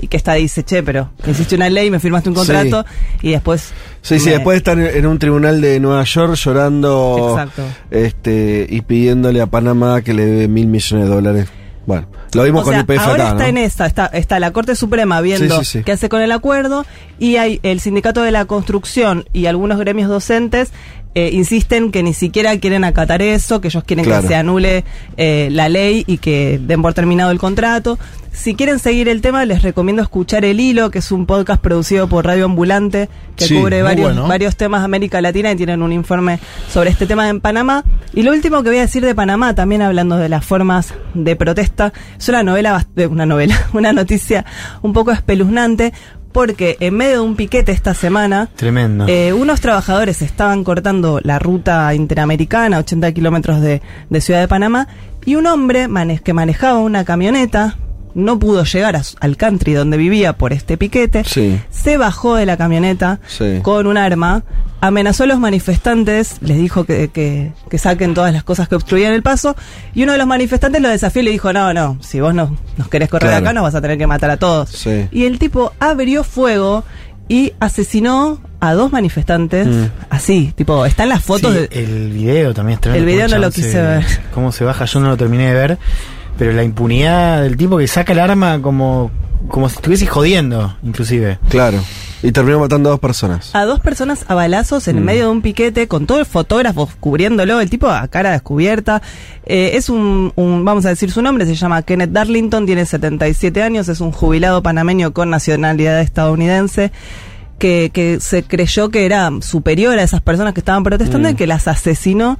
[0.00, 2.84] y que esta dice, che, pero hiciste una ley, me firmaste un contrato
[3.22, 3.72] y después...
[4.02, 7.62] Sí, sí, me- después de estar en un tribunal de Nueva York llorando Exacto.
[7.90, 11.48] este y pidiéndole a Panamá que le dé mil millones de dólares.
[11.86, 13.48] Bueno, lo vimos O con sea, el PFK, ahora está ¿no?
[13.48, 15.84] en esa, está, está la Corte Suprema viendo Sí, sí, sí.
[15.84, 16.84] qué hace con el acuerdo
[17.18, 20.70] y hay el Sindicato de la Construcción y algunos gremios docentes
[21.14, 24.22] eh, insisten que ni siquiera quieren acatar eso, que ellos quieren Claro.
[24.22, 24.84] que se anule
[25.16, 27.98] eh, la ley y que den por terminado el contrato.
[28.32, 32.08] Si quieren seguir el tema, les recomiendo escuchar El Hilo, que es un podcast producido
[32.08, 34.28] por Radio Ambulante, que Sí, cubre varios, bueno.
[34.28, 36.38] varios temas de América Latina y tienen un informe
[36.72, 37.84] sobre este tema en Panamá.
[38.14, 41.34] Y lo último que voy a decir de Panamá, también hablando de las formas de
[41.34, 44.44] protesta, es una novela, una novela, una noticia
[44.80, 45.92] un poco espeluznante,
[46.32, 49.06] porque en medio de un piquete esta semana, Tremendo.
[49.08, 54.86] eh, unos trabajadores estaban cortando la ruta interamericana, 80 kilómetros de, de Ciudad de Panamá,
[55.24, 57.76] y un hombre mane- que manejaba una camioneta
[58.14, 61.60] no pudo llegar a al country donde vivía por este piquete, Sí.
[61.70, 63.60] se bajó de la camioneta Sí.
[63.62, 64.42] con un arma,
[64.80, 69.12] amenazó a los manifestantes, les dijo que, que- que saquen todas las cosas que obstruían
[69.12, 69.54] el paso,
[69.94, 72.56] y uno de los manifestantes lo desafió y le dijo, no, no, si vos no,
[72.76, 73.44] nos querés correr Claro.
[73.44, 74.70] acá, nos vas a tener que matar a todos.
[74.70, 75.06] Sí.
[75.12, 76.84] Y el tipo abrió fuego
[77.28, 79.84] y asesinó a dos manifestantes, Mm.
[80.10, 81.68] así, tipo, están las fotos Sí, de...
[81.84, 83.06] El video también es tremendo.
[83.08, 84.04] El video no lo quise se- ver.
[84.34, 85.78] Cómo se baja, yo no lo terminé de ver.
[86.40, 89.10] Pero la impunidad del tipo que saca el arma como,
[89.48, 91.38] como si estuviese jodiendo, inclusive.
[91.50, 91.78] Claro.
[92.22, 93.50] Y terminó matando a dos personas.
[93.54, 95.04] a dos personas a balazos en Mm.
[95.04, 99.00] medio de un piquete con todos los fotógrafos cubriéndolo, el tipo a cara descubierta.
[99.44, 103.62] Eh, es un, un- vamos a decir su nombre, se llama Kenneth Darlington, tiene 77
[103.62, 106.90] años, es un jubilado panameño con nacionalidad estadounidense.
[107.58, 111.32] Que, que se creyó que era superior a esas personas que estaban protestando Mm.
[111.32, 112.38] y que las asesinó.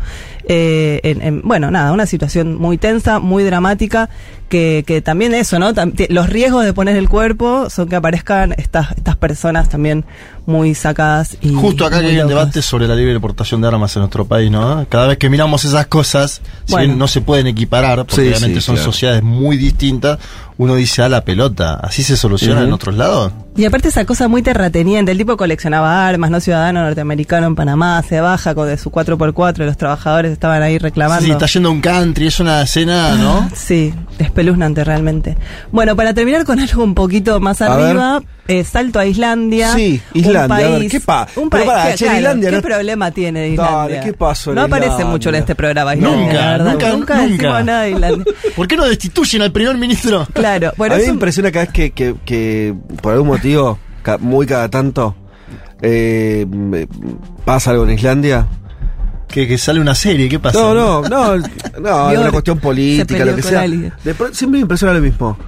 [0.53, 4.11] Eh, en, en- bueno, nada, una situación muy tensa, muy dramática,
[4.49, 5.73] que, que también eso, ¿no?
[5.73, 10.05] Tam- los riesgos de poner el cuerpo son que aparezcan estas, estas personas también
[10.47, 13.69] muy sacadas y Justo acá que muy hay un debate sobre la libre portación de
[13.69, 14.85] armas en nuestro país, ¿no?
[14.89, 18.61] Cada vez que miramos esas cosas, si bien no se pueden equiparar, porque Sí, obviamente
[18.61, 18.91] sí, son claro.
[18.91, 20.19] sociedades muy distintas,
[20.59, 23.33] uno dice a la pelota, ¿así se soluciona en otros lados?
[23.57, 28.03] Y aparte esa cosa muy terrateniente, el tipo coleccionaba armas, no ciudadano norteamericano en Panamá,
[28.03, 31.23] se baja con de su 4x4 y los trabajadores estaban ahí reclamando.
[31.23, 33.51] Sí, está yendo a un country, es una escena, ¿no?
[33.55, 35.37] Sí, espeluznante realmente.
[35.71, 39.75] Bueno, para terminar con algo un poquito más A arriba, eh, salto a Islandia.
[39.75, 42.51] Sí, un Islandia, a ver, país- ¿qué pa- Un país, pará, ¿qué, che, claro, Islandia
[42.51, 44.01] ¿qué no- problema tiene Dale, Islandia?
[44.01, 45.07] ¿qué pasó No aparece Islandia?
[45.13, 46.73] mucho en este programa Islandia, Nunca, verdad.
[46.73, 47.33] nunca, nunca, nunca.
[47.37, 48.25] decimos nada de Islandia.
[48.57, 50.27] ¿Por qué no destituyen al primer ministro?
[50.33, 53.79] Claro, bueno, a mí me un- impresiona cada vez que, que, que por algún motivo,
[54.21, 55.15] muy cada tanto,
[55.83, 56.47] eh,
[57.45, 58.47] pasa algo en Islandia.
[59.31, 60.59] Que, que sale una serie, ¿qué pasa?
[60.61, 61.51] No, no, no, no, es
[62.13, 63.63] Vio- una cuestión política, lo que sea.
[63.63, 63.93] De
[64.33, 65.39] siempre me impresiona lo mismo.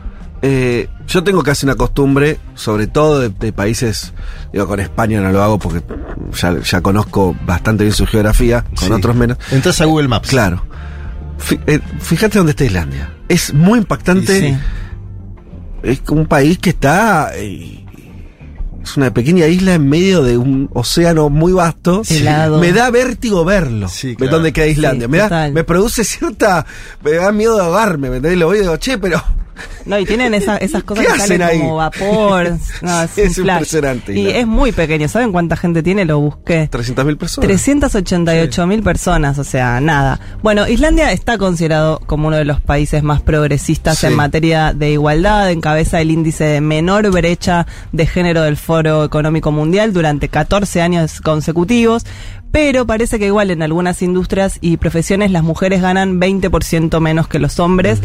[0.44, 4.12] Eh, yo tengo casi una costumbre, sobre todo de, de países,
[4.52, 5.82] digo, con España no lo hago porque
[6.40, 8.92] ya, ya conozco bastante bien su geografía, con Sí.
[8.92, 9.38] otros menos.
[9.52, 10.30] Entras a Google Maps.
[10.30, 10.64] Claro.
[11.66, 13.12] Eh, fíjate dónde está Islandia.
[13.28, 14.56] Es muy impactante sí.
[15.82, 17.30] es un país que está.
[17.34, 17.81] eh,
[18.82, 22.02] es una pequeña isla en medio de un océano muy vasto.
[22.08, 22.58] Helado.
[22.58, 23.88] Me da vértigo verlo.
[23.88, 24.32] Sí, de claro.
[24.32, 25.06] dónde queda Islandia.
[25.06, 26.66] Sí, me, da, me produce cierta.
[27.02, 28.10] Me da miedo de ahogarme.
[28.10, 28.38] ¿Me entendés?
[28.38, 29.22] Lo veo y digo, che, pero.
[29.86, 31.58] No, y tienen esa- esas cosas ¿Qué que salen ahí?
[31.58, 32.56] como vapor.
[32.82, 33.56] No, es, Es un flash.
[33.56, 35.08] impresionante, Y es muy pequeño.
[35.08, 36.04] ¿Saben cuánta gente tiene?
[36.04, 36.68] Lo busqué.
[36.70, 37.46] 300.000 personas.
[37.46, 40.20] 388 mil personas, o sea, nada.
[40.42, 44.06] Bueno, Islandia está considerado como uno de los países más progresistas Sí.
[44.06, 49.52] en materia de igualdad, encabeza el índice de menor brecha de género del Foro Económico
[49.52, 52.04] Mundial durante 14 años consecutivos,
[52.52, 57.38] pero parece que igual en algunas industrias y profesiones las mujeres ganan 20% menos que
[57.38, 58.00] los hombres.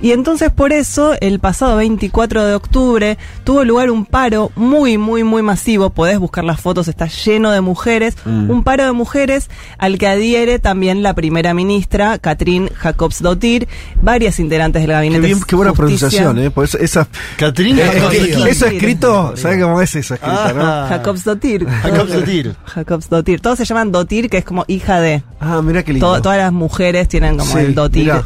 [0.00, 5.22] Y entonces por eso el pasado 24 de octubre tuvo lugar un paro muy, muy,
[5.22, 5.90] muy masivo.
[5.90, 8.16] Podés buscar las fotos, está lleno de mujeres.
[8.26, 9.48] Un paro de mujeres
[9.78, 13.68] al que adhiere también la primera ministra, Katrin Jacobsdottir,
[14.00, 15.26] varias integrantes del Qué, gabinete.
[15.26, 16.08] bien, qué buena Justicia.
[16.08, 16.50] pronunciación, ¿eh?
[16.50, 17.06] Por eso, esa,
[17.36, 20.64] Catrín Eh, eso escrito, ¿sabes cómo es eso escrito, no?
[20.64, 20.86] Ah.
[20.88, 21.66] Jacobsdottir.
[21.66, 22.56] Jacobsdottir.
[22.64, 23.40] Jacobsdottir.
[23.40, 25.22] Todos se llaman Dotir, que es como hija de.
[25.40, 26.14] Ah, mira qué lindo.
[26.16, 28.04] To- todas las mujeres tienen como Sí, el dotir.
[28.04, 28.24] mirá.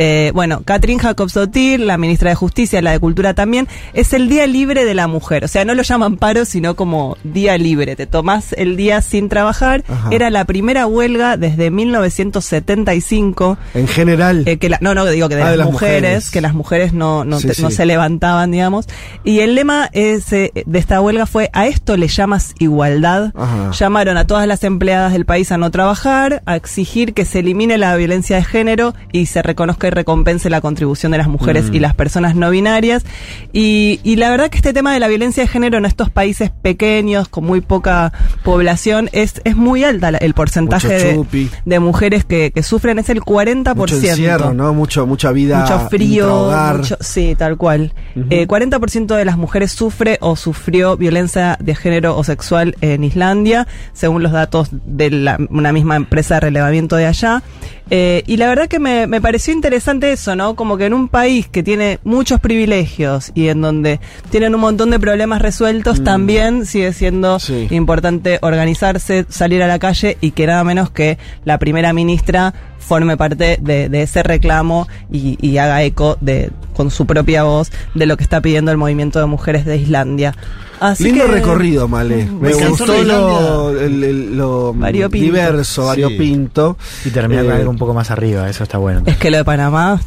[0.00, 4.46] Eh, bueno, Katrin Jacobsdottir, la ministra de Justicia, la de Cultura también, es el Día
[4.46, 5.44] Libre de la Mujer.
[5.44, 7.96] O sea, no lo llaman paro, sino como Día Libre.
[7.96, 9.84] Te tomás el día sin trabajar.
[9.88, 10.08] Ajá.
[10.12, 13.58] Era la primera huelga desde 1975.
[13.74, 14.44] En general.
[14.46, 16.30] eh, que la- no, no, digo que de, Ah, las, de las mujeres, mujeres.
[16.30, 17.76] que las mujeres no, no, Sí, te- no sí.
[17.76, 18.86] se levantaban, digamos.
[19.24, 23.32] Y el lema es, eh, de esta huelga fue, a esto le llamas igualdad.
[23.34, 23.70] Ajá.
[23.72, 27.78] Llamaron a todas las empleadas del país a no trabajar, a exigir que se elimine
[27.78, 31.74] la violencia de género y se reconozca recompense la contribución de las mujeres Mm.
[31.74, 33.04] y las personas no binarias.
[33.52, 36.50] Y, y la verdad que este tema de la violencia de género en estos países
[36.50, 38.12] pequeños, con muy poca
[38.44, 43.20] población, es, es muy alta el porcentaje de, de mujeres que, que sufren, es el
[43.20, 43.74] 40%.
[43.74, 44.72] Mucho encierro, ¿no?
[44.74, 45.60] Mucho, mucha vida.
[45.60, 47.92] Mucho frío, mucho- sí, tal cual.
[48.30, 53.66] Eh, 40% de las mujeres sufre o sufrió violencia de género o sexual en Islandia,
[53.92, 57.42] según los datos de la- una misma empresa de relevamiento de allá.
[57.90, 59.77] Eh, y la verdad que me, me pareció interesante
[60.12, 60.54] eso, ¿no?
[60.54, 64.00] Como que en un país que tiene muchos privilegios y en donde
[64.30, 67.66] tienen un montón de problemas resueltos, también sigue siendo Sí.
[67.70, 73.16] importante organizarse, salir a la calle y que nada menos que la primera ministra forme
[73.16, 78.06] parte de, de ese reclamo y, y haga eco de con su propia voz de
[78.06, 80.34] lo que está pidiendo el movimiento de mujeres de Islandia.
[80.80, 82.24] Así Lindo que, recorrido, Male.
[82.26, 85.24] Mm, Me gustó lo, el- el- lo Variopinto.
[85.24, 85.88] diverso, Sí.
[85.88, 86.78] variopinto.
[87.04, 89.02] Y terminar con Eh, algo un poco más arriba, eso está bueno.
[89.06, 90.00] Es que lo de Panamá,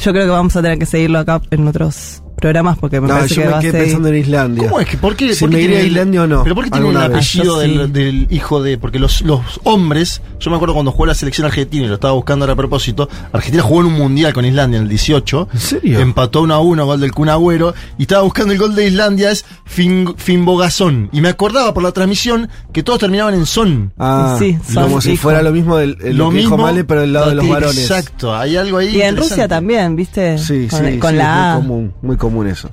[0.00, 3.14] yo creo que vamos a tener que seguirlo acá en otros programas porque me No,
[3.14, 4.64] parece yo que me quedé pensando en Islandia.
[4.64, 4.96] ¿Cómo es que?
[4.96, 5.34] ¿Por qué?
[5.34, 6.42] Si por qué me iría a Islandia o no.
[6.42, 7.92] ¿Pero por qué tiene el apellido del, sí.
[7.92, 8.78] del hijo de.?
[8.78, 12.14] Porque los, los hombres, yo me acuerdo cuando jugó la selección argentina y lo estaba
[12.14, 13.08] buscando ahora a propósito.
[13.32, 15.48] Argentina jugó en un mundial con Islandia en el 18.
[15.52, 16.00] ¿En serio?
[16.00, 17.74] Empató 1 a 1, gol del Kun Agüero.
[17.98, 21.10] Y estaba buscando el gol de Islandia, es Fin, Finbogazón.
[21.12, 23.92] Y me acordaba por la transmisión que todos terminaban en son.
[23.98, 25.22] Ah, Sí, como son si hijo.
[25.22, 27.78] fuera lo mismo del el- lo, que dijo Male, pero del lado de los varones.
[27.78, 28.96] Exacto, hay algo ahí.
[28.96, 29.16] Y en.
[29.16, 30.38] Rusia también, ¿viste?
[30.38, 32.70] Sí, con sí, con sí, la es muy común, muy común eso.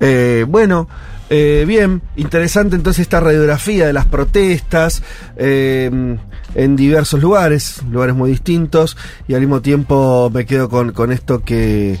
[0.00, 0.88] Eh, bueno,
[1.30, 5.02] eh, bien, interesante entonces esta radiografía de las protestas
[5.36, 6.16] eh,
[6.54, 8.96] en diversos lugares, lugares muy distintos,
[9.26, 11.98] y al mismo tiempo me quedo con, con esto que,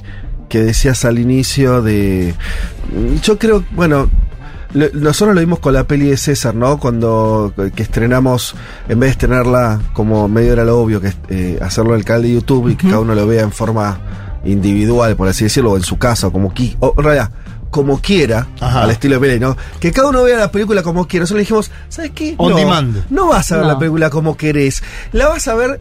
[0.48, 2.34] que decías al inicio de...
[3.22, 4.08] Yo creo, bueno,
[4.74, 6.78] nosotros lo vimos con la peli de César, ¿no?
[6.78, 8.54] Cuando que estrenamos,
[8.88, 12.34] en vez de estrenarla como medio era lo obvio, que eh, hacerlo el canal de
[12.34, 13.98] YouTube y que cada uno lo vea en forma
[14.44, 17.30] individual, por así decirlo, o en su casa, o como qui o en realidad,
[17.70, 18.82] como quiera, Ajá.
[18.84, 19.56] al estilo de peli, ¿no?
[19.80, 21.22] Que cada uno vea la película como quiera.
[21.24, 22.34] Nosotros le dijimos, ¿sabes qué?
[22.38, 23.04] On no, demand.
[23.10, 23.72] No vas a ver No.
[23.72, 24.82] la película como querés.
[25.12, 25.80] La vas a ver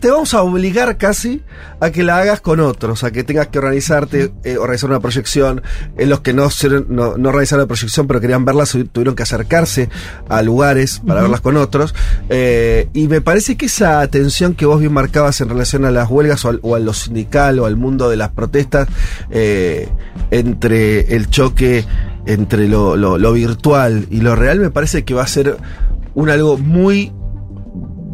[0.00, 1.42] te vamos a obligar casi
[1.80, 5.62] a que la hagas con otros, a que tengas que organizarte, eh, organizar una proyección.
[5.98, 6.48] En los que no,
[6.88, 9.88] no, no organizaron la proyección, pero querían verla, tuvieron que acercarse
[10.28, 11.94] a lugares para verlas con otros.
[12.28, 16.08] Eh, y me parece que esa atención que vos bien marcabas en relación a las
[16.08, 18.88] huelgas o, al- o a lo sindical o al mundo de las protestas,
[19.30, 19.88] eh,
[20.30, 21.84] entre el choque
[22.26, 25.56] entre lo, lo- lo virtual y lo real, me parece que va a ser
[26.14, 27.12] un algo muy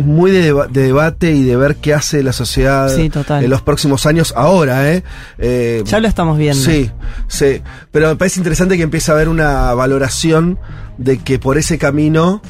[0.00, 3.62] muy de, deba- de debate y de ver qué hace la sociedad Sí, en los
[3.62, 5.02] próximos años ahora, ¿eh?
[5.38, 6.62] Eh, Ya lo estamos viendo.
[6.62, 6.90] Sí,
[7.28, 7.62] sí.
[7.92, 10.58] Pero me parece interesante que empiece a haber una valoración
[10.98, 12.42] de que por ese camino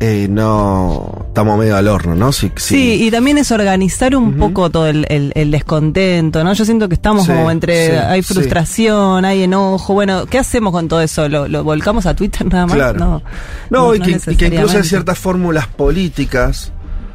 [0.00, 2.32] eh, no estamos medio al horno, ¿no?
[2.32, 6.52] Sí, Sí, y también es organizar un poco todo el, el- el descontento, ¿no?
[6.52, 8.34] Yo siento que estamos Sí, como entre, sí, hay sí.
[8.34, 11.28] frustración, hay enojo, bueno, ¿qué hacemos con todo eso?
[11.28, 12.74] ¿Lo, lo volcamos a Twitter nada más?
[12.74, 12.98] Claro.
[12.98, 13.22] No,
[13.70, 16.72] No, y, que, y que incluso hay ciertas fórmulas políticas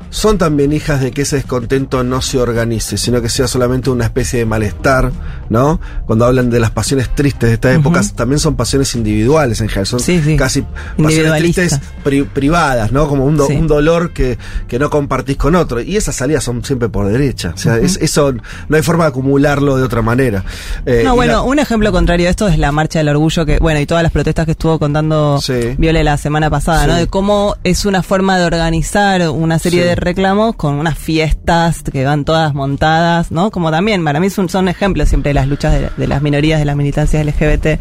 [0.10, 4.06] son también hijas de que ese descontento no se organice, sino que sea solamente una
[4.06, 5.12] especie de malestar,
[5.50, 5.80] ¿no?
[6.06, 9.86] Cuando hablan de las pasiones tristes de estas épocas, también son pasiones individuales en general,
[9.88, 10.36] son Sí, sí.
[10.36, 10.64] casi
[11.02, 13.08] pasiones tristes pri- privadas, ¿no?
[13.08, 13.54] Como un, do- Sí.
[13.54, 14.38] un dolor que,
[14.68, 15.80] que no compartís con otro.
[15.82, 17.52] Y esas salidas son siempre por derecha.
[17.56, 18.34] O sea, es- eso
[18.68, 20.44] no hay forma de acumularlo de otra manera.
[20.86, 23.60] Eh, No, bueno, la- un ejemplo contrario de esto es la marcha del orgullo que,
[23.60, 25.76] bueno, y todas las protestas que estuvo contando Sí.
[25.78, 26.96] Viole la semana pasada, ¿no?
[26.96, 32.04] De cómo es una forma de organizar una serie de reclamos con unas fiestas que
[32.06, 33.52] van todas montadas, ¿no?
[33.52, 36.60] Como también, para mí son, son ejemplos siempre de las luchas de, de las minorías,
[36.60, 37.80] de las militancias LGBT.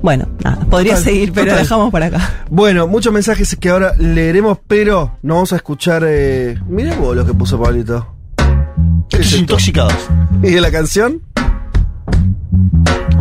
[0.00, 1.62] Bueno, nada, podría Total, seguir, pero total.
[1.64, 2.44] dejamos por acá.
[2.50, 6.04] Bueno, muchos mensajes que ahora leeremos, pero no vamos a escuchar.
[6.06, 6.56] Eh...
[6.68, 8.14] Mirá vos lo que puso Pablito.
[9.36, 9.94] Intoxicados.
[10.42, 11.20] ¿Y de la canción?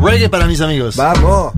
[0.01, 0.95] Reggae para mis amigos.
[0.95, 1.53] Vamos.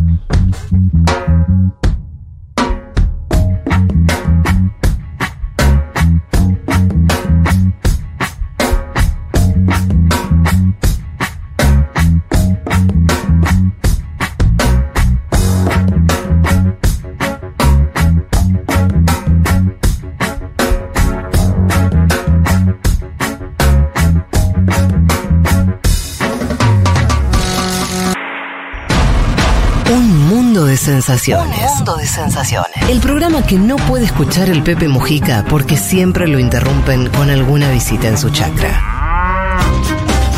[31.47, 32.89] Mundo de sensaciones.
[32.89, 37.69] El programa que no puede escuchar el Pepe Mujica porque siempre lo interrumpen con alguna
[37.71, 38.81] visita en su chacra.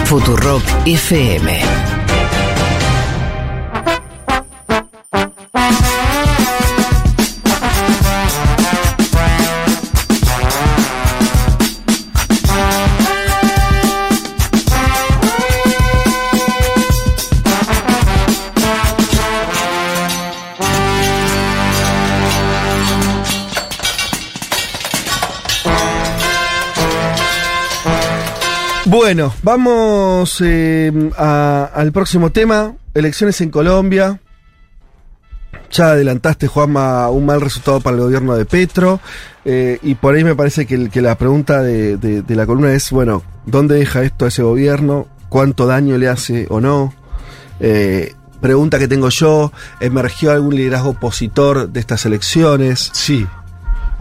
[0.06, 1.91] Futurock FM.
[29.14, 32.76] Bueno, vamos eh, al próximo tema.
[32.94, 34.22] Elecciones en Colombia.
[35.70, 39.02] Ya adelantaste, Juanma, un mal resultado para el gobierno de Petro.
[39.44, 43.76] eh, y por ahí me parece que, la pregunta de la columna es, bueno, ¿dónde
[43.76, 45.08] deja esto a ese gobierno?
[45.28, 46.94] ¿Cuánto daño le hace o no?
[47.60, 49.52] Eh, pregunta que tengo yo,
[49.82, 52.92] ¿emergió algún liderazgo opositor de estas elecciones?
[52.94, 53.28] Sí.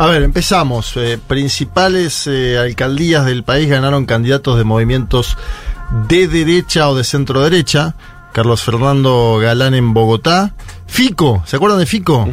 [0.00, 0.96] A ver, empezamos.
[0.96, 5.36] Eh, principales eh, alcaldías del país ganaron candidatos de movimientos
[6.08, 7.96] de derecha o de centro derecha.
[8.32, 10.54] Carlos Fernando Galán en Bogotá.
[10.86, 12.26] Fico, ¿se acuerdan de Fico?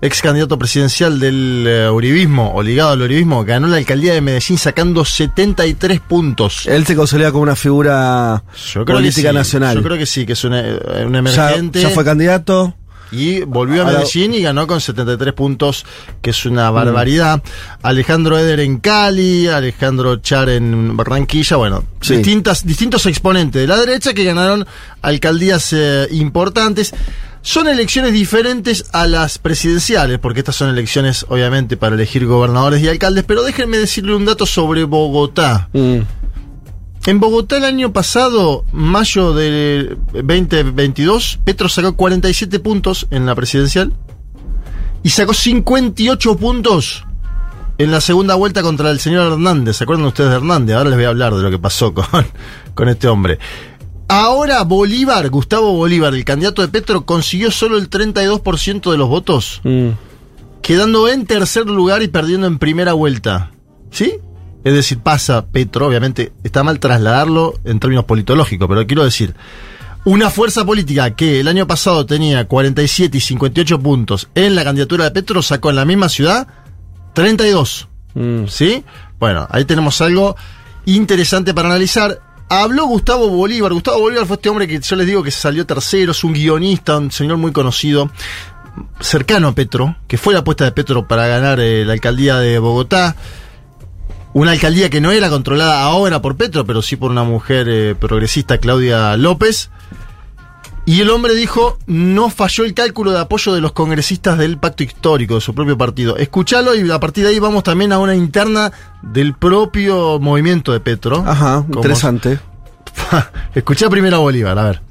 [0.00, 4.56] Ex candidato presidencial del eh, Uribismo o ligado al Uribismo, ganó la alcaldía de Medellín
[4.56, 6.66] sacando 73 puntos.
[6.68, 8.42] Él se consolida como una figura
[8.86, 9.76] política sí, nacional.
[9.76, 11.82] Yo creo que sí, que es un, eh, un ya, emergente.
[11.82, 12.74] ya fue candidato.
[13.12, 15.84] Y volvió a Medellín y ganó con 73 puntos,
[16.22, 17.42] que es una barbaridad.
[17.82, 22.16] Alejandro Eder en Cali, Alejandro Char en Barranquilla, bueno, Sí.
[22.16, 24.66] distintas, distintos exponentes de la derecha que ganaron
[25.02, 26.92] alcaldías eh, importantes.
[27.42, 32.88] Son elecciones diferentes a las presidenciales, porque estas son elecciones obviamente para elegir gobernadores y
[32.88, 35.68] alcaldes, pero déjenme decirle un dato sobre Bogotá.
[37.06, 43.92] En Bogotá el año pasado, mayo del 2022, Petro sacó 47 puntos en la presidencial
[45.02, 47.06] y sacó 58 puntos
[47.78, 49.78] en la segunda vuelta contra el señor Hernández.
[49.78, 50.76] ¿Se acuerdan ustedes de Hernández?
[50.76, 52.04] Ahora les voy a hablar de lo que pasó con,
[52.74, 53.38] con este hombre.
[54.06, 59.62] Ahora Bolívar, Gustavo Bolívar, el candidato de Petro, consiguió solo el 32% de los votos,
[60.60, 63.52] quedando en tercer lugar y perdiendo en primera vuelta.
[63.90, 64.18] ¿Sí?
[64.62, 69.34] Es decir, pasa Petro, obviamente está mal trasladarlo en términos politológicos, pero quiero decir,
[70.04, 75.04] una fuerza política que el año pasado tenía 47 y 58 puntos en la candidatura
[75.04, 76.48] de Petro sacó en la misma ciudad
[77.14, 77.88] 32.
[78.48, 78.84] ¿Sí?
[79.18, 80.36] Bueno, ahí tenemos algo
[80.86, 82.20] interesante para analizar.
[82.48, 83.72] Habló Gustavo Bolívar.
[83.72, 86.98] Gustavo Bolívar fue este hombre que yo les digo que salió tercero, es un guionista,
[86.98, 88.10] un señor muy conocido,
[89.00, 92.58] cercano a Petro, que fue la apuesta de Petro para ganar eh, la alcaldía de
[92.58, 93.16] Bogotá.
[94.32, 97.94] Una alcaldía que no era controlada ahora por Petro, pero sí por una mujer eh,
[97.98, 99.70] progresista, Claudia López.
[100.86, 104.82] Y el hombre dijo, no falló el cálculo de apoyo de los congresistas del pacto
[104.82, 106.16] histórico, de su propio partido.
[106.16, 110.80] Escuchalo y a partir de ahí vamos también a una interna del propio movimiento de
[110.80, 111.24] Petro.
[111.26, 112.38] Ajá, interesante.
[113.54, 114.82] Escuché primero a Bolívar, a ver.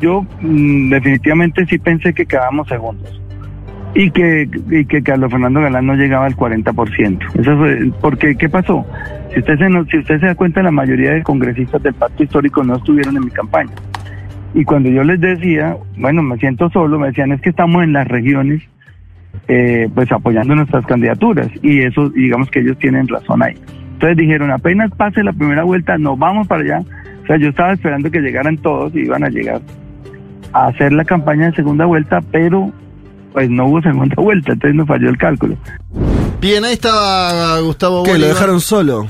[0.00, 3.21] Yo mm, definitivamente sí pensé que quedábamos segundos
[3.94, 7.40] y que, y que Carlos Fernando Galán no llegaba al 40%.
[7.40, 8.86] Eso fue, porque, ¿qué pasó?
[9.32, 12.62] Si usted, se, si usted se da cuenta, la mayoría de congresistas del pacto histórico
[12.64, 13.72] no estuvieron en mi campaña.
[14.54, 17.92] Y cuando yo les decía, bueno, me siento solo, me decían, es que estamos en
[17.92, 18.62] las regiones
[19.48, 23.54] eh, pues apoyando nuestras candidaturas y eso digamos que ellos tienen razón ahí.
[23.94, 26.80] Entonces dijeron, apenas pase la primera vuelta, nos vamos para allá.
[27.22, 29.60] O sea, yo estaba esperando que llegaran todos y iban a llegar
[30.52, 32.72] a hacer la campaña de segunda vuelta, pero
[33.32, 35.56] pues no hubo segunda vuelta, entonces nos falló el cálculo.
[36.40, 39.08] Bien, ahí estaba Gustavo Que lo dejaron solo.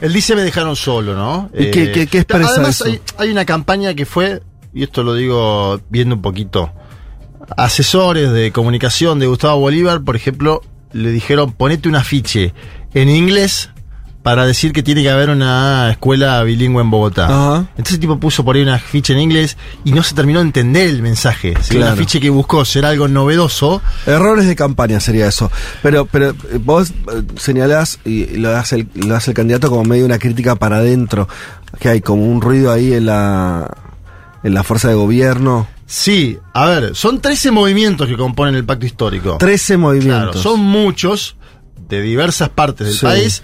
[0.00, 1.48] Él dice me dejaron solo, ¿no?
[1.54, 2.84] Eh, ¿Y qué- qué- qué expresa Además eso?
[2.86, 4.42] Hay, hay una campaña que fue,
[4.74, 6.72] y esto lo digo viendo un poquito,
[7.56, 10.62] asesores de comunicación de Gustavo Bolívar, por ejemplo,
[10.92, 12.52] le dijeron ponete un afiche
[12.94, 13.70] en inglés
[14.22, 17.24] para decir que tiene que haber una escuela bilingüe en Bogotá.
[17.26, 17.56] Ajá.
[17.70, 20.46] Entonces el tipo puso por ahí una afiche en inglés y no se terminó de
[20.46, 21.54] entender el mensaje.
[21.68, 21.86] Claro.
[21.86, 25.50] el afiche que buscó será algo novedoso, Errores de campaña sería eso.
[25.82, 29.82] Pero, pero eh, vos eh, señalás y lo hace, el, lo hace el candidato como
[29.84, 31.28] medio una crítica para adentro,
[31.80, 33.68] que hay como un ruido ahí en la,
[34.44, 35.66] en la fuerza de gobierno.
[35.86, 39.36] Sí, a ver, son 13 movimientos que componen el pacto histórico.
[39.38, 40.30] 13 movimientos.
[40.30, 41.36] Claro, son muchos
[41.88, 43.04] de diversas partes del Sí.
[43.04, 43.42] país.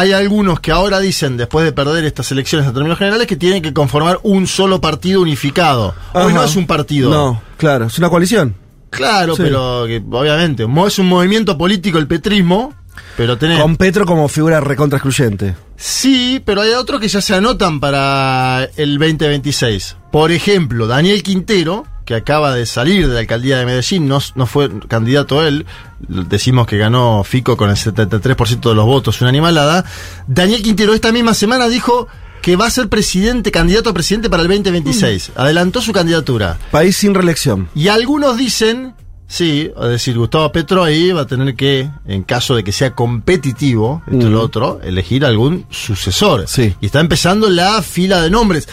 [0.00, 3.60] Hay algunos que ahora dicen, después de perder estas elecciones en términos generales, que tienen
[3.60, 5.94] que conformar un solo partido unificado.
[6.14, 7.10] Hoy no es un partido.
[7.10, 8.54] No, claro, es una coalición.
[8.88, 9.42] Claro, Sí.
[9.42, 12.72] pero que, obviamente, es un movimiento político el petrismo,
[13.18, 13.60] pero tenés...
[13.60, 15.54] Con Petro como figura recontra excluyente.
[15.76, 19.96] Sí, pero hay otros que ya se anotan para el 2026.
[20.10, 24.46] Por ejemplo, Daniel Quintero, que acaba de salir de la alcaldía de Medellín, no, no
[24.46, 25.64] fue candidato él,
[26.08, 29.84] decimos que ganó Fico con el 73% de los votos, una animalada.
[30.26, 32.08] Daniel Quintero esta misma semana dijo
[32.42, 35.30] que va a ser presidente, candidato a presidente para el 2026.
[35.36, 36.58] Adelantó su candidatura.
[36.72, 37.68] País sin reelección.
[37.76, 38.94] Y algunos dicen,
[39.28, 42.90] sí, es decir, Gustavo Petro ahí va a tener que, en caso de que sea
[42.90, 46.48] competitivo, esto y lo otro, elegir algún sucesor.
[46.48, 46.74] Sí.
[46.80, 48.68] Y está empezando la fila de nombres.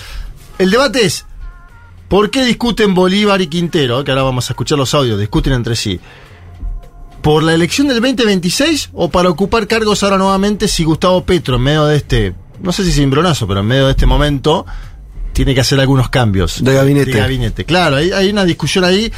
[0.57, 1.27] El debate es,
[2.07, 4.03] ¿por qué discuten Bolívar y Quintero?
[4.03, 5.99] Que ahora vamos a escuchar los audios, discuten entre sí.
[7.21, 11.61] ¿Por la elección del 2026 o para ocupar cargos ahora nuevamente si Gustavo Petro en
[11.63, 14.65] medio de este, no sé si cimbronazo, pero en medio de este momento
[15.33, 17.11] tiene que hacer algunos cambios De gabinete.
[17.11, 17.65] de gabinete.
[17.65, 19.11] Claro, hay, hay una discusión ahí.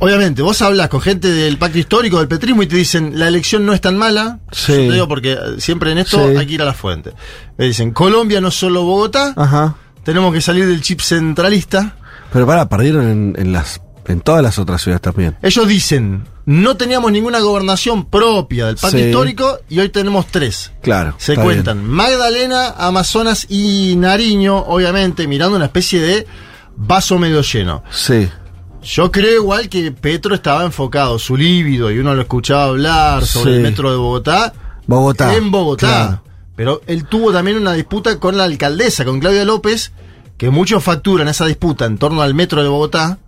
[0.00, 3.66] Obviamente, vos hablas con gente del pacto histórico, del petrismo, y te dicen, la elección
[3.66, 4.38] no es tan mala.
[4.52, 4.72] Sí.
[4.72, 6.36] Yo te digo porque siempre en esto Sí.
[6.36, 7.12] hay que ir a la fuente.
[7.56, 9.74] Me dicen, Colombia no es solo Bogotá, Ajá.
[10.08, 11.94] Tenemos que salir del chip centralista.
[12.32, 15.36] Pero para, perdieron en, en las en todas las otras ciudades también.
[15.42, 19.04] Ellos dicen, no teníamos ninguna gobernación propia del pacto Sí.
[19.04, 20.72] histórico y hoy tenemos tres.
[20.80, 21.14] Claro.
[21.18, 26.26] Se cuentan Magdalena, Amazonas y Nariño, obviamente mirando una especie de
[26.74, 27.84] vaso medio lleno.
[27.90, 28.30] Sí.
[28.82, 33.50] Yo creo igual que Petro estaba enfocado, su líbido, y uno lo escuchaba hablar sobre
[33.50, 33.56] Sí.
[33.58, 34.54] el metro de Bogotá.
[34.86, 35.34] Bogotá.
[35.34, 35.86] En Bogotá.
[35.86, 36.22] Claro.
[36.58, 39.92] Pero él tuvo también una disputa con la alcaldesa, con Claudia López,
[40.36, 43.18] que muchos facturan esa disputa en torno al metro de Bogotá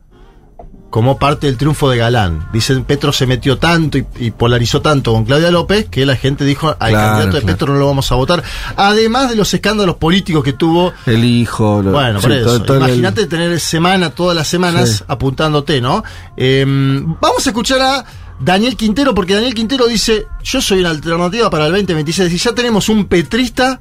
[0.91, 2.49] como parte del triunfo de Galán.
[2.53, 6.45] Dicen, Petro se metió tanto y, y polarizó tanto con Claudia López que la gente
[6.45, 7.47] dijo, al Claro, candidato de claro.
[7.47, 8.43] Petro no lo vamos a votar.
[8.75, 11.81] Además de los escándalos políticos que tuvo El hijo.
[11.83, 12.45] lo- bueno, sí, por eso.
[12.47, 15.05] todo- todo el- Imagínate tener semana, todas las semanas Sí.
[15.07, 16.03] apuntándote, ¿no?
[16.37, 18.05] Eh, vamos a escuchar a
[18.41, 22.33] Daniel Quintero, porque Daniel Quintero dice: Yo soy una alternativa para el 2026.
[22.33, 23.79] Y ya tenemos un petrista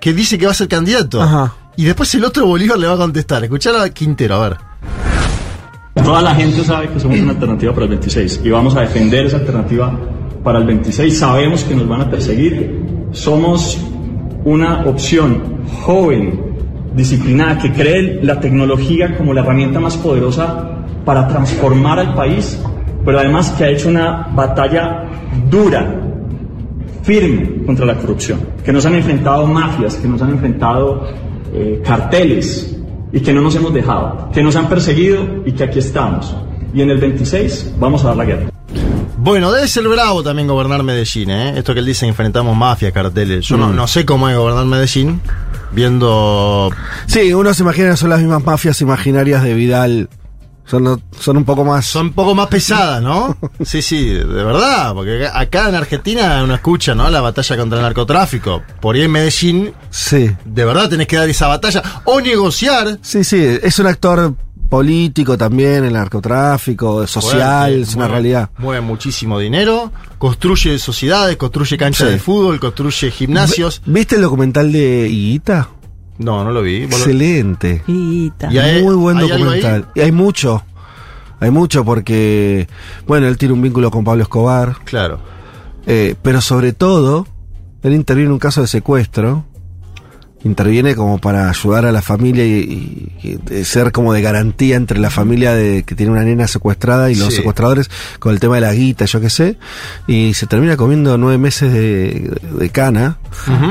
[0.00, 1.22] que dice que va a ser candidato.
[1.22, 1.54] Ajá.
[1.76, 3.42] Y después el otro Bolívar le va a contestar.
[3.44, 4.58] Escuchar a Quintero, a ver.
[5.94, 9.26] Toda la gente sabe que somos una alternativa para el 26 y vamos a defender
[9.26, 9.96] esa alternativa
[10.42, 11.18] para el 26.
[11.18, 12.82] Sabemos que nos van a perseguir.
[13.12, 13.78] Somos
[14.44, 16.56] una opción joven,
[16.94, 20.70] disciplinada, que cree la tecnología como la herramienta más poderosa
[21.04, 22.58] para transformar al país,
[23.04, 25.04] pero además que ha hecho una batalla
[25.50, 25.94] dura,
[27.02, 31.06] firme contra la corrupción, que nos han enfrentado mafias, que nos han enfrentado
[31.52, 32.76] eh, carteles
[33.12, 36.34] y que no nos hemos dejado, que nos han perseguido y que aquí estamos.
[36.74, 38.46] Y en el 26 vamos a dar la guerra.
[39.18, 41.58] Bueno, debe ser bravo también gobernar Medellín, ¿eh?
[41.58, 43.44] Esto que él dice, enfrentamos mafias, carteles.
[43.46, 43.76] Yo no, Mm.
[43.76, 45.20] no sé cómo es gobernar Medellín,
[45.72, 46.70] viendo
[47.06, 50.08] Sí, uno se imagina que son las mismas mafias imaginarias de Vidal.
[50.64, 51.84] Son, son un poco más.
[51.86, 53.36] Son un poco más pesadas, ¿no?
[53.64, 57.10] Sí, sí, de verdad, porque acá en Argentina uno escucha, ¿no?
[57.10, 58.62] La batalla contra el narcotráfico.
[58.80, 60.30] Por ahí en Medellín, Sí.
[60.44, 61.82] de verdad tenés que dar esa batalla.
[62.04, 62.98] O negociar.
[63.02, 63.36] Sí, sí.
[63.62, 64.34] Es un actor
[64.70, 68.50] político también, el narcotráfico, social, es una mueve- realidad.
[68.56, 72.14] Mueve muchísimo dinero, construye sociedades, construye canchas Sí.
[72.14, 73.82] de fútbol, construye gimnasios.
[73.84, 75.68] ¿Viste el documental de Higuita?
[76.22, 76.82] No, no lo vi.
[76.86, 77.82] ¿Vos lo- Excelente.
[78.52, 79.88] ¿Y hay- Muy buen hay documental.
[79.94, 80.62] Y hay mucho.
[81.40, 82.68] Hay mucho porque,
[83.06, 84.76] bueno, él tiene un vínculo con Pablo Escobar.
[84.84, 85.18] Claro.
[85.86, 87.26] Eh, pero sobre todo,
[87.82, 89.44] él interviene en un caso de secuestro
[90.44, 95.10] interviene como para ayudar a la familia y, y- ser como de garantía entre la
[95.10, 97.36] familia de que tiene una nena secuestrada y los Sí.
[97.36, 99.56] secuestradores con el tema de la guita, yo qué sé,
[100.06, 103.18] y se termina comiendo nueve meses de, de cana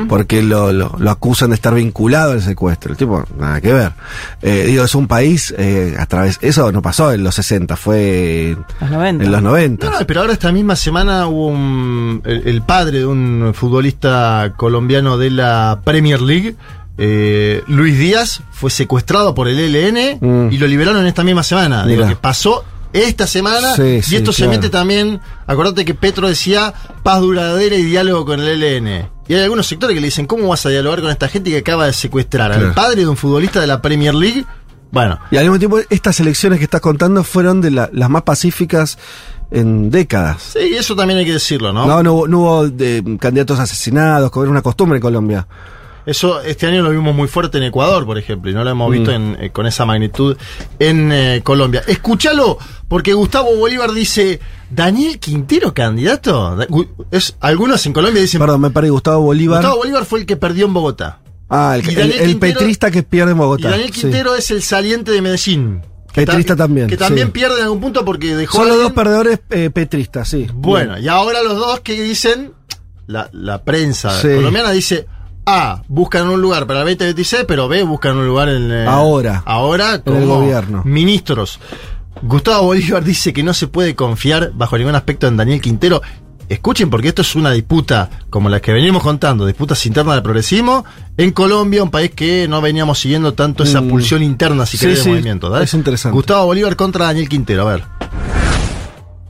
[0.09, 2.91] porque lo, lo, lo acusan de estar vinculado al secuestro.
[2.91, 3.91] El tipo, nada que ver.
[4.41, 8.55] Eh, digo, es un país eh, a través, eso no pasó en los 60, fue
[8.79, 9.23] Los 90.
[9.25, 9.89] en los 90.
[9.89, 14.53] No, no, pero ahora esta misma semana hubo un, el, el padre de un futbolista
[14.57, 16.55] colombiano de la Premier League,
[17.03, 20.51] eh, Luis Díaz, fue secuestrado por el ELN Mm.
[20.51, 21.83] y lo liberaron esta misma semana.
[21.87, 22.09] Digo, Mirá.
[22.09, 22.63] que pasó
[22.93, 27.75] esta semana Sí, y sí, esto se mete también, acordate que Petro decía paz duradera
[27.75, 29.09] y diálogo con el ELN.
[29.27, 31.57] Y hay algunos sectores que le dicen, ¿cómo vas a dialogar con esta gente que
[31.57, 34.45] acaba de secuestrar al padre de un futbolista de la Premier League?
[34.91, 38.23] Bueno, Y al mismo tiempo, estas elecciones que estás contando fueron de la- las más
[38.23, 38.97] pacíficas
[39.49, 40.51] en décadas.
[40.53, 41.85] sí, eso también hay que decirlo, ¿no?
[41.87, 45.47] No, no, hubo- no hubo de, candidatos asesinados, como era una costumbre en Colombia.
[46.05, 48.89] Eso este año lo vimos muy fuerte en Ecuador, por ejemplo, y no lo hemos
[48.89, 48.91] Mm.
[48.93, 50.35] visto en, eh, con esa magnitud
[50.79, 51.83] en eh, Colombia.
[51.87, 52.57] Escúchalo,
[52.87, 56.57] porque Gustavo Bolívar dice, ¿Daniel Quintero candidato?
[57.11, 59.59] Es, algunos en Colombia dicen, Perdón, me perdí, Gustavo Bolívar.
[59.61, 61.19] Gustavo Bolívar fue el que perdió en Bogotá.
[61.49, 63.67] ah, el, el- el petrista que pierde en Bogotá.
[63.67, 64.01] Y Daniel sí.
[64.01, 65.81] Quintero es el saliente de Medellín.
[66.13, 67.31] Que ta- Petrista también, Que también sí.
[67.33, 68.57] pierde en algún punto porque dejó...
[68.57, 70.45] Son los dos perdedores eh, petristas, sí.
[70.53, 71.05] Bueno, Bien.
[71.05, 72.51] y ahora los dos que dicen,
[73.07, 74.27] la, la prensa Sí.
[74.27, 75.07] colombiana dice,
[75.45, 78.71] A, buscan un lugar para el 2026, pero B, buscan un lugar en...
[78.71, 79.41] eh, Ahora.
[79.45, 80.83] Ahora En el gobierno.
[80.85, 81.59] ministros.
[82.21, 86.01] Gustavo Bolívar dice que no se puede confiar bajo ningún aspecto en Daniel Quintero.
[86.47, 90.83] Escuchen porque esto es una disputa como la que venimos contando, disputas internas del progresismo
[91.17, 93.87] en Colombia, un país que no veníamos siguiendo tanto esa Mm.
[93.87, 95.49] pulsión interna, si Sí, querés, de sí, movimiento.
[95.49, 95.63] ¿dale?
[95.63, 96.13] es interesante.
[96.13, 97.83] Gustavo Bolívar contra Daniel Quintero, a ver.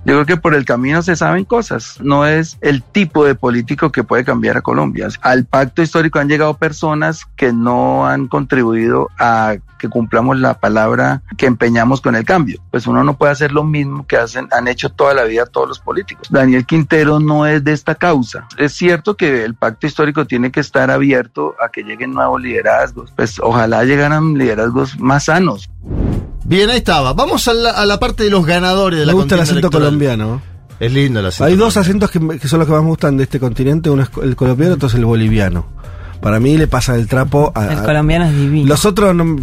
[0.03, 1.99] Yo creo que por el camino se saben cosas.
[2.02, 5.07] No es el tipo de político que puede cambiar a Colombia.
[5.22, 11.23] Al pacto histórico han llegado personas que no han contribuido a que cumplamos la palabra
[11.38, 12.61] que empeñamos con el cambio.
[12.69, 15.68] Pues uno no puede hacer lo mismo que hacen, han hecho toda la vida todos
[15.68, 16.28] los políticos.
[16.30, 18.48] Daniel Quintero no es de esta causa.
[18.57, 23.11] Es cierto que el pacto histórico tiene que estar abierto a que lleguen nuevos liderazgos.
[23.15, 25.69] Pues ojalá llegaran liderazgos más sanos.
[26.44, 27.14] Bien, ahí estaba.
[27.14, 29.60] Vamos a la, a la parte de los ganadores de Me la gusta el acento
[29.60, 29.88] electoral.
[29.88, 30.41] colombiano.
[30.80, 31.44] Es lindo el acento.
[31.45, 33.90] Hay dos acentos que, me- que son los que más me gustan de este continente.
[33.90, 35.66] Uno es el colombiano, otro es el boliviano.
[36.22, 37.66] Para mí le pasa el trapo a...
[37.72, 38.68] El a- colombiano es divino.
[38.68, 39.41] los otros no, me-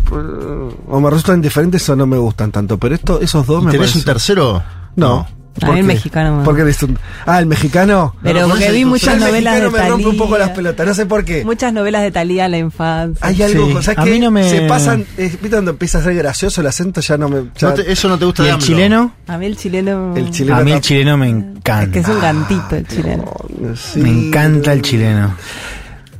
[0.88, 2.78] o me resultan indiferentes o no me gustan tanto.
[2.78, 4.62] Pero esto, esos dos ¿Y me tenés parecen- un tercero?
[4.96, 5.26] No.
[5.66, 8.14] ¿Por mí el mexicano me- ¿Por qué eres un- Ah, el mexicano.
[8.22, 10.50] Pero No, porque no, vi muchas el novelas de mexicano me rompe un poco las
[10.50, 11.44] pelotas, no sé por qué.
[11.44, 13.26] Muchas novelas de Talía en la infancia.
[13.26, 14.10] Hay algo, Sí, ¿sabes a qué?
[14.10, 17.00] mí no me- Se pasan, eh, ¿viste cuando empieza a ser gracioso el acento?
[17.00, 17.44] Ya no me...
[17.56, 18.66] ya- No te- eso no te gusta ¿Y de el AMLO.
[18.66, 19.12] chileno?
[19.26, 20.14] A mí el chileno.
[20.16, 21.92] El chileno A mí el no- chileno me Es encanta.
[21.92, 23.32] que es un gantito el chileno.
[23.76, 24.00] Sí.
[24.00, 25.34] Me encanta el chileno.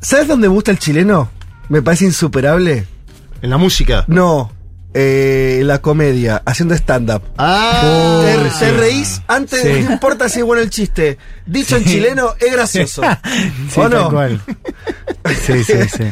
[0.00, 1.30] ¿Sabes dónde me gusta el chileno?
[1.68, 2.86] Me parece insuperable.
[3.42, 4.04] En la música.
[4.08, 4.50] No,
[4.94, 7.22] eh, la comedia, haciendo stand-up.
[7.36, 8.56] Ah, te, sí.
[8.60, 9.84] te reís antes, Sí.
[9.84, 11.18] no importa si es bueno el chiste.
[11.46, 13.02] Dicho en chileno, es gracioso.
[13.70, 14.10] Sí, ¿O no?
[14.10, 14.40] cual.
[15.46, 16.04] Sí, sí, sí.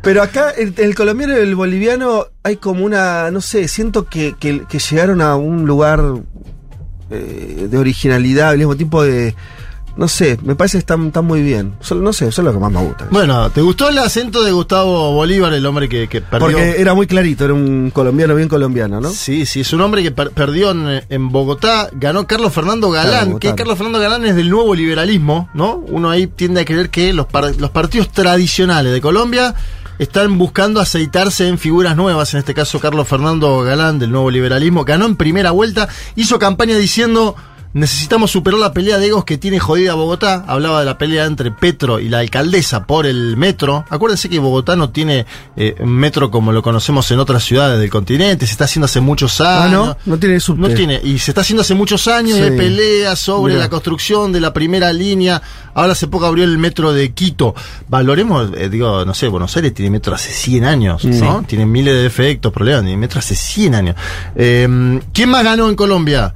[0.00, 4.64] Pero acá, el colombiano y el boliviano, hay como una, no sé, siento que, que-
[4.68, 6.00] que llegaron a un lugar
[7.10, 9.34] eh, de originalidad, al mismo tipo de...
[9.98, 11.74] No sé, me parece que están, están muy bien.
[11.80, 13.08] Son- no sé, son lo que más me gusta.
[13.10, 16.46] Bueno, ¿te gustó el acento de Gustavo Bolívar, el hombre que, que perdió?
[16.46, 19.10] Porque era muy clarito, era un colombiano bien colombiano, ¿no?
[19.10, 23.38] Sí, sí, es un hombre que per- perdió en, en Bogotá, ganó Carlos Fernando Galán,
[23.40, 25.82] que Carlos Fernando Galán es del nuevo liberalismo, ¿no?
[25.88, 29.56] Uno ahí tiende a creer que los, par- los partidos tradicionales de Colombia
[29.98, 34.84] están buscando aceitarse en figuras nuevas, en este caso Carlos Fernando Galán del nuevo liberalismo,
[34.84, 37.34] ganó en primera vuelta, hizo campaña diciendo...
[37.74, 40.42] Necesitamos superar la pelea de egos que tiene jodida Bogotá.
[40.48, 43.84] Hablaba de la pelea entre Petro y la alcaldesa por el metro.
[43.90, 45.26] Acuérdense que Bogotá no tiene
[45.56, 48.46] eh, metro como lo conocemos en otras ciudades del continente.
[48.46, 49.88] Se está haciendo hace muchos años.
[49.90, 50.60] Ah, no, no tiene subte.
[50.60, 52.42] No tiene, y se está haciendo hace muchos años, Sí.
[52.42, 53.64] hay peleas sobre Mirá.
[53.64, 55.40] la construcción de la primera línea.
[55.74, 57.54] Ahora hace poco abrió el metro de Quito.
[57.88, 61.44] Valoremos, eh, digo, no sé, Buenos Aires tiene metro hace 100 años, ¿no?
[61.46, 63.96] Tiene miles de defectos, problemas, tiene metro hace 100 años.
[64.34, 66.34] Eh, ¿Quién más ganó en Colombia?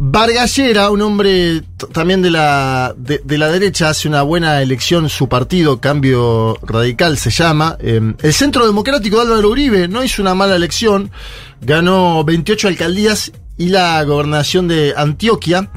[0.00, 5.28] Vargallera, un hombre también de la, de, de la derecha, hace una buena elección, su
[5.28, 7.76] partido, Cambio Radical se llama.
[7.80, 11.10] Eh, el Centro Democrático de Álvaro Uribe no hizo una mala elección,
[11.60, 15.68] ganó 28 alcaldías y la gobernación de Antioquia.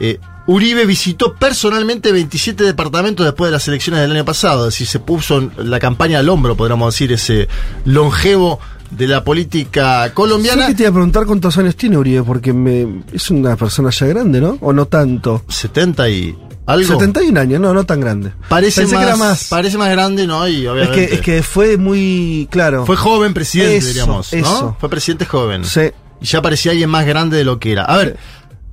[0.00, 4.86] Eh, Uribe visitó personalmente 27 departamentos después de las elecciones del año pasado, es decir,
[4.86, 7.48] se puso la campaña al hombro, podríamos decir, ese
[7.86, 8.60] longevo
[8.96, 10.62] de la política colombiana.
[10.62, 13.90] Yo que te iba a preguntar cuántos años tiene Uribe, porque me, es una persona
[13.90, 14.58] ya grande, ¿no?
[14.60, 15.42] ¿O no tanto?
[15.48, 16.86] 70 y ¿Algo?
[16.86, 18.32] 71 años, no, no tan grande.
[18.48, 19.48] Parece Pensé más, que era más.
[19.48, 20.46] Parece más grande, ¿no?
[20.46, 21.08] Y Es obviamente.
[21.08, 22.86] que, es que fue muy claro.
[22.86, 24.32] Fue joven presidente, Eso, diríamos.
[24.32, 24.38] ¿no?
[24.38, 24.76] eso.
[24.78, 25.64] Fue presidente joven.
[25.64, 25.90] Sí.
[26.20, 27.84] Y ya parecía alguien más grande de lo que era.
[27.84, 28.16] A ver,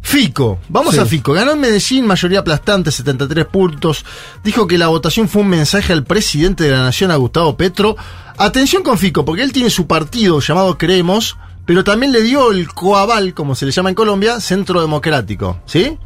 [0.02, 0.60] Fico.
[0.70, 1.00] Vamos Sí.
[1.02, 1.34] a Fico.
[1.34, 4.06] Ganó en Medellín, mayoría aplastante, 73 puntos.
[4.44, 7.96] Dijo que la votación fue un mensaje al presidente de la nación, a Gustavo Petro.
[8.38, 12.68] Atención con Fico, porque él tiene su partido llamado Creemos, pero también le dio el
[12.70, 15.60] coaval, como se le llama en Colombia, Centro Democrático.
[15.66, 15.98] ¿Sí?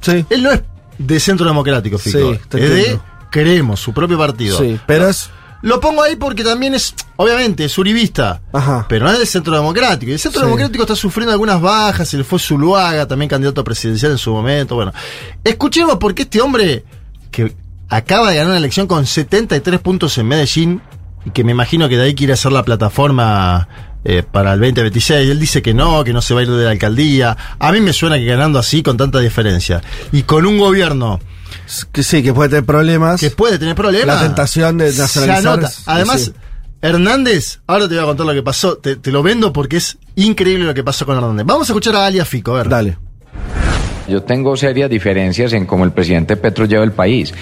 [0.00, 0.24] Sí.
[0.30, 0.62] Él no es
[0.98, 2.34] de Centro Democrático, Fico.
[2.34, 3.00] Sí, es de.
[3.30, 4.58] Creemos, su propio partido.
[4.58, 5.30] Sí, pero es.
[5.62, 8.42] Lo pongo ahí porque también es, obviamente, es uribista.
[8.52, 8.86] Ajá.
[8.88, 10.10] Pero no es del Centro Democrático.
[10.10, 10.46] Y el Centro Sí.
[10.46, 12.08] Democrático está sufriendo algunas bajas.
[12.08, 14.74] Se le fue Zuluaga, también candidato presidencial en su momento.
[14.74, 14.92] Bueno,
[15.44, 16.84] escuchemos por qué este hombre
[17.30, 17.54] que
[17.88, 20.82] acaba de ganar una elección con 73 puntos en Medellín
[21.24, 23.68] y que me imagino que de ahí quiere hacer la plataforma
[24.04, 25.30] eh, para el 2026.
[25.30, 27.36] Él dice que no, que no se va a ir de la alcaldía.
[27.60, 29.80] A mí me suena que ganando así con tanta diferencia
[30.10, 31.20] y con un gobierno
[31.92, 33.20] Que sí, que puede tener problemas.
[33.20, 34.16] que puede tener problemas.
[34.16, 35.68] La tentación de Se nacionalizar anota.
[35.68, 36.32] es- Además, sí.
[36.80, 38.76] Hernández, ahora te voy a contar lo que pasó.
[38.78, 41.46] Te, te lo vendo porque es increíble lo que pasó con Hernández.
[41.46, 42.68] Vamos a escuchar a Alia Fico, a ver.
[42.68, 42.98] Dale.
[44.08, 47.32] Yo tengo serias diferencias en cómo el presidente Petro lleva el país.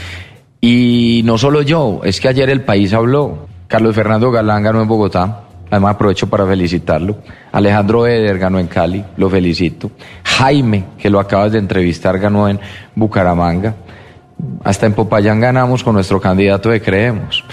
[0.61, 3.49] Y no solo yo, es que ayer el país habló.
[3.67, 5.45] Carlos Fernando Galán ganó en Bogotá.
[5.71, 7.23] Además aprovecho para felicitarlo.
[7.53, 9.91] Alejandro Eder ganó en Cali, lo felicito.
[10.25, 12.59] Jaime, que lo acabas de entrevistar, ganó en
[12.97, 13.77] Bucaramanga.
[14.65, 17.45] Hasta en Popayán ganamos con nuestro candidato de Creemos.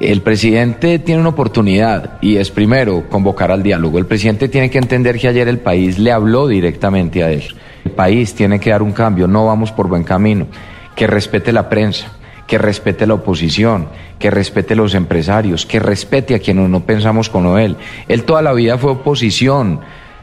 [0.00, 3.98] El presidente tiene una oportunidad y es primero convocar al diálogo.
[3.98, 7.44] El presidente tiene que entender que ayer el país le habló directamente a él.
[7.84, 10.46] El país tiene que dar un cambio, no vamos por buen camino.
[10.94, 12.12] Que respete la prensa,
[12.46, 13.88] que respete la oposición,
[14.18, 17.76] que respete los empresarios, que respete a quienes no pensamos como él.
[18.08, 19.80] Él toda la vida fue oposición.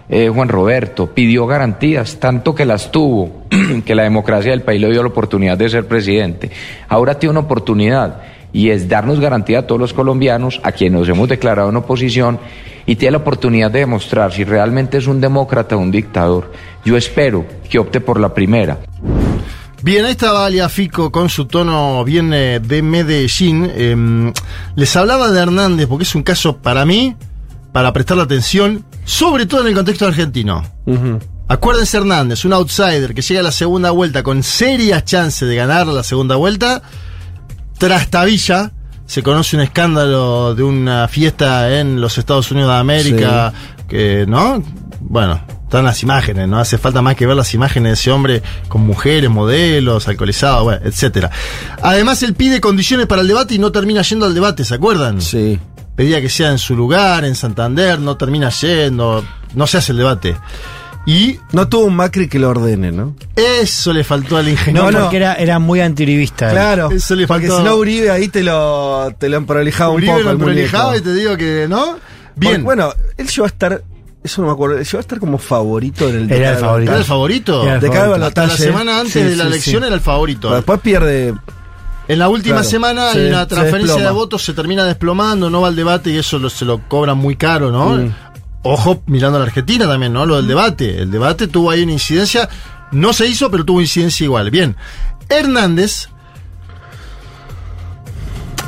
[0.09, 3.43] Eh, Juan Roberto pidió garantías, tanto que las tuvo,
[3.85, 6.49] que la democracia del país le dio la oportunidad de ser presidente.
[6.87, 8.21] Ahora tiene una oportunidad
[8.53, 12.39] y es darnos garantía a todos los colombianos, a quienes nos hemos declarado en oposición,
[12.85, 16.53] y tiene la oportunidad de demostrar si realmente es un demócrata o un dictador.
[16.85, 18.79] Yo espero que opte por la primera.
[19.83, 23.69] Bien, ahí estaba Alia Fico con su tono bien eh, de Medellín.
[23.75, 24.33] Eh,
[24.75, 27.15] les hablaba de Hernández porque es un caso para mí,
[27.73, 30.63] para prestarle atención, sobre todo en el contexto argentino.
[31.47, 35.87] Acuérdense Hernández, un outsider que llega a la segunda vuelta con serias chances de ganar
[35.87, 36.81] la segunda vuelta.
[37.77, 38.73] Trastabilla,
[39.05, 43.53] se conoce un escándalo de una fiesta en los Estados Unidos de América,
[43.87, 44.61] que, ¿no?
[44.99, 48.43] Bueno, están las imágenes, no hace falta más que ver las imágenes de ese hombre
[48.67, 51.31] con mujeres, modelos, alcoholizados, bueno, etcétera.
[51.81, 55.21] Además, él pide condiciones para el debate y no termina yendo al debate, ¿se acuerdan?
[55.21, 55.57] Sí.
[55.97, 59.25] Pedía que sea en su lugar, en Santander, no termina yendo,
[59.55, 60.37] no se hace el debate.
[61.07, 63.15] Y No tuvo un Macri que lo ordene, ¿no?
[63.35, 64.91] eso le faltó al ingeniero.
[64.91, 66.47] No, porque era, era muy antirivista.
[66.47, 66.51] él.
[66.51, 66.91] Claro.
[66.91, 67.57] Eso le porque faltó.
[67.63, 70.33] si no Uribe ahí te lo, te lo emprolijaba un Uribe poco.
[70.45, 71.97] lo y te digo que, ¿no?
[72.35, 72.55] Bien.
[72.55, 73.81] Porque, bueno, él llegó a estar,
[74.23, 76.91] eso no me acuerdo, llegó a estar como favorito en el Era el favorito.
[76.91, 77.63] ¿Era el favorito?
[77.63, 78.27] Era el De cada.
[78.27, 79.85] Hasta la semana antes Sí, de la sí, elección sí.
[79.87, 80.41] era el favorito.
[80.49, 81.33] Pero Después pierde.
[82.07, 85.49] En la última Claro, semana se- hay una se transferencia de votos, se termina desplomando,
[85.49, 87.97] no va al debate y eso lo- se lo cobran muy caro, ¿no?
[87.97, 88.13] Mm.
[88.63, 90.25] Ojo, mirando a la Argentina también, ¿no?
[90.25, 91.01] Lo del debate.
[91.01, 92.47] El debate tuvo ahí una incidencia,
[92.91, 94.49] no se hizo, pero tuvo incidencia igual.
[94.51, 94.75] Bien,
[95.29, 96.09] Hernández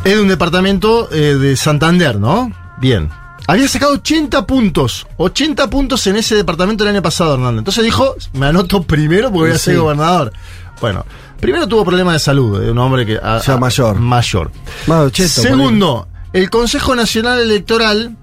[0.03, 2.51] es de un departamento eh, de Santander, ¿no?
[2.79, 3.09] Bien.
[3.47, 7.59] Había sacado 80 puntos, 80 puntos en ese departamento el año pasado, Hernández.
[7.59, 9.65] Entonces dijo, me anoto primero porque voy a Sí.
[9.71, 10.31] ser gobernador.
[10.79, 11.05] Bueno,
[11.39, 13.17] primero tuvo problemas de salud, de un hombre que...
[13.21, 13.99] a- Ya a- mayor.
[13.99, 14.51] Mayor.
[14.87, 18.15] Más de 80, Segundo, el Consejo Nacional Electoral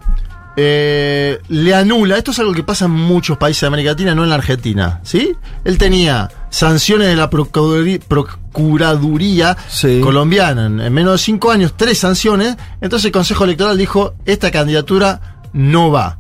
[0.59, 4.23] eh, le anula, esto es algo que pasa en muchos países de América Latina, no
[4.25, 5.33] en la Argentina, ¿sí?
[5.65, 10.01] Él tenía sanciones de la Procuraduría, Procuraduría Sí.
[10.03, 14.51] colombiana en, en menos de cinco años, tres sanciones, entonces el Consejo Electoral dijo, esta
[14.51, 16.19] candidatura no va.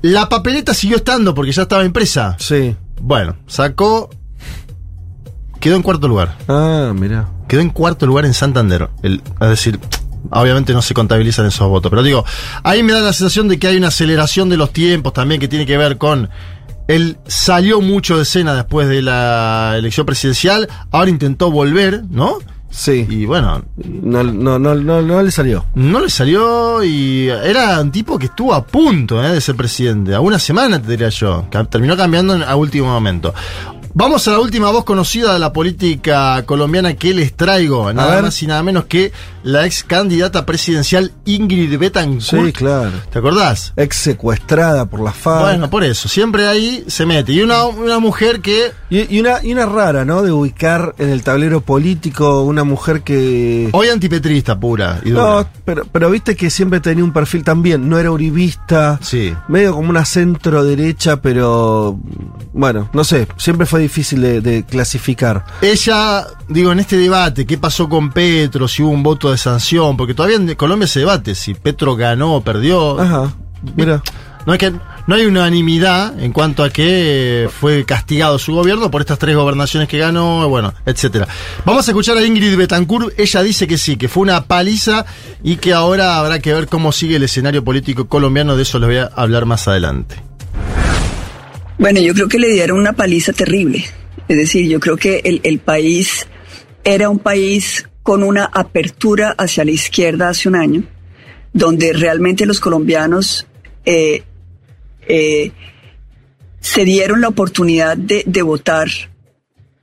[0.00, 2.36] La papeleta siguió estando porque ya estaba impresa.
[2.38, 2.74] Sí.
[3.00, 4.08] Bueno, sacó...
[5.62, 7.28] Quedó en cuarto lugar Ah, mira.
[7.48, 8.90] quedó en cuarto lugar en Santander.
[9.02, 9.78] El- es decir,
[10.30, 12.24] obviamente no se contabilizan esos votos, pero digo,
[12.64, 15.48] ahí me da la sensación de que hay una aceleración de los tiempos también que
[15.48, 16.28] tiene que ver con.
[16.88, 22.38] Él salió mucho de escena después de la elección presidencial, ahora intentó volver, ¿no?
[22.70, 23.06] Sí.
[23.08, 25.64] Y bueno, No, no, no, no, no le salió.
[25.74, 29.30] no le salió y era un tipo que estuvo a punto ¿eh?
[29.30, 30.14] de ser presidente.
[30.14, 31.46] A una semana te diría yo.
[31.70, 33.32] terminó cambiando a último momento.
[33.94, 37.92] Vamos a la última voz conocida de la política colombiana que les traigo.
[37.92, 39.12] Nada más y nada menos que
[39.42, 42.46] la ex candidata presidencial Ingrid Betancourt.
[42.46, 42.92] Sí, claro.
[43.10, 43.74] ¿Te acordás?
[43.76, 45.42] Ex secuestrada por la FARC.
[45.42, 46.08] Bueno, por eso.
[46.08, 47.32] Siempre ahí se mete.
[47.32, 50.22] Y una, una mujer que Y, y una, y una rara, ¿no?
[50.22, 53.68] De ubicar en el tablero político una mujer que.
[53.72, 55.00] hoy antipetrista pura.
[55.04, 55.10] Y.
[55.10, 57.90] No, pero, pero viste que siempre tenía un perfil también.
[57.90, 58.98] No era uribista.
[59.02, 59.34] Sí.
[59.48, 61.98] Medio como una centro derecha, pero.
[62.54, 63.26] Bueno, no sé.
[63.36, 65.44] Siempre fue difícil de, de clasificar.
[65.60, 68.66] Ella, digo, en este debate, ¿qué pasó con Petro?
[68.68, 72.34] Si hubo un voto de sanción, porque todavía en Colombia se debate si Petro ganó
[72.36, 73.00] o perdió.
[73.00, 73.32] Ajá.
[73.76, 74.02] Mira.
[74.44, 74.72] No hay, que,
[75.06, 79.88] no hay unanimidad en cuanto a que fue castigado su gobierno por estas tres gobernaciones
[79.88, 81.28] que ganó, bueno, etcétera.
[81.64, 83.14] Vamos a escuchar a Ingrid Betancourt.
[83.16, 85.06] Ella dice que sí, que fue una paliza
[85.44, 88.56] y que ahora habrá que ver cómo sigue el escenario político colombiano.
[88.56, 90.20] De eso les voy a hablar más adelante.
[91.78, 93.84] Bueno, yo creo que le dieron una paliza terrible.
[94.28, 96.26] Es decir, yo creo que el, el país
[96.84, 100.84] era un país con una apertura hacia la izquierda hace un año,
[101.52, 103.46] donde realmente los colombianos
[103.84, 104.22] eh,
[105.06, 105.52] eh,
[106.60, 108.88] se dieron la oportunidad de, de votar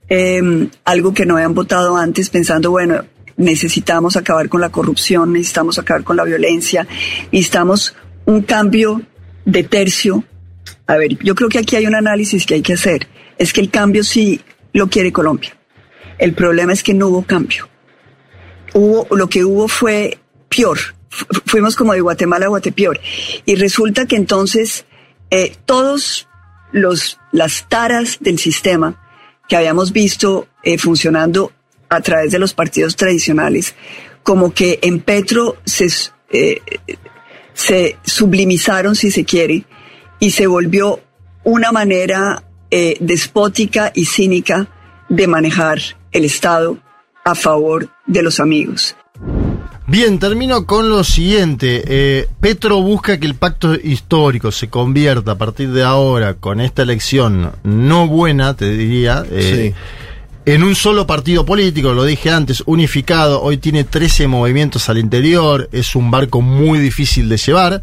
[0.08, 3.04] eh, algo que no habían votado antes, pensando, bueno,
[3.36, 6.86] necesitamos acabar con la corrupción, necesitamos acabar con la violencia,
[7.32, 7.94] necesitamos
[8.26, 9.02] un cambio
[9.44, 10.24] de tercio.
[10.90, 13.06] A ver, yo creo que aquí hay un análisis que hay que hacer.
[13.38, 14.40] Es que el cambio sí
[14.72, 15.56] lo quiere Colombia.
[16.18, 17.68] El problema es que no hubo cambio.
[18.74, 20.18] Hubo, lo que hubo fue
[20.48, 20.78] peor.
[21.08, 23.00] Fu- Fuimos como de Guatemala a Guatepeor.
[23.46, 24.84] Y resulta que entonces
[25.30, 26.28] eh, todos
[26.72, 29.00] los, las taras del sistema
[29.48, 31.52] que habíamos visto eh, funcionando
[31.88, 33.74] a través de los partidos tradicionales,
[34.22, 35.88] como que en Petro se,
[36.30, 36.60] eh,
[37.54, 39.64] se sublimizaron, si se quiere,
[40.20, 41.00] y se volvió
[41.42, 44.68] una manera eh, despótica y cínica
[45.08, 45.80] de manejar
[46.12, 46.78] el Estado
[47.24, 48.94] a favor de los amigos.
[49.86, 51.82] Bien, termino con lo siguiente.
[51.84, 56.82] Eh, Petro busca que el pacto histórico se convierta a partir de ahora, con esta
[56.82, 59.74] elección no buena, te diría, eh,
[60.46, 63.42] en un solo partido político, lo dije antes, unificado.
[63.42, 67.82] Hoy tiene 13 movimientos al interior, es un barco muy difícil de llevar.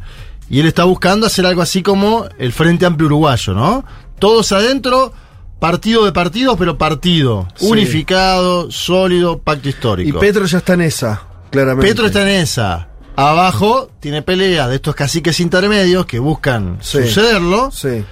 [0.50, 3.84] Y él está buscando hacer algo así como el Frente Amplio Uruguayo, ¿no?
[4.20, 5.12] Todos adentro,
[5.60, 7.48] partido de partidos, pero partido.
[7.56, 7.68] Sí.
[7.68, 10.20] Unificado, sólido, pacto Y histórico.
[10.20, 11.22] Petro ya está en esa,
[11.52, 11.88] claramente.
[11.88, 12.88] Petro está en esa.
[13.16, 17.00] Abajo tiene peleas de estos caciques intermedios que buscan Sí.
[17.04, 17.72] sucederlo.
[17.72, 18.06] Sí.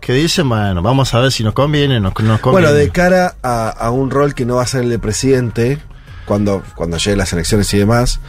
[0.00, 2.66] Que dicen, bueno, vamos a ver si nos conviene, nos, nos conviene.
[2.66, 5.78] Bueno, de cara a, a un rol que no va a ser el de presidente,
[6.24, 8.20] cuando, cuando lleguen las elecciones y demás,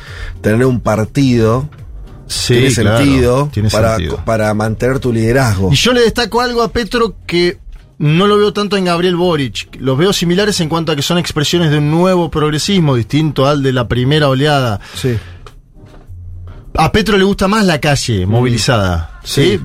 [0.42, 1.70] tener un partido
[2.32, 4.24] Sí, tiene claro, sentido, tiene para, sentido.
[4.26, 5.72] para mantener tu liderazgo.
[5.72, 7.60] Y yo le destaco algo a Petro que
[7.98, 9.78] no lo veo tanto en Gabriel Boric.
[9.80, 13.62] Los veo similares en cuanto a que son expresiones de un nuevo progresismo distinto al
[13.62, 14.80] de la primera oleada.
[14.96, 15.18] Sí.
[16.76, 19.20] A Petro le gusta más la calle movilizada.
[19.24, 19.60] ¿sí?
[19.60, 19.62] Sí.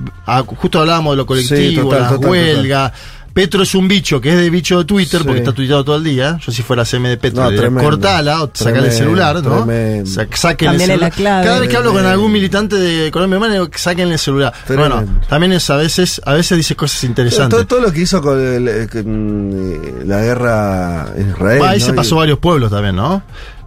[0.57, 2.91] Justo hablábamos de lo colectivo, total, las total, huelgas.
[3.37, 5.25] Petro es un bicho que es de bicho de Twitter Sí.
[5.27, 6.39] porque está tuiteado todo el día.
[6.43, 7.89] Yo si fuera CM de Petro, No, le diría, tremendo.
[7.91, 9.63] cortala o sacale el celular, ¿no?
[9.65, 10.09] tremendo.
[10.09, 11.11] Sa- sáquenle el la celular.
[11.11, 11.45] clave.
[11.45, 14.53] Cada vez que hablo con algún militante de Colombia Humana, digo, sáquenle el celular.
[14.65, 14.95] Tremendo.
[14.97, 17.49] Bueno, también es a veces, a veces dice cosas interesantes.
[17.59, 21.61] Todo, todo lo que hizo con, el- eh, con, eh, la guerra en Israel.
[21.61, 21.85] Va, ahí ¿no?
[21.85, 23.21] se pasó Y- varios pueblos también, ¿no?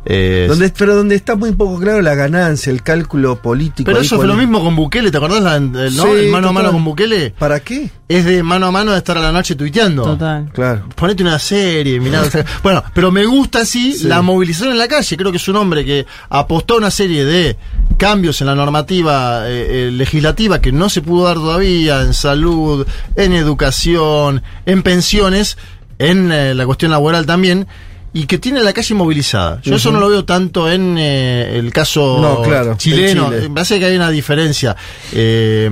[0.07, 3.85] Eh, donde, pero donde está muy poco claro la ganancia, el cálculo político.
[3.85, 5.43] pero eso fue lo mismo con Bukele, ¿te acordás?
[5.43, 6.05] La- el, ¿no?
[6.05, 7.35] Sí, el mano a mano con Bukele.
[7.39, 7.91] ¿Para qué?
[8.09, 10.05] Es de mano a mano de estar a la noche tuiteando.
[10.05, 10.51] Total.
[10.55, 10.89] Claro.
[10.97, 12.23] Ponete una serie, mirá.
[12.23, 14.05] o sea, bueno, pero me gusta así Sí.
[14.09, 15.17] la movilización en la calle.
[15.19, 17.59] Creo que es un hombre que apostó a una serie de
[17.99, 22.87] cambios en la normativa eh, eh, legislativa que no se pudo dar todavía en salud,
[23.17, 25.59] en educación, en pensiones,
[25.99, 27.67] en eh, la cuestión laboral también.
[28.13, 29.61] Y que tiene la calle movilizada.
[29.63, 33.27] Yo eso no lo veo tanto en eh, el caso No, claro, chileno.
[33.27, 33.49] en Chile.
[33.49, 34.75] Me parece que hay una diferencia.
[35.13, 35.71] Eh,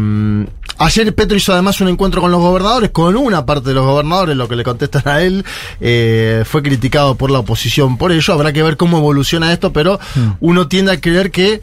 [0.79, 4.37] ayer Petro hizo además un encuentro con los gobernadores, con una parte de los gobernadores,
[4.37, 5.45] lo que le contestan a él,
[5.81, 8.33] eh, fue criticado por la oposición por ello.
[8.33, 10.33] Habrá que ver cómo evoluciona esto, pero Hmm.
[10.41, 11.61] uno tiende a creer que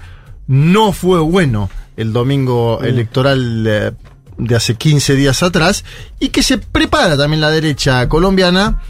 [0.48, 2.86] no fue bueno el domingo Hmm.
[2.86, 3.92] electoral eh,
[4.38, 5.86] de hace 15 días atrás
[6.20, 8.82] y que se prepara también la derecha colombiana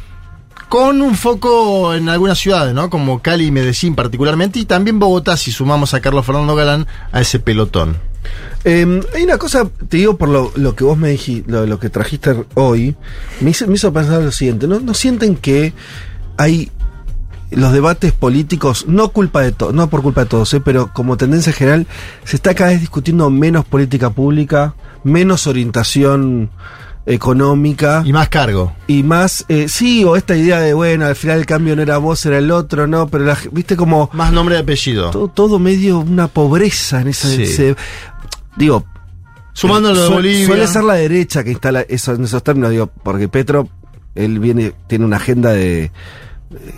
[0.69, 2.89] con un foco en algunas ciudades, ¿no?
[2.89, 7.21] Como Cali y Medellín particularmente, y también Bogotá, si sumamos a Carlos Fernando Galán a
[7.21, 7.97] ese pelotón.
[8.63, 11.79] Eh, hay una cosa, te digo por lo, lo que vos me dijiste, lo, lo
[11.79, 12.95] que trajiste hoy,
[13.41, 15.73] me hizo, me hizo pensar lo siguiente, ¿no, ¿no sienten que
[16.37, 16.71] hay
[17.51, 20.61] los debates políticos, no culpa de to- no por culpa de todos, ¿eh?
[20.61, 21.85] pero como tendencia general,
[22.23, 24.73] se está cada vez discutiendo menos política pública,
[25.03, 26.49] menos orientación
[27.05, 28.01] económica.
[28.05, 28.73] Y más cargo.
[28.87, 31.97] Y más, eh, sí, o esta idea de, bueno, al final el cambio no era
[31.97, 33.07] vos, era el otro, ¿no?
[33.07, 34.09] Pero la, viste como...
[34.13, 35.11] Más nombre y apellido.
[35.11, 37.27] Todo, todo medio una pobreza en esa...
[37.29, 37.43] Sí.
[37.43, 37.75] ese-
[38.57, 38.85] digo...
[39.53, 40.45] Sumando lo de su- Bolivia.
[40.47, 43.69] Suele ser la derecha que instala eso en esos términos, digo, porque Petro,
[44.13, 45.91] él viene, tiene una agenda de...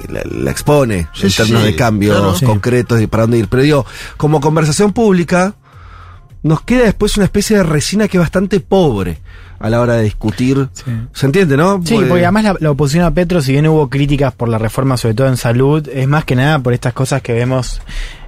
[0.10, 2.36] La, la expone Sí, en términos sí, de cambios claro.
[2.36, 2.46] Sí.
[2.46, 3.48] concretos y para dónde ir.
[3.48, 3.86] Pero digo,
[4.16, 5.56] como conversación pública,
[6.44, 9.20] nos queda después una especie de resina que es bastante pobre
[9.60, 10.68] a la hora de discutir.
[11.14, 11.82] ¿Se entiende, no?
[11.84, 14.98] Sí, porque además la, la oposición a Petro, si bien hubo críticas por la reforma,
[14.98, 17.82] sobre todo en salud, es más que nada por estas cosas que vemos,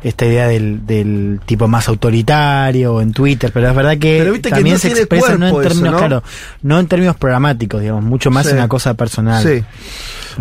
[0.04, 4.50] esta idea del, del tipo más autoritario en Twitter, pero es verdad que Pero viste
[4.50, 5.98] que también no se expresa no en eso, términos, ¿no?
[5.98, 6.24] claro,
[6.62, 8.52] no en términos programáticos, digamos, mucho más Sí.
[8.52, 9.44] en una cosa personal.
[9.44, 9.64] Sí.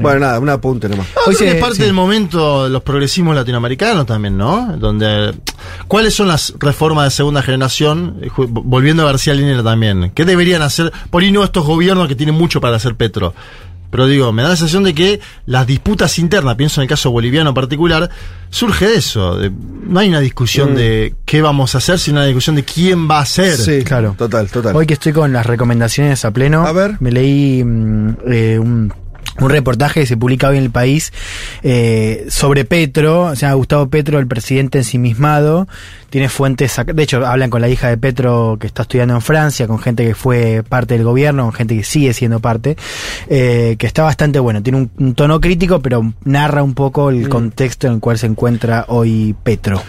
[0.00, 1.08] Bueno, nada, un apunte nomás.
[1.36, 4.76] Que es parte del momento de los progresismos latinoamericanos también, ¿no?
[4.78, 5.34] Donde
[5.88, 8.16] ¿cuáles son las reformas de segunda generación?
[8.22, 10.12] Eh, Volviendo a García Linera también.
[10.14, 10.92] ¿Qué deberían hacer?
[11.10, 13.34] Por ahí no estos gobiernos que tienen mucho para hacer Petro.
[13.90, 17.10] Pero digo, me da la sensación de que las disputas internas, pienso en el caso
[17.10, 18.10] boliviano en particular,
[18.50, 19.36] surge de eso.
[19.38, 20.76] de- no hay una discusión Mm.
[20.76, 23.56] de qué vamos a hacer, sino una discusión de quién va a hacer.
[23.56, 24.14] Sí, Claro.
[24.18, 24.76] Total, total.
[24.76, 26.64] Hoy que estoy con las recomendaciones a pleno,
[27.00, 28.92] me leí mm, eh, un,
[29.40, 31.12] un reportaje que se publica hoy en el país
[31.62, 35.68] eh, sobre Petro, o sea, Gustavo Petro, el presidente ensimismado,
[36.10, 39.66] tiene fuentes, de hecho hablan con la hija de Petro que está estudiando en Francia,
[39.66, 42.76] con gente que fue parte del gobierno, con gente que sigue siendo parte,
[43.28, 47.26] eh, que está bastante bueno, tiene un, un tono crítico, pero narra un poco el
[47.26, 47.28] Mm.
[47.28, 49.82] contexto en el cual se encuentra hoy Petro.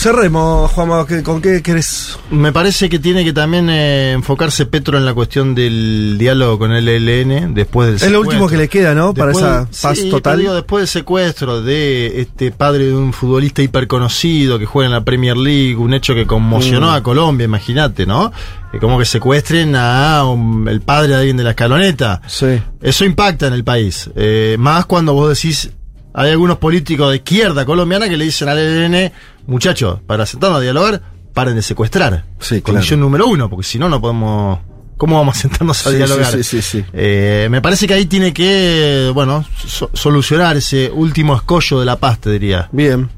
[0.00, 2.18] Cerremos, Juanma, ¿qué- ¿con qué querés?
[2.30, 6.72] Me parece que tiene que también eh, enfocarse Petro en la cuestión del diálogo con
[6.72, 9.14] el ELN después del Es lo último que le queda, ¿no?
[9.14, 10.38] Para Después esa del- paz sí, total.
[10.38, 15.02] digo, después del secuestro de este padre de un futbolista hiperconocido que juega en la
[15.02, 16.94] Premier League, un hecho que conmocionó Mm.
[16.94, 18.30] a Colombia, imagínate, ¿no?
[18.70, 22.20] Que como que secuestren a un- el padre de alguien de la escaloneta.
[22.26, 22.60] Sí.
[22.82, 24.10] Eso impacta en el país.
[24.14, 25.70] Eh, más cuando vos decís,
[26.12, 29.12] hay algunos políticos de izquierda colombiana que le dicen al ELN,
[29.46, 31.02] muchachos, para sentarnos a dialogar,
[31.34, 32.24] paren de secuestrar.
[32.40, 34.58] Sí, Condición número uno, porque si no, no podemos...
[34.96, 36.32] ¿Cómo vamos a sentarnos a Sí, dialogar?
[36.32, 36.84] sí, sí, sí, sí.
[36.94, 41.96] Eh, me parece que ahí tiene que, bueno, so- solucionar ese último escollo de la
[41.96, 42.70] paz, te diría.
[42.72, 43.10] Bien.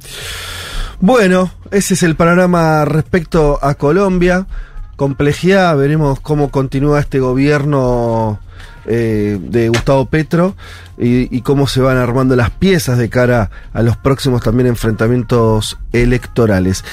[1.00, 4.46] Bueno, ese es el panorama respecto a Colombia.
[4.96, 8.40] Complejidad, veremos cómo continúa este gobierno
[8.86, 10.56] eh, de Gustavo Petro
[10.99, 15.79] y, y cómo se van armando las piezas de cara a los próximos también enfrentamientos
[15.93, 16.85] electorales.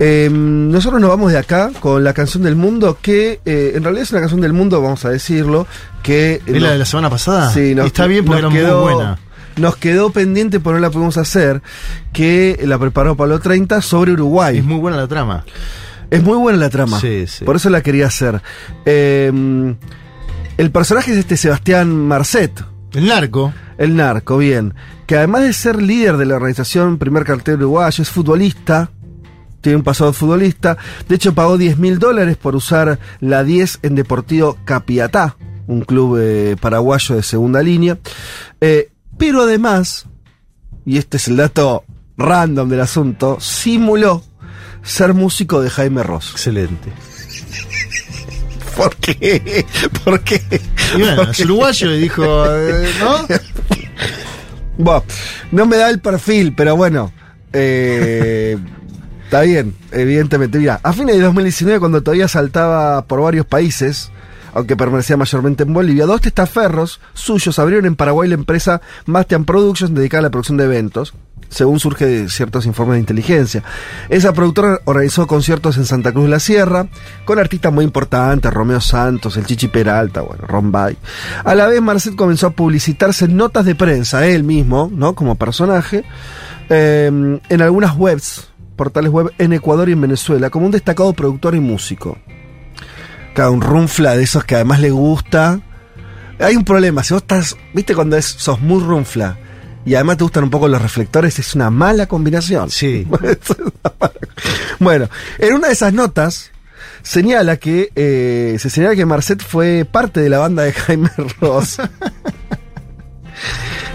[0.00, 4.04] Eh, nosotros nos vamos de acá con la canción del mundo, que eh, en realidad
[4.04, 5.66] es una canción del mundo, vamos a decirlo,
[6.04, 6.40] que...
[6.46, 7.50] ¿Es la de la semana pasada?
[7.52, 9.18] Sí, nos- está bien porque era quedó- muy buena.
[9.56, 11.62] Nos quedó pendiente, pero no la pudimos hacer,
[12.12, 14.58] que la preparó Pablo 30 sobre Uruguay.
[14.58, 15.44] Es muy buena la trama.
[16.10, 17.00] Es muy buena la trama.
[17.00, 17.44] Sí, sí.
[17.44, 18.40] Por eso la quería hacer.
[18.86, 19.74] Eh,
[20.58, 22.52] el personaje es este Sebastián Marcet.
[22.92, 23.52] El narco.
[23.76, 24.74] El narco, bien.
[25.06, 28.90] Que además de ser líder de la organización Primer Cartel Uruguayo, es futbolista.
[29.60, 30.76] Tiene un pasado futbolista.
[31.08, 35.36] De hecho, pagó 10 mil dólares por usar la 10 en Deportivo Capiatá,
[35.66, 37.98] un club eh, paraguayo de segunda línea.
[38.60, 40.06] Eh, pero además,
[40.86, 41.84] y este es el dato
[42.16, 44.22] random del asunto, simuló
[44.82, 46.30] ser músico de Jaime Ross.
[46.32, 46.92] Excelente.
[48.78, 49.66] ¿Por qué?
[50.04, 50.40] ¿Por qué?
[50.96, 51.42] Y bueno, ¿Por es qué?
[51.44, 53.26] uruguayo y dijo, eh, ¿no?
[54.80, 55.02] Bueno,
[55.50, 57.12] no me da el perfil, pero bueno.
[57.52, 58.56] eh,
[59.24, 60.58] está bien, evidentemente.
[60.58, 64.12] Mira, a fines de 2019, cuando todavía saltaba por varios países,
[64.54, 69.92] aunque permanecía mayormente en Bolivia, dos testaferros suyos abrieron en Paraguay la empresa Bastian Productions
[69.94, 71.12] dedicada a la producción de eventos,
[71.48, 73.62] según surge de ciertos informes de inteligencia.
[74.08, 76.88] Esa productora organizó conciertos en Santa Cruz de la Sierra,
[77.24, 80.96] con artistas muy importantes, Romeo Santos, el Chichi Peralta, bueno, Ron Bay.
[81.44, 85.14] A la vez, Marcet comenzó a publicitarse en notas de prensa, él mismo, ¿no?
[85.14, 86.04] Como personaje,
[86.68, 87.06] eh,
[87.48, 91.60] en algunas webs, portales web en Ecuador y en Venezuela, como un destacado productor y
[91.60, 92.18] músico.
[93.34, 95.60] Cada un runfla de esos que además le gusta.
[96.40, 99.38] Hay un problema, si vos estás, viste cuando es, sos muy runfla
[99.88, 102.70] y además te gustan un poco los reflectores, es una mala combinación.
[102.70, 103.06] Sí.
[104.78, 105.08] bueno,
[105.38, 106.50] en una de esas notas
[107.02, 111.10] señala que eh, se señala que Marcet fue parte de la banda de Jaime
[111.40, 111.78] Ross.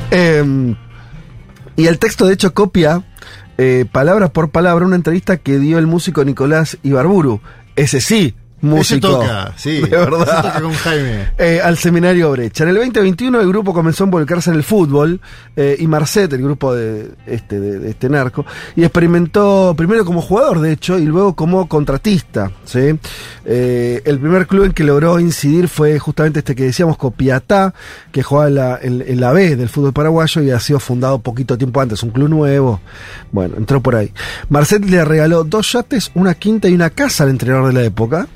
[0.09, 0.75] Em,
[1.75, 3.03] y el texto de hecho copia
[3.57, 7.41] eh, palabra por palabra una entrevista que dio el músico Nicolás Ibarburu.
[7.75, 9.07] Ese sí, músico.
[9.07, 9.81] Ese toca, sí.
[9.81, 10.41] De verdad.
[10.41, 11.31] toca con Jaime.
[11.37, 12.63] Eh, al seminario Brecha.
[12.63, 15.21] En el 2021 el grupo comenzó a involucrarse en el fútbol
[15.55, 18.45] eh, y Marcet, el grupo de este, de, de este narco,
[18.75, 22.51] y experimentó primero como jugador, de hecho, y luego como contratista.
[22.65, 22.97] ¿sí?
[23.45, 27.73] Eh, el primer club en que logró incidir fue justamente este que decíamos, Copiatá,
[28.11, 31.19] que jugaba en la, en- en la B del fútbol paraguayo y ha sido fundado
[31.19, 32.79] poquito tiempo antes, un club nuevo.
[33.31, 34.11] Bueno, entró por ahí.
[34.49, 38.27] Marcet le regaló dos yates, una quinta y una casa al entrenador de la época.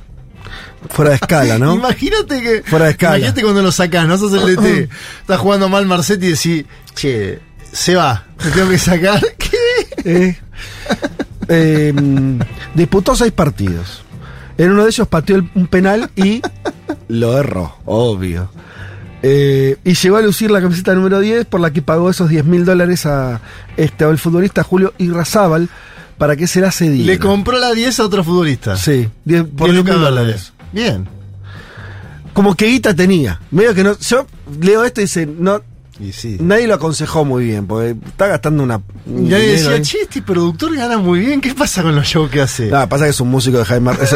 [0.89, 1.75] Fuera de escala, ¿no?
[1.75, 2.63] Imagínate que.
[2.63, 3.17] Fuera de escala.
[3.17, 4.89] Imagínate cuando lo sacás, no sos el DT.
[5.21, 6.65] Estás jugando mal Marcetti y decís,
[6.95, 7.39] che,
[7.71, 8.25] se va.
[8.43, 9.21] Me tengo que sacar.
[9.37, 9.57] ¿Qué?
[10.05, 10.39] Eh,
[11.47, 11.93] eh,
[12.73, 14.03] disputó seis partidos.
[14.57, 16.41] En uno de ellos pateó el- un penal y
[17.09, 18.49] lo erró, obvio.
[19.23, 22.45] Eh, y llegó a lucir la camiseta número 10 por la que pagó esos 10
[22.45, 23.41] mil dólares a
[23.75, 25.69] este al futbolista Julio Irrazábal
[26.17, 27.05] para que se la cediera.
[27.05, 28.75] Le compró la 10 a otro futbolista.
[28.75, 30.53] Sí, 10 Por 10 Lucas mil dólares.
[30.71, 31.07] Bien.
[32.33, 33.39] Como que guita tenía.
[33.51, 33.97] Medio que no.
[33.97, 34.27] Yo
[34.61, 35.61] leo esto y dice, no.
[35.99, 36.37] Y sí.
[36.39, 38.81] Nadie lo aconsejó muy bien, porque está gastando una.
[39.05, 39.81] un nadie decía, ahí.
[39.81, 41.41] che, este productor gana muy bien.
[41.41, 42.67] ¿Qué pasa con los shows que hace?
[42.67, 44.09] Nada, pasa que es un músico de Jaime Ross.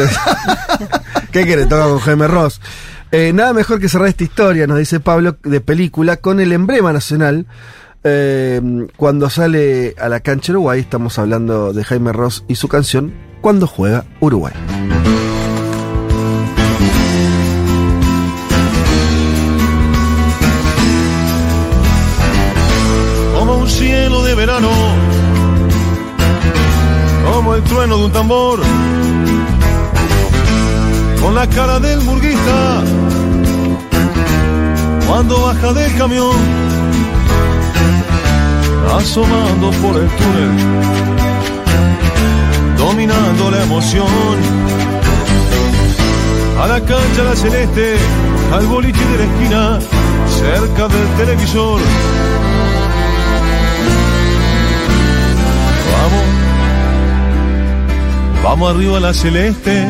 [1.32, 1.66] ¿Qué quiere?
[1.66, 2.60] Toca con Jaime Ross.
[3.10, 6.92] Eh, nada mejor que cerrar esta historia, nos dice Pablo, de película, con el emblema
[6.92, 7.46] nacional.
[8.04, 8.60] Eh,
[8.96, 13.66] cuando sale a la cancha Uruguay, estamos hablando de Jaime Ross y su canción Cuando
[13.66, 14.52] juega Uruguay.
[23.38, 24.70] como un cielo de verano,
[27.24, 28.60] como el trueno de un tambor,
[31.20, 32.84] con la cara del burguista,
[35.08, 36.36] cuando baja del camión,
[38.96, 40.50] asomando por el túnel,
[42.76, 44.36] dominando la emoción,
[46.62, 47.96] a la cancha la celeste,
[48.52, 49.78] al boliche de la esquina,
[50.28, 51.80] cerca del televisor.
[55.94, 56.24] Vamos,
[58.44, 59.88] vamos arriba a la celeste.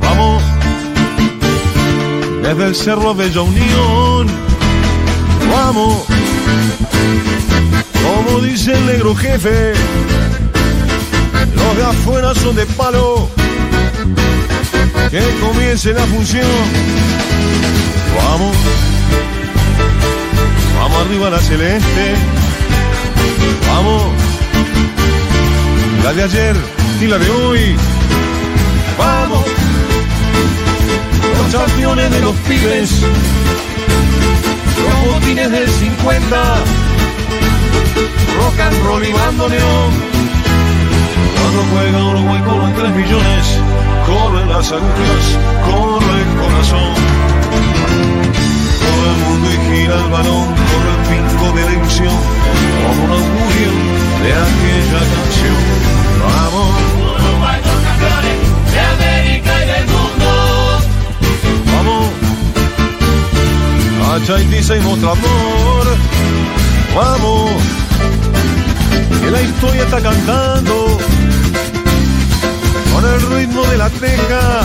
[0.00, 0.42] Vamos,
[2.42, 4.26] desde el cerro Bella Unión.
[5.50, 6.06] Vamos,
[8.02, 9.72] como dice el negro jefe,
[11.54, 13.28] los de afuera son de palo.
[15.10, 16.46] Que comience la función.
[18.16, 18.56] Vamos,
[20.78, 22.14] vamos arriba a la celeste.
[23.68, 24.02] Vamos.
[26.02, 26.56] La de ayer
[27.00, 27.76] y la de hoy.
[28.98, 29.44] Vamos.
[31.36, 32.90] Los campeones de los pibes.
[34.78, 36.36] Los botines del 50.
[38.36, 39.90] Rock and roll y bandoneón.
[41.38, 43.58] Cuando juega Uruguay con 3 millones.
[44.06, 45.24] Corren las agujas,
[45.64, 46.94] corre el corazón.
[48.82, 52.16] Todo el mundo y gira el balón, corre el pico de la ilusión,
[52.82, 53.72] como un augurio
[54.22, 55.62] de aquella canción.
[56.20, 56.72] Vamos.
[56.98, 58.38] Uruguay los campeones
[58.72, 60.01] de América y del mundo.
[64.12, 65.86] A Chaitisa y mostrador.
[66.94, 67.50] Vamos.
[69.22, 70.98] Que la historia está cantando
[72.92, 74.60] con el ritmo de la teja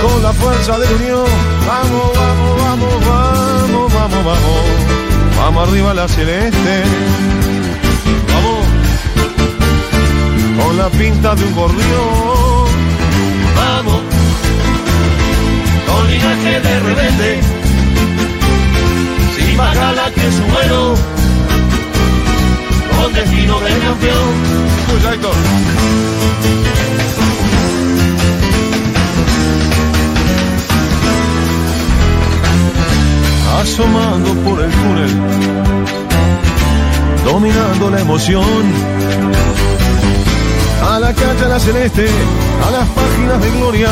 [0.00, 1.26] con la fuerza de la unión.
[1.66, 4.60] Vamos, vamos, vamos, vamos, vamos, vamos.
[5.36, 6.84] Vamos arriba a la celeste.
[8.32, 8.64] Vamos.
[10.58, 12.64] Con la pinta de un gorrión.
[13.56, 14.00] Vamos.
[15.86, 17.63] Con linaje de rebelde.
[19.54, 20.94] Sin más gala que su vuelo.
[22.90, 24.34] Con destino de campeón.
[33.60, 35.10] Asomando por el túnel,
[37.24, 38.64] dominando la emoción.
[40.82, 42.08] A la cancha la celeste,
[42.66, 43.90] a las páginas de gloria,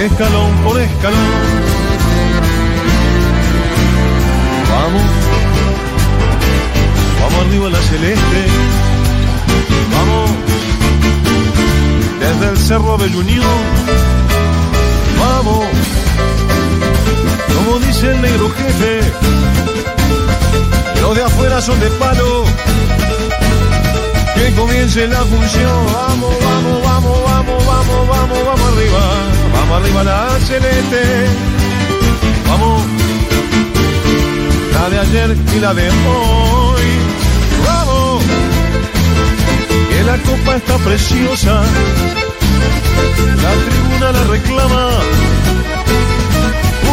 [0.00, 1.81] escalón por escalón.
[7.20, 8.40] Vamos, arriba a la celeste,
[9.92, 10.30] vamos,
[12.20, 13.46] desde el cerro de Unión,
[15.18, 15.66] vamos
[17.64, 19.00] como dice el negro jefe.
[21.00, 22.44] Los de afuera son de palo.
[24.34, 25.86] Que comience la función.
[25.86, 29.00] Vamos, vamos, vamos, vamos, vamos, vamos, vamos arriba.
[29.54, 31.26] Vamos arriba la celeste.
[32.48, 32.82] Vamos.
[34.82, 36.82] La de ayer y la de hoy.
[37.64, 38.24] Vamos.
[39.88, 41.62] Que la copa está preciosa.
[43.44, 44.88] La tribuna la reclama.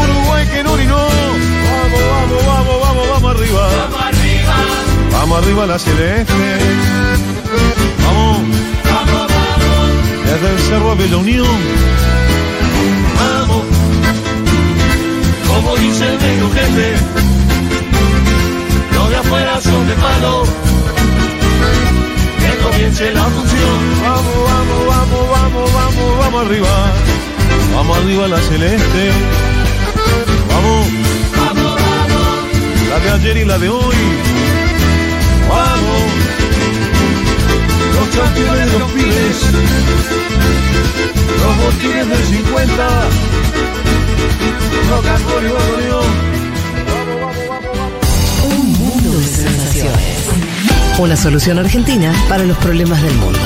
[0.04, 0.98] Uruguay que no orinó.
[0.98, 3.68] Vamos, vamos, vamos, vamos, vamos arriba.
[3.68, 4.56] Vamos arriba.
[5.12, 6.58] Vamos arriba la celeste.
[8.06, 8.38] Vamos.
[8.86, 9.90] Vamos, vamos.
[10.26, 11.58] Desde el cerro de la Unión.
[13.20, 13.64] Vamos.
[15.48, 17.29] Como dice el negro jefe.
[19.30, 20.44] Los de palo.
[22.40, 23.80] Que comience la función.
[24.02, 26.92] Vamos, vamos, vamos, vamos, vamos, vamos arriba.
[27.76, 29.12] Vamos arriba la celeste.
[30.50, 30.88] Vamos.
[31.38, 32.28] Vamos, vamos.
[32.90, 33.96] La de ayer y la de hoy.
[35.48, 36.02] Vamos.
[37.96, 39.38] Los campeones de los pibes.
[41.44, 43.10] Los botines del 50.
[44.90, 46.49] Rock and roll y
[51.00, 53.40] Una solución argentina para los problemas del mundo.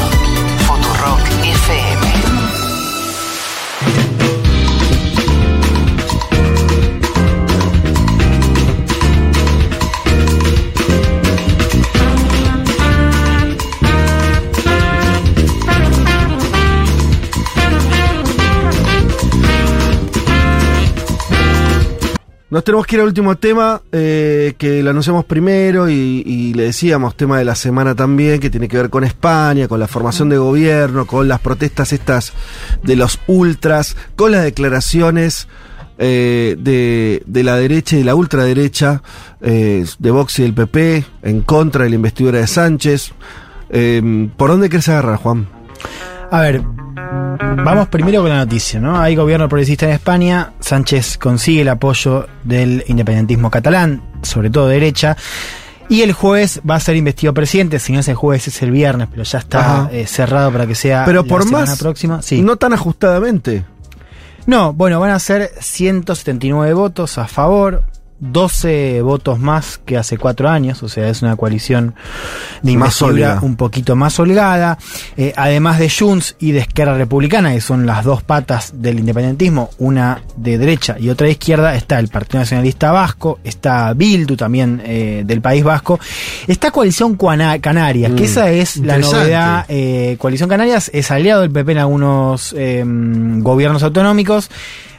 [22.53, 27.17] Nos tenemos que ir al último tema, eh, que lo anunciamos primero y, le decíamos,
[27.17, 30.37] tema de la semana también, que tiene que ver con España, con la formación de
[30.37, 32.31] gobierno, con las protestas estas
[32.83, 35.47] de los ultras, con las declaraciones
[35.97, 39.01] eh, de, de la derecha y de la ultraderecha,
[39.41, 43.13] eh, de Vox y del PP, en contra de la investidura de Sánchez.
[43.71, 45.47] Eh, ¿Por dónde querés agarrar, Juan?
[46.29, 46.61] A ver,
[47.63, 48.99] vamos primero con la noticia, ¿no?
[48.99, 55.17] Hay gobierno progresista en España, Sánchez consigue el apoyo del independentismo catalán, sobre todo derecha,
[55.89, 58.71] y el jueves va a ser investido presidente, si no es el jueves es el
[58.71, 62.21] viernes, pero ya está eh, cerrado para que sea Pero la por semana más, próxima.
[62.21, 62.41] Sí.
[62.41, 63.65] no tan ajustadamente.
[64.45, 67.83] No, bueno, van a ser 179 votos a favor,
[68.31, 71.93] 12 votos más que hace cuatro años, o sea, es una coalición
[72.61, 74.77] de Más investidura un poquito más holgada.
[75.17, 79.69] Eh, además de Junts y de Esquerra Republicana, que son las dos patas del independentismo,
[79.77, 84.81] una de derecha y otra de izquierda, está el Partido Nacionalista Vasco, está Bildu también
[84.85, 85.99] eh, del País Vasco,
[86.47, 91.41] está Coalición Cuana- Canaria, que Mm, esa es la novedad eh, Coalición Canarias es aliado
[91.41, 94.49] del PP en algunos eh, gobiernos autonómicos.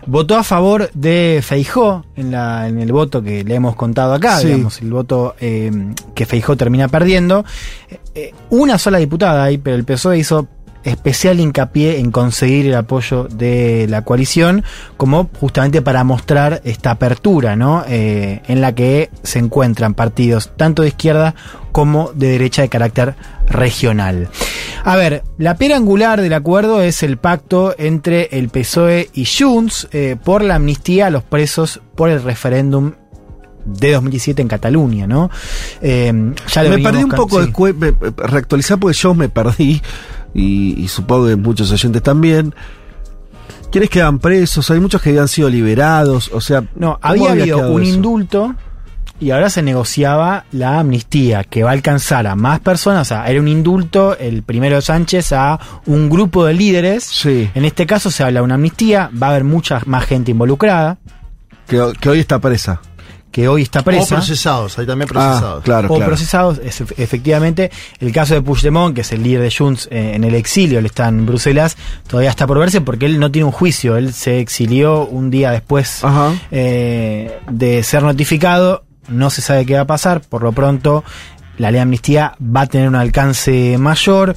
[0.06, 4.38] Votó a favor de Feijó en, la, en el voto que le hemos contado acá,
[4.38, 4.48] Sí.
[4.48, 5.70] digamos, el voto eh,
[6.14, 7.44] que Feijó termina perdiendo.
[7.88, 10.46] Eh, eh, una sola diputada ahí, pero el PSOE hizo
[10.84, 14.64] especial hincapié en conseguir el apoyo de la coalición,
[14.96, 17.84] como justamente para mostrar esta apertura, ¿no?
[17.88, 21.34] Eh, en la que se encuentran partidos tanto de izquierda
[21.72, 23.14] como de derecha de carácter
[23.48, 24.28] regional.
[24.84, 29.88] A ver, la piedra angular del acuerdo es el pacto entre el PSOE y Junts
[29.92, 32.92] eh, por la amnistía a los presos por el referéndum
[33.64, 35.30] de 2017 en Cataluña, ¿no?
[35.80, 36.12] Eh,
[36.52, 37.50] ya me perdí un poco sí.
[37.76, 39.80] de reactualizar porque yo me perdí
[40.34, 42.54] y, y supongo que muchos oyentes también.
[43.70, 44.70] ¿Quiénes quedan presos?
[44.70, 47.94] Hay muchos que habían sido liberados, o sea, No, ¿cómo había habido un eso?
[47.94, 48.54] indulto
[49.20, 53.02] y ahora se negociaba la amnistía que va a alcanzar a más personas.
[53.02, 57.24] O sea, era un indulto, el primero de Sánchez, a un grupo de líderes.
[57.24, 60.98] En este caso se habla de una amnistía, va a haber mucha más gente involucrada.
[61.68, 62.80] Que, que hoy está presa.
[63.34, 64.14] Que hoy está O presa.
[64.14, 65.64] procesados, hay también Ah, procesados.
[65.64, 66.08] claro, o claro.
[66.10, 67.68] procesados, es- efectivamente.
[67.98, 70.86] El caso de Puigdemont, que es el líder de Junts eh, en el exilio, él
[70.86, 73.96] está en Bruselas, todavía está por verse porque él no tiene un juicio.
[73.96, 76.02] Él se exilió un día después
[76.52, 78.84] eh, de ser notificado.
[79.08, 80.20] No se sabe qué va a pasar.
[80.20, 81.02] Por lo pronto,
[81.58, 84.34] la ley de amnistía va a tener un alcance mayor.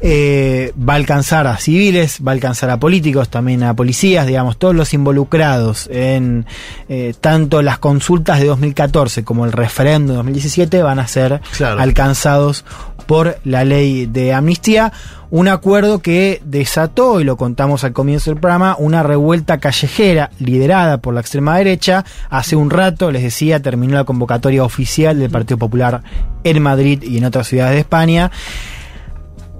[0.00, 4.58] eh, va a alcanzar a civiles, va a alcanzar a políticos, también a policías, digamos,
[4.58, 6.44] todos los involucrados en
[6.88, 11.80] eh, tanto las consultas de 2014 como el referéndum de 2017 van a ser Claro.
[11.80, 12.64] alcanzados
[13.06, 14.92] por la ley de amnistía.
[15.30, 20.98] Un acuerdo que desató, y lo contamos al comienzo del programa, una revuelta callejera liderada
[20.98, 22.04] por la extrema derecha.
[22.30, 26.02] Hace un rato, les decía, terminó la convocatoria oficial del Partido Popular
[26.44, 28.30] en Madrid y en otras ciudades de España.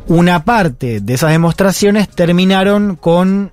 [0.06, 3.50] Una parte de esas demostraciones terminaron con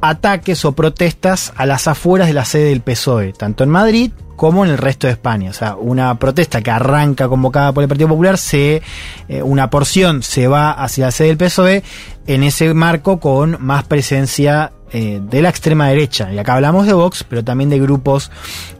[0.00, 4.64] ataques o protestas a las afueras de la sede del PSOE, tanto en Madrid como
[4.64, 5.50] en el resto de España.
[5.50, 8.82] O sea, una protesta que arranca convocada por el Partido Popular, se,
[9.28, 11.82] eh, una porción se va hacia la sede del PSOE,
[12.26, 16.32] en ese marco con más presencia eh, de la extrema derecha.
[16.32, 18.30] Y acá hablamos de Vox, pero también de grupos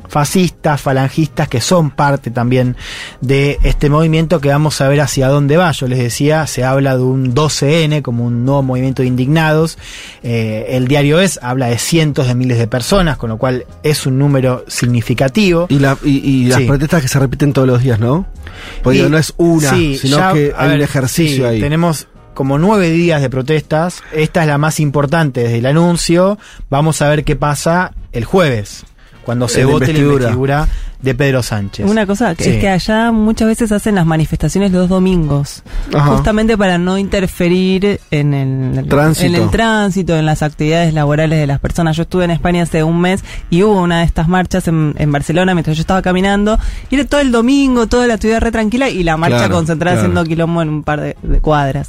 [0.09, 2.77] fascistas, falangistas, que son parte también
[3.21, 5.73] de este movimiento que vamos a ver hacia dónde va.
[5.73, 9.79] Yo les decía, se habla de un 12N como un nuevo movimiento de indignados.
[10.23, 14.07] Eh, el diario Es habla de cientos de miles de personas, con lo cual es
[14.07, 15.67] un número significativo.
[15.69, 16.67] Y, la, y, y las Sí.
[16.67, 18.27] protestas que se repiten todos los días, ¿no?
[18.83, 21.61] Porque Y- no es una, sí, sino ya, que hay un ejercicio sí, ahí.
[21.61, 24.03] Tenemos como nueve días de protestas.
[24.13, 26.39] Esta es la más importante desde el anuncio.
[26.69, 28.85] Vamos a ver qué pasa el jueves,
[29.27, 30.15] cuando se vote la investidura.
[30.31, 30.69] investidura
[31.03, 31.91] de Pedro Sánchez.
[31.91, 32.51] Una cosa que Sí.
[32.51, 35.63] es que allá muchas veces hacen las manifestaciones los domingos,
[35.93, 36.13] Ajá.
[36.13, 39.27] justamente para no interferir en el Tránsito.
[39.27, 41.97] en el tránsito, en las actividades laborales de las personas.
[41.97, 45.13] Yo estuve en España hace un mes y hubo una de estas marchas en, en
[45.13, 46.59] Barcelona mientras yo estaba caminando.
[46.89, 49.97] Y era todo el domingo, toda la actividad re tranquila y la marcha Claro, concentrada
[49.97, 50.09] claro.
[50.13, 51.89] haciendo quilombo en un par de, de cuadras.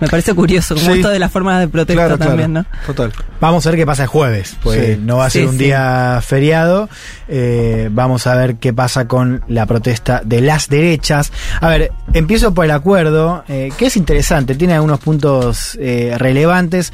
[0.00, 0.92] Me parece curioso, como Sí.
[0.98, 2.30] esto de las formas de protesta Claro, claro.
[2.30, 2.64] también, ¿no?
[2.86, 3.12] Total.
[3.40, 5.00] Vamos a ver qué pasa el jueves, pues Sí.
[5.02, 5.64] no va a ser Sí, un sí.
[5.64, 6.88] día feriado.
[7.28, 11.32] Eh, vamos a ver qué pasa con la protesta de las derechas.
[11.60, 16.92] A ver, empiezo por el acuerdo, eh, que es interesante, tiene algunos puntos eh, relevantes.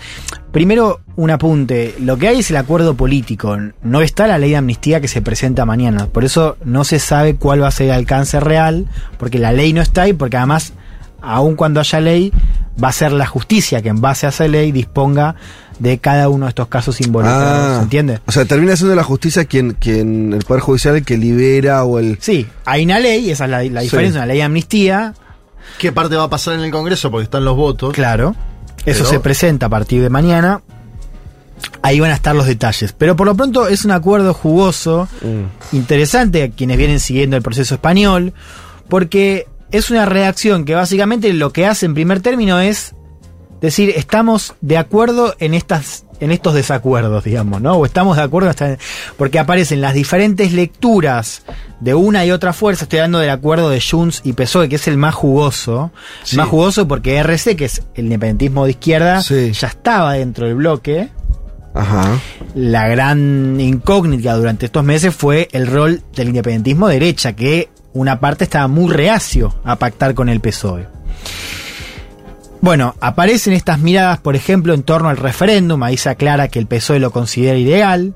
[0.51, 1.95] Primero, un apunte.
[2.01, 3.57] Lo que hay es el acuerdo político.
[3.83, 6.07] No está la ley de amnistía que se presenta mañana.
[6.07, 8.87] Por eso no se sabe cuál va a ser el alcance real,
[9.19, 10.73] porque la ley no está y porque además,
[11.25, 12.33] aun cuando haya ley,
[12.83, 15.35] va a ser la justicia que en base a esa ley disponga
[15.79, 17.73] de cada uno de estos casos involucrados.
[17.73, 17.77] Ah.
[17.79, 18.21] ¿Se entiende?
[18.27, 21.99] O sea, termina siendo la justicia quien, quien el Poder Judicial el que libera o
[21.99, 22.19] el...
[22.21, 23.87] Sí, hay una ley, esa es la, la Sí.
[23.87, 25.15] diferencia, una ley de amnistía,
[25.79, 27.11] ¿Qué parte va a pasar en el Congreso?
[27.11, 27.93] Porque están los votos.
[27.95, 28.37] claro.
[28.87, 30.61] Eso Pero- se presenta a partir de mañana.
[31.83, 32.93] Ahí van a estar los detalles.
[32.93, 35.09] Pero por lo pronto es un acuerdo jugoso,
[35.73, 38.35] interesante a quienes vienen siguiendo el proceso español,
[38.89, 42.95] porque es una redacción que básicamente lo que hace en primer término es
[43.61, 47.75] decir, estamos de acuerdo en estas en estos desacuerdos, digamos, ¿no?
[47.75, 48.79] O estamos de acuerdo hasta
[49.17, 51.43] porque aparecen las diferentes lecturas
[51.81, 54.87] de una y otra fuerza, estoy hablando del acuerdo de Junts y PSOE, que es
[54.87, 55.91] el más jugoso,
[56.23, 56.37] Sí.
[56.37, 59.53] más jugoso porque RC, que es el independentismo de izquierda, Sí.
[59.53, 61.09] ya estaba dentro del bloque.
[61.75, 62.21] Ajá.
[62.55, 68.21] La gran incógnita durante estos meses fue el rol del independentismo de derecha, que una
[68.21, 70.87] parte estaba muy reacio a pactar con el PSOE.
[72.61, 75.83] Bueno, aparecen estas miradas, por ejemplo, en torno al referéndum.
[75.83, 78.15] Ahí se aclara que el PSOE lo considera ideal.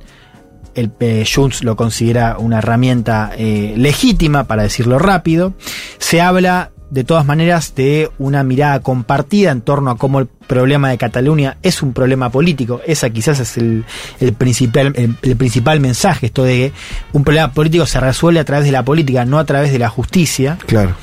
[0.75, 5.55] El eh, Junts lo considera una herramienta eh, legítima, para decirlo rápido.
[5.99, 10.89] Se habla, de todas maneras, de una mirada compartida en torno a cómo el problema
[10.89, 12.81] de Cataluña es un problema político.
[12.87, 13.85] Esa quizás es el,
[14.21, 16.73] el principal, el, el principal mensaje, esto de que
[17.13, 19.91] un problema político se resuelve a través de la política, no a través de la
[19.91, 20.57] justicia.
[20.67, 20.95] Claro.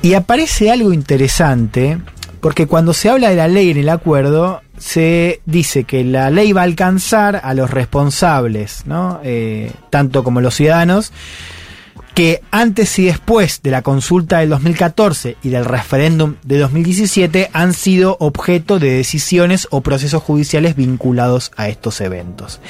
[0.00, 1.98] Y aparece algo interesante,
[2.40, 6.52] porque cuando se habla de la ley en el acuerdo, se dice que la ley
[6.52, 9.20] va a alcanzar a los responsables, ¿no?
[9.24, 11.12] Eh, tanto como los ciudadanos,
[12.16, 17.74] que antes y después de la consulta del 2014 y del referéndum de 2017 han
[17.74, 22.62] sido objeto de decisiones o procesos judiciales vinculados a estos eventos.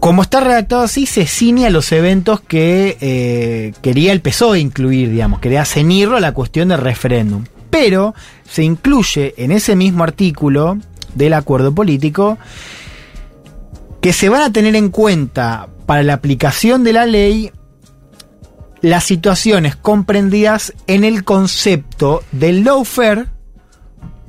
[0.00, 5.08] Como está redactado así, se ciñe a los eventos que eh, quería el PSOE incluir,
[5.08, 7.44] digamos, quería ceñirlo a la cuestión del referéndum.
[7.70, 10.78] Pero se incluye en ese mismo artículo
[11.14, 12.38] del acuerdo político
[14.00, 17.52] que se van a tener en cuenta para la aplicación de la ley
[18.82, 23.26] las situaciones comprendidas en el concepto del lawfare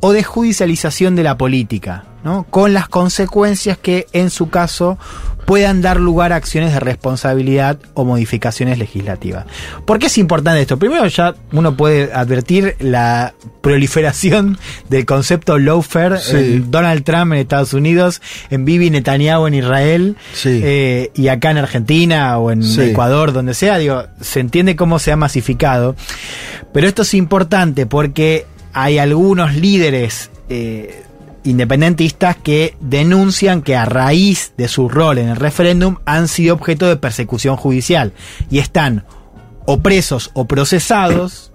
[0.01, 2.45] o de judicialización de la política, ¿no?
[2.49, 4.97] con las consecuencias que en su caso
[5.45, 9.45] puedan dar lugar a acciones de responsabilidad o modificaciones legislativas.
[9.85, 10.77] ¿Por qué es importante esto?
[10.77, 14.57] Primero ya uno puede advertir la proliferación
[14.89, 16.37] del concepto lawfare Sí.
[16.37, 20.61] en Donald Trump en Estados Unidos, en Bibi Netanyahu en Israel Sí.
[20.63, 22.81] eh, y acá en Argentina o en Sí.
[22.81, 25.95] Ecuador, donde sea, digo, se entiende cómo se ha masificado.
[26.71, 31.00] Pero esto es importante porque hay algunos líderes eh,
[31.43, 36.87] independentistas que denuncian que a raíz de su rol en el referéndum han sido objeto
[36.87, 38.13] de persecución judicial
[38.49, 39.05] y están
[39.65, 41.51] o presos o procesados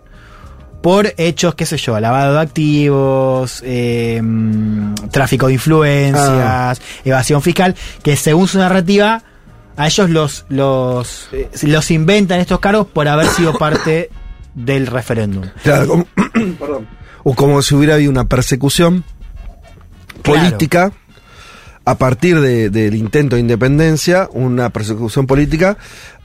[0.83, 4.23] por hechos, qué sé yo, lavado de activos, eh,
[5.11, 9.23] tráfico de influencias, evasión fiscal, que según su narrativa,
[9.77, 11.29] a ellos los, los,
[11.63, 14.11] los inventan estos cargos por haber sido parte
[14.55, 15.45] del referéndum.
[15.65, 16.07] Claro, como,
[16.59, 16.87] perdón.
[17.25, 19.03] O como si hubiera habido una persecución
[20.27, 20.49] Claro.
[20.49, 20.93] política
[21.89, 25.77] a partir de- del intento de independencia, una persecución política,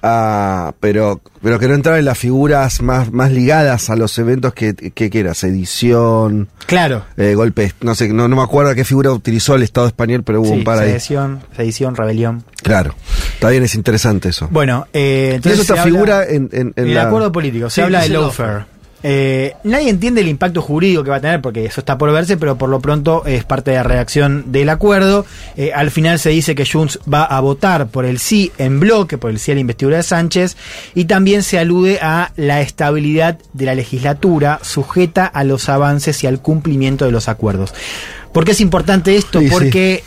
[0.02, 4.56] ah, pero, pero que no entraba en las figuras más, más ligadas a los eventos
[4.56, 7.06] que, que, que era sedición, Claro.
[7.16, 10.42] eh, golpes, no sé, no, no me acuerdo qué figura utilizó el Estado español, pero
[10.42, 10.90] hubo Sí, un par ahí.
[10.90, 12.44] sedición, sedición, rebelión.
[12.64, 12.96] Claro,
[13.36, 14.48] está bien, es interesante eso.
[14.50, 17.82] Bueno, eh, y entonces habla- figura en, en, en el la- acuerdo político, se Sí,
[17.82, 18.66] habla de lawfare.
[19.04, 22.38] Eh, nadie entiende el impacto jurídico que va a tener porque eso está por verse,
[22.38, 25.26] pero por lo pronto es parte de la redacción del acuerdo.
[25.58, 29.18] Eh, al final se dice que Junts va a votar por el sí en bloque,
[29.18, 30.56] por el sí a la investidura de Sánchez,
[30.94, 36.28] y también se alude a la estabilidad de la legislatura sujeta a los avances y
[36.28, 37.74] al cumplimiento de los acuerdos.
[38.32, 39.40] ¿Por qué es importante esto?
[39.40, 39.52] Sí, sí.
[39.52, 40.04] porque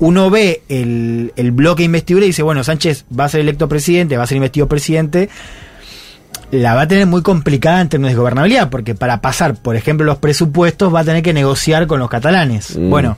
[0.00, 3.68] uno ve el, el bloque de investidura y dice, bueno, Sánchez va a ser electo
[3.68, 5.28] presidente, va a ser investido presidente,
[6.52, 10.06] la va a tener muy complicada en términos de gobernabilidad, porque para pasar, por ejemplo,
[10.06, 12.76] los presupuestos va a tener que negociar con los catalanes.
[12.76, 12.88] Mm.
[12.90, 13.16] Bueno,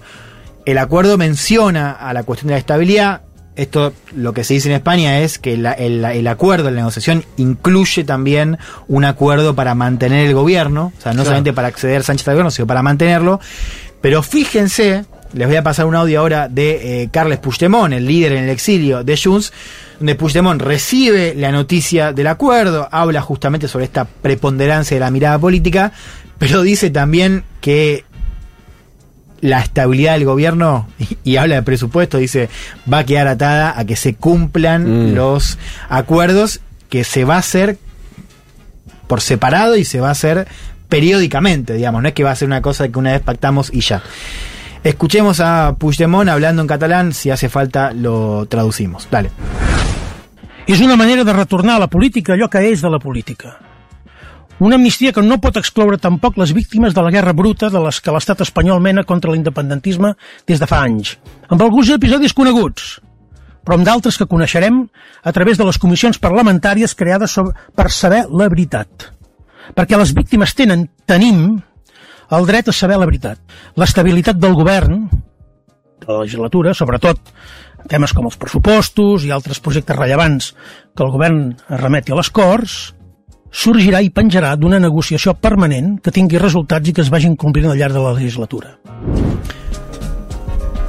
[0.65, 3.21] el acuerdo menciona a la cuestión de la estabilidad.
[3.57, 7.25] Esto, lo que se dice en España es que la- el, el acuerdo, la negociación,
[7.37, 8.57] incluye también
[8.89, 11.25] un acuerdo para mantener el gobierno, o sea, no Claro.
[11.27, 13.41] solamente para acceder Sánchez al gobierno, sino para mantenerlo.
[14.01, 15.05] Pero fíjense,
[15.35, 18.51] les voy a pasar un audio ahora de eh, Carles Puigdemont, el líder en el
[18.51, 19.53] exilio de Junts,
[19.99, 25.39] donde Puigdemont recibe la noticia del acuerdo, habla justamente sobre esta preponderancia de la mirada
[25.39, 25.93] política,
[26.39, 28.05] pero dice también que
[29.41, 30.89] la estabilidad del gobierno,
[31.25, 32.49] y, habla de presupuesto, dice,
[32.91, 35.15] va a quedar atada a que se cumplan Mm.
[35.15, 35.59] los
[35.89, 37.77] acuerdos que se va a hacer
[39.07, 40.47] por separado y se va a hacer
[40.89, 43.81] periódicamente, digamos, no es que va a ser una cosa que una vez pactamos y
[43.81, 44.03] ya.
[44.85, 49.09] Escuchemos a Puigdemont hablando en catalán, si hace falta lo traducimos.
[49.11, 49.31] Dale.
[50.67, 53.57] És una manera de retornar a la política allò que és de la política.
[54.61, 58.01] Una amnistia que no pot excloure tampoc les víctimes de la guerra bruta de les
[58.01, 60.15] que l'estat espanyol mena contra l'independentisme
[60.47, 61.17] des de fa anys,
[61.49, 63.01] amb alguns episodis coneguts,
[63.65, 64.85] però amb d'altres que coneixerem
[65.25, 69.13] a través de les comissions parlamentàries creades sobre, per saber la veritat.
[69.73, 71.57] Perquè les víctimes tenen, tenim,
[72.31, 73.39] el dret a saber la veritat.
[73.77, 75.05] L'estabilitat del govern,
[76.05, 77.21] de la legislatura, sobretot
[77.89, 80.53] temes com els pressupostos i altres projectes rellevants
[80.97, 82.95] que el govern remeti a les Corts,
[83.55, 87.79] sorgirà i penjarà d'una negociació permanent que tingui resultats i que es vagin complint al
[87.79, 88.79] llarg de la legislatura.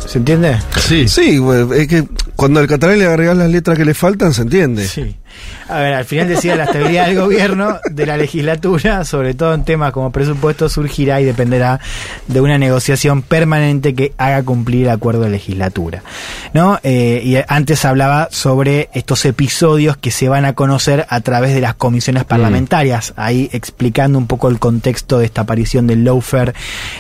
[0.06, 0.58] ¿Se entiende?
[0.78, 1.08] Sí.
[1.08, 1.40] Sí,
[1.90, 4.88] que cuando al catalán le agregas las letras que le faltan, se entiende.
[4.88, 5.16] Sí.
[5.68, 9.64] A ver, al final decía la estabilidad del gobierno, de la legislatura, sobre todo en
[9.64, 11.80] temas como presupuesto, surgirá y dependerá
[12.28, 16.04] de una negociación permanente que haga cumplir el acuerdo de legislatura.
[16.54, 16.80] ¿No?
[16.84, 21.62] Eh, y antes hablaba sobre estos episodios que se van a conocer a través de
[21.62, 26.54] las comisiones parlamentarias, ahí explicando un poco el contexto de esta aparición del lawfare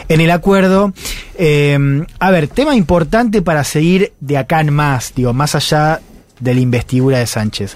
[0.09, 0.91] en el acuerdo.
[1.37, 1.77] Eh,
[2.19, 6.01] a ver, tema importante para seguir de acá en más, digo, más allá
[6.39, 7.75] de la investidura de Sánchez.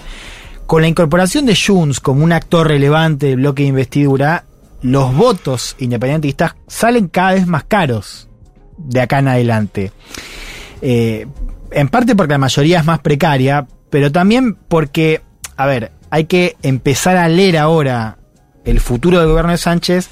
[0.70, 4.44] Con la incorporación de Junts como un actor relevante del bloque de investidura,
[4.82, 8.28] los votos independentistas salen cada vez más caros
[8.78, 9.90] de acá en adelante.
[10.80, 11.26] Eh,
[11.72, 15.22] en parte porque la mayoría es más precaria, pero también porque,
[15.56, 18.18] a ver, hay que empezar a leer ahora
[18.64, 20.08] el futuro del gobierno de Sánchez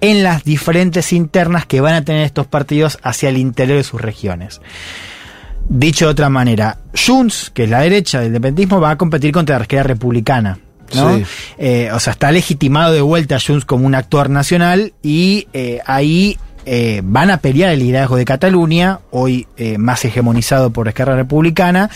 [0.00, 4.00] en las diferentes internas que van a tener estos partidos hacia el interior de sus
[4.00, 4.60] regiones.
[5.68, 9.56] Dicho de otra manera, Junts, que es la derecha del independentismo, va a competir contra
[9.56, 10.58] la izquierda republicana.
[10.94, 11.16] ¿no?
[11.16, 11.24] Sí.
[11.58, 16.38] Eh, o sea, está legitimado de vuelta Junts como un actor nacional y eh, ahí
[16.66, 19.46] eh, van a pelear el liderazgo de Cataluña, hoy
[19.78, 21.90] más hegemonizado por la izquierda republicana,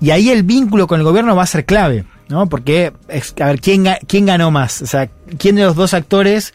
[0.00, 2.48] y ahí el vínculo con el gobierno va a ser clave, ¿no?
[2.48, 2.92] Porque,
[3.40, 4.82] a ver, ¿quién, ¿quién ganó más?
[4.82, 5.08] O sea,
[5.38, 6.52] ¿quién de los dos actores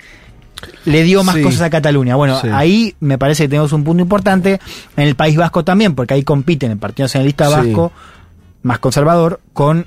[0.86, 1.42] le dio más Sí.
[1.42, 2.16] cosas a Cataluña?
[2.16, 2.48] Bueno, Sí.
[2.52, 4.60] ahí me parece que tenemos un punto importante.
[4.98, 7.50] En el País Vasco también, porque ahí compiten el Partido Nacionalista.
[7.50, 7.92] Vasco,
[8.64, 9.86] más conservador, con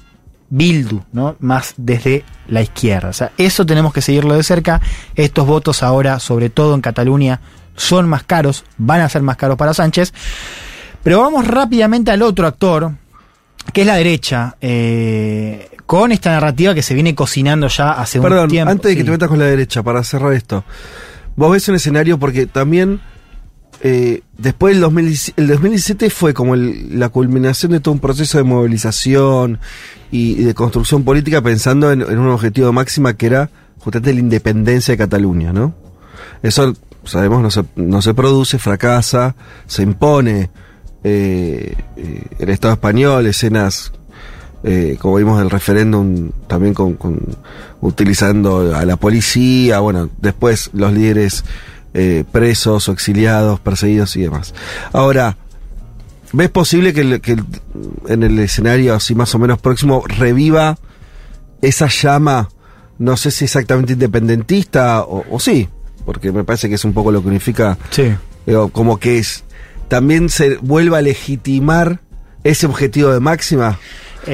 [0.49, 1.37] Bildu, ¿no?
[1.41, 3.09] Más desde la izquierda.
[3.09, 4.81] O sea, eso tenemos que seguirlo de cerca.
[5.15, 7.41] Estos votos ahora, sobre todo en Cataluña,
[7.75, 10.13] son más caros, van a ser más caros para Sánchez.
[11.03, 12.93] Pero vamos rápidamente al otro actor,
[13.73, 18.45] que es la derecha, eh, con esta narrativa que se viene cocinando ya hace Perdón,
[18.45, 18.71] un tiempo.
[18.73, 19.05] antes de que Sí.
[19.05, 20.65] te metas con la derecha, para cerrar esto.
[21.37, 23.01] Vos ves un escenario porque también
[23.83, 28.39] eh, después del 2017, el 2017 fue como el- la culminación de todo un proceso
[28.39, 29.59] de movilización
[30.11, 34.21] y, y de construcción política pensando en, en un objetivo máxima que era justamente la
[34.21, 35.75] independencia de Cataluña, ¿no?
[36.43, 36.73] Eso,
[37.05, 39.37] sabemos, no se, no se produce, fracasa,
[39.67, 40.49] se impone
[41.05, 43.93] eh, eh, el Estado español, escenas
[44.67, 47.21] eh, como vimos del referéndum, también con, con-
[47.81, 51.45] utilizando a la policía, bueno, después los líderes
[51.95, 54.53] eh, presos o exiliados, perseguidos y demás.
[54.93, 55.37] Ahora,
[56.33, 57.45] ¿Ves posible que, el- que el-
[58.09, 60.77] en el escenario así más o menos próximo reviva
[61.63, 62.49] esa llama,
[62.99, 65.69] no sé si exactamente independentista o, o sí,
[66.05, 68.13] porque me parece que es un poco lo que unifica, Sí.
[68.45, 69.45] digo, como que es,
[69.89, 72.01] también se vuelva a legitimar
[72.43, 73.79] ese objetivo de máxima,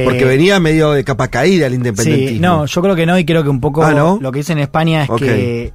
[0.05, 2.29] porque Eh, venía medio de capa caída el independentismo.
[2.37, 4.19] Sí, no, yo creo que no, y creo que un poco Ah, ¿no?
[4.21, 5.73] lo que dice en España es que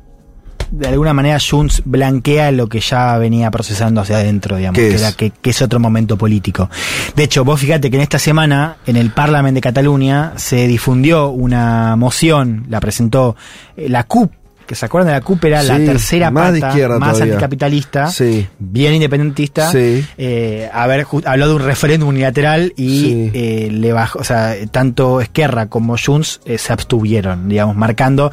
[0.69, 4.95] de alguna manera Junts blanquea lo que ya venía procesando hacia adentro, digamos, ¿Qué que,
[4.95, 5.01] es?
[5.01, 6.69] era- que- que es otro momento político.
[7.15, 11.29] De hecho, vos fíjate que en esta semana, en el Parlamento de Cataluña, se difundió
[11.29, 13.37] una moción, la presentó
[13.77, 14.29] eh, la CUP,
[14.67, 17.33] que se acuerdan de la CUP, era la tercera más pata, izquierda más todavía.
[17.33, 18.47] anticapitalista, Sí.
[18.59, 20.05] bien independentista, Sí.
[20.17, 25.95] eh, habló de un referéndum unilateral y eh, le bajó, o sea, tanto Esquerra como
[25.97, 28.31] Junts eh, se abstuvieron, digamos, marcando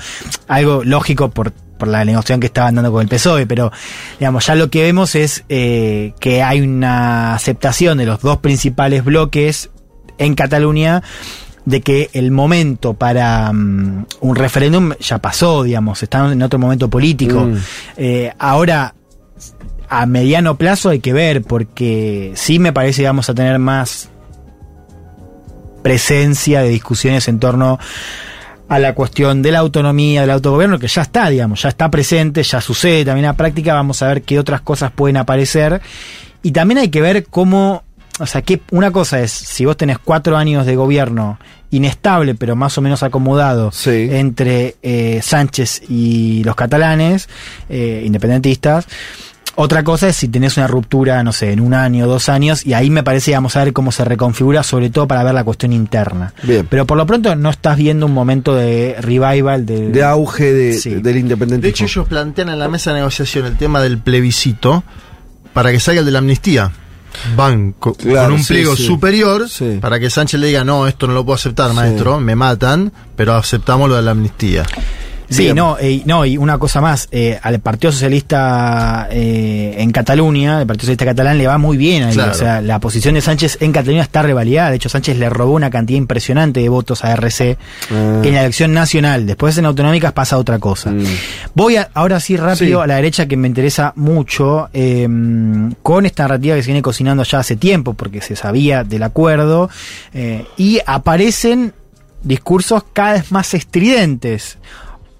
[0.48, 3.70] algo lógico por, por la negociación que estaban dando con el PSOE, pero
[4.18, 9.04] digamos, ya lo que vemos es eh, que hay una aceptación de los dos principales
[9.04, 9.70] bloques
[10.18, 11.02] en Cataluña
[11.64, 16.88] de que el momento para mm, un referéndum ya pasó, digamos, están en otro momento
[16.88, 17.40] político.
[17.40, 17.56] Mm.
[17.96, 18.94] Eh, ahora,
[19.88, 24.10] a mediano plazo hay que ver, porque sí me parece que vamos a tener más
[25.82, 27.78] presencia de discusiones en torno
[28.68, 32.42] a la cuestión de la autonomía, del autogobierno, que ya está, digamos, ya está presente,
[32.42, 35.80] ya sucede también en la práctica, vamos a ver qué otras cosas pueden aparecer.
[36.42, 37.84] Y también hay que ver cómo,
[38.18, 41.38] o sea, que una cosa es, si vos tenés cuatro años de gobierno
[41.70, 43.72] inestable, pero más o menos acomodado
[44.16, 47.28] entre eh, Sánchez y los catalanes,
[47.68, 48.86] eh, independentistas,
[49.56, 52.72] otra cosa es si tenés una ruptura, no sé, en un año, dos años, y
[52.74, 55.44] ahí me parece que vamos a ver cómo se reconfigura, sobre todo para ver la
[55.44, 56.32] cuestión interna.
[56.42, 56.66] Bien.
[56.68, 60.72] Pero por lo pronto no estás viendo un momento de revival, de, De auge de-
[60.74, 60.94] Sí.
[60.94, 61.62] del independentismo.
[61.62, 64.82] De hecho, ellos plantean en la mesa de negociación el tema del plebiscito
[65.52, 66.72] para que salga el de la amnistía.
[67.36, 68.86] Van Claro, con un pliego sí.
[68.86, 69.46] superior
[69.80, 73.34] para que Sánchez le diga, no, esto no lo puedo aceptar, maestro, me matan, pero
[73.34, 74.64] aceptamos lo de la amnistía.
[75.28, 80.60] Sí, no, eh, no, y una cosa más, eh, al Partido Socialista eh, en Cataluña,
[80.60, 82.32] el Partido Socialista catalán le va muy bien ahí, Claro.
[82.32, 85.52] o sea, la posición de Sánchez en Cataluña está revalidada, de hecho Sánchez le robó
[85.54, 87.56] una cantidad impresionante de votos a RC
[87.90, 88.20] Ah.
[88.22, 90.90] en la elección nacional, después en autonómicas pasa otra cosa.
[90.90, 91.04] Mm.
[91.54, 92.84] Voy a, ahora sí rápido Sí.
[92.84, 95.08] a la derecha que me interesa mucho, eh,
[95.82, 99.70] con esta narrativa que se viene cocinando ya hace tiempo, porque se sabía del acuerdo,
[100.12, 101.72] eh, y aparecen
[102.22, 104.58] discursos cada vez más estridentes,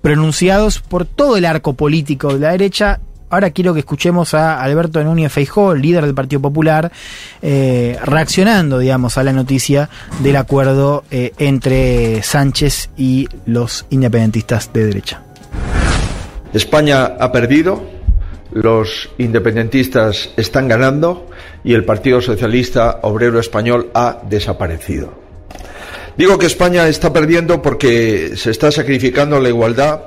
[0.05, 3.01] pronunciados por todo el arco político de la derecha.
[3.31, 6.93] Ahora quiero que escuchemos a Alberto Núñez Feijó, líder del Partido Popular,
[7.41, 9.89] eh, reaccionando, digamos, a la noticia
[10.23, 15.23] del acuerdo eh, entre Sánchez y los independentistas de derecha.
[16.53, 17.83] España ha perdido,
[18.53, 21.31] los independentistas están ganando
[21.65, 25.24] y el Partido Socialista Obrero Español ha desaparecido.
[26.17, 30.01] Digo que España está perdiendo porque se está sacrificando la igualdad,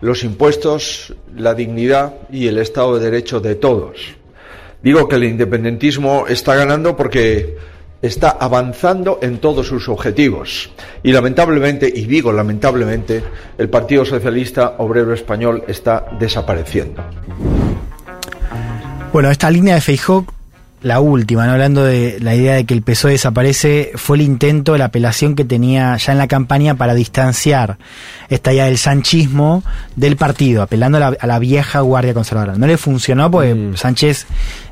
[0.00, 4.14] los impuestos, la dignidad y el Estado de Derecho de todos.
[4.82, 7.56] Digo que el independentismo está ganando porque
[8.00, 10.70] está avanzando en todos sus objetivos.
[11.02, 13.22] Y lamentablemente, y digo lamentablemente,
[13.58, 17.02] el Partido Socialista Obrero Español está desapareciendo.
[19.12, 20.24] Bueno, esta línea de Feijó,
[20.82, 21.52] la última, ¿no?
[21.52, 25.44] hablando de la idea de que el PSOE desaparece, fue el intento, la apelación que
[25.44, 27.78] tenía ya en la campaña para distanciar
[28.28, 29.64] esta idea del sanchismo
[29.96, 32.56] del partido, apelando a la, a la vieja guardia conservadora.
[32.56, 34.26] No le funcionó porque Sánchez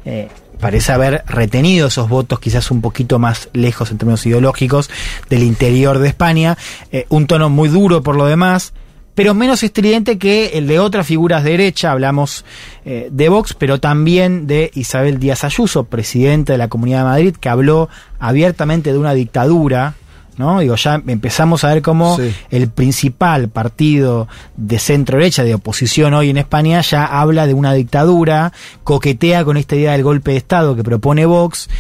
[0.05, 0.29] eh,
[0.61, 4.91] parece haber retenido esos votos quizás un poquito más lejos en términos ideológicos
[5.29, 6.57] del interior de España,
[6.93, 8.73] eh, un tono muy duro por lo demás,
[9.17, 12.45] pero menos estridente que el de otras figuras de derecha, hablamos
[12.85, 17.35] eh, de Vox, pero también de Isabel Díaz Ayuso, presidenta de la Comunidad de Madrid,
[17.41, 17.89] que habló
[18.19, 19.95] abiertamente de una dictadura,
[20.37, 20.61] ¿no?
[20.61, 22.31] Digo, ya empezamos a ver cómo Sí.
[22.51, 27.73] el principal partido de centro derecha, de oposición hoy en España, ya habla de una
[27.73, 28.53] dictadura,
[28.85, 31.71] coquetea con esta idea del golpe de Estado que propone Vox,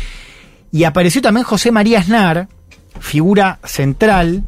[0.72, 2.48] y apareció también José María Aznar,
[2.98, 4.42] figura central,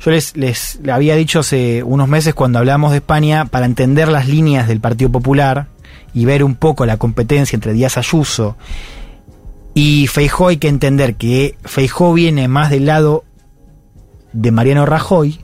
[0.00, 4.08] yo les, les le había dicho hace unos meses cuando hablamos de España, para entender
[4.08, 5.66] las líneas del Partido Popular
[6.14, 8.56] y ver un poco la competencia entre Díaz Ayuso
[9.74, 13.24] y Feijó, hay que entender que Feijó viene más del lado
[14.32, 15.40] de Mariano Rajoy,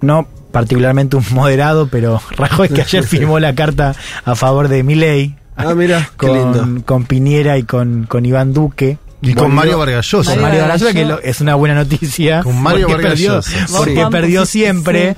[0.00, 3.94] no particularmente un moderado, pero Rajoy que ayer firmó la carta
[4.24, 5.36] a favor de Milei.
[5.56, 8.98] Ah, mira, con, con Piñera y con, con Iván Duque.
[9.20, 10.32] Y con Mario Vargas Llosa.
[10.34, 12.42] Con Mario Vargas Llosa, que lo- es una buena noticia.
[12.42, 15.16] Con Mario porque Vargas perdió, porque perdió siempre.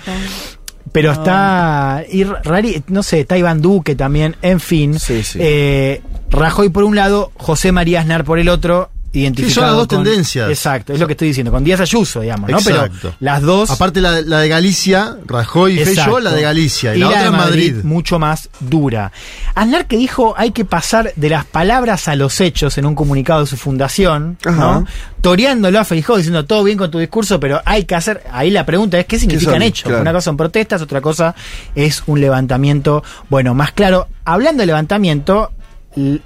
[0.92, 2.02] Pero está.
[2.10, 4.98] Y rari, no sé, está Iván Duque también, en fin.
[4.98, 5.38] Sí, sí.
[5.40, 9.74] Eh, Rajoy por un lado, José María Aznar por el otro, identificado Sí, son las
[9.74, 10.48] dos con- tendencias.
[10.48, 12.58] Exacto, es lo que estoy diciendo, con Díaz Ayuso, digamos, ¿no?
[12.58, 12.98] Exacto.
[13.02, 13.70] Pero las dos...
[13.70, 15.84] Aparte la, la de Galicia, Rajoy y.
[15.84, 16.94] Feijóo, la de Galicia.
[16.94, 17.74] Y, la, otra de en Madrid.
[17.82, 19.10] mucho más dura.
[19.55, 23.40] Aznar que dijo hay que pasar de las palabras a los hechos en un comunicado
[23.40, 24.56] de su fundación, Ajá.
[24.56, 24.86] ¿no?
[25.20, 28.22] Toreándolo a Feijó diciendo todo bien con tu discurso, pero hay que hacer.
[28.32, 29.84] Ahí la pregunta es qué significan hechos.
[29.89, 30.02] Claro.
[30.02, 31.34] Una cosa son protestas, otra cosa
[31.74, 34.08] es un levantamiento, bueno, más claro.
[34.24, 35.50] Hablando de levantamiento,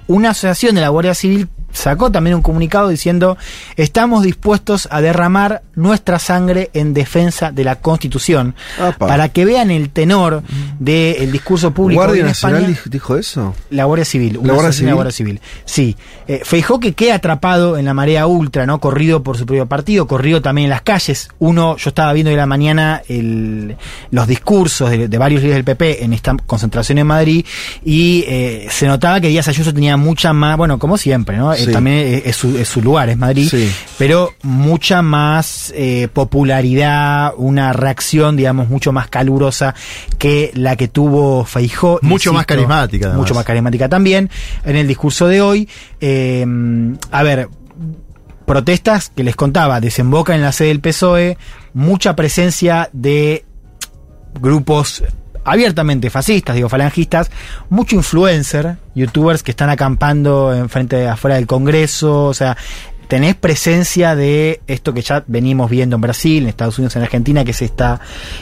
[0.07, 3.37] una asociación de la Guardia Civil sacó también un comunicado diciendo
[3.75, 8.55] estamos dispuestos a derramar nuestra sangre en defensa de la Constitución
[8.97, 10.41] para que vean el tenor
[10.79, 12.81] del discurso público ¿Guardia en Nacional España.
[12.91, 13.53] dijo, eso?
[13.69, 14.93] La Guardia Civil, una ¿La Guardia de Civil?
[14.93, 15.41] Guardia Civil.
[15.65, 15.95] Sí.
[16.27, 18.79] Eh, Feijó que queda atrapado en la marea ultra, ¿no?
[18.79, 21.29] Corrido por su propio partido, corrido también en las calles.
[21.39, 23.75] Uno, yo estaba viendo hoy a la mañana el-
[24.11, 27.45] los discursos de, de varios líderes del PP en esta concentración en Madrid
[27.83, 31.53] y eh, se notaba que Díaz Ayuso tenía mucha más, bueno, como siempre, ¿no?
[31.67, 31.71] Sí.
[31.73, 33.71] también es, su, es su lugar, es Madrid, Sí.
[33.97, 39.75] pero mucha más eh, popularidad, una reacción, digamos, mucho más calurosa
[40.17, 41.99] que la que tuvo Feijó.
[42.01, 43.21] Mucho más carismática, además.
[43.23, 44.29] Mucho más carismática también.
[44.63, 45.69] En el discurso de hoy,
[46.01, 46.45] eh,
[47.11, 47.49] a ver,
[48.45, 51.37] protestas que les contaba, desembocan en la sede del PSOE,
[51.73, 53.43] mucha presencia de
[54.39, 55.03] grupos
[55.45, 57.31] abiertamente fascistas, digo falangistas,
[57.69, 62.57] mucho influencer, youtubers que están acampando en frente afuera del Congreso, o sea,
[63.07, 67.45] tenés presencia de esto que ya venimos viendo en Brasil, en Estados Unidos, en Argentina,
[67.45, 67.99] que es esta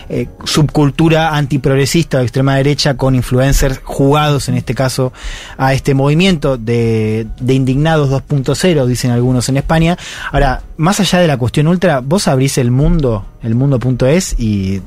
[0.09, 5.13] eh, subcultura antiprogresista de extrema derecha con influencers jugados, en este caso,
[5.57, 9.97] a este movimiento de, de indignados 2.0, dicen algunos en España.
[10.31, 14.81] Ahora, más allá de la cuestión ultra, vos abrís el mundo, el mundo.es y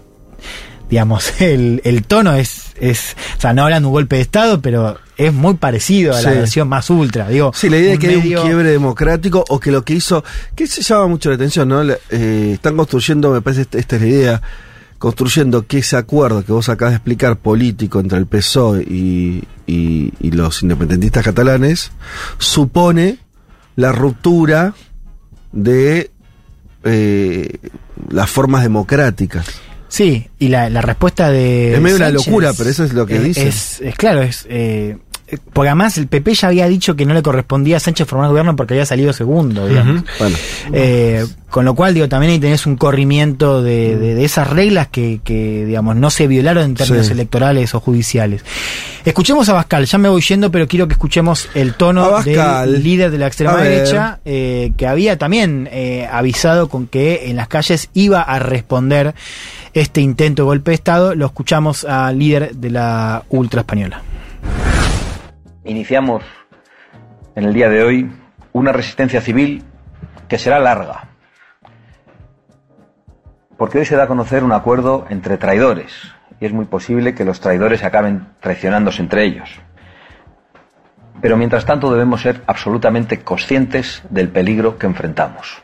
[0.91, 4.61] digamos, el, el tono es, es, o sea, no hablan de un golpe de Estado,
[4.61, 6.37] pero es muy parecido a la Sí.
[6.39, 7.53] versión más ultra, digo.
[7.55, 9.95] Sí, la idea de un que hay medio- un quiebre democrático o que lo que
[9.95, 10.23] hizo,
[10.55, 11.83] que se llama mucho la atención, ¿no?
[11.83, 14.43] Eh, están construyendo, me parece esta, esta es la idea,
[14.99, 20.13] construyendo que ese acuerdo que vos acabas de explicar político entre el PSOE y, y,
[20.21, 21.91] y los independentistas catalanes
[22.39, 23.19] supone
[23.75, 24.75] la ruptura
[25.53, 26.11] de
[26.85, 27.59] eh,
[28.11, 29.47] las formas democráticas.
[29.89, 31.75] Sí, y la, la respuesta de.
[31.75, 33.49] Es medio una Sánchez locura, pero eso es lo que es- dicen.
[33.49, 34.47] Es, es claro, es.
[34.49, 34.97] eh,
[35.53, 38.55] porque además el PP ya había dicho que no le correspondía a Sánchez formar gobierno
[38.55, 40.05] porque había salido segundo, digamos.
[40.19, 40.37] Bueno.
[40.73, 44.89] Eh, con lo cual, digo, también ahí tenés un corrimiento de, de- de esas reglas
[44.89, 47.13] que, que, digamos, no se violaron en términos Sí.
[47.13, 48.45] electorales o judiciales.
[49.05, 53.11] Escuchemos a Bascal, ya me voy yendo, pero quiero que escuchemos el tono del líder
[53.11, 57.89] de la extrema derecha, eh, que había también eh, avisado con que en las calles
[57.95, 59.15] iba a responder
[59.75, 61.15] este intento de golpe de Estado.
[61.15, 64.03] Lo escuchamos al líder de la ultra española.
[65.67, 66.23] Iniciamos
[67.35, 68.13] en el día de hoy
[68.53, 69.65] una resistencia civil
[70.29, 71.09] que será larga.
[73.57, 75.93] Porque hoy se da a conocer un acuerdo entre traidores
[76.39, 79.51] y es muy posible que los traidores acaben traicionándose entre ellos.
[81.21, 85.63] Pero mientras tanto debemos ser absolutamente conscientes del peligro que enfrentamos.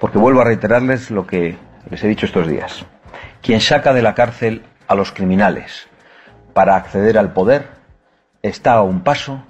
[0.00, 1.56] Porque vuelvo a reiterarles lo que
[1.88, 2.84] les he dicho estos días.
[3.42, 5.88] Quien saca de la cárcel a los criminales
[6.52, 7.79] para acceder al poder
[8.42, 9.42] está a un paso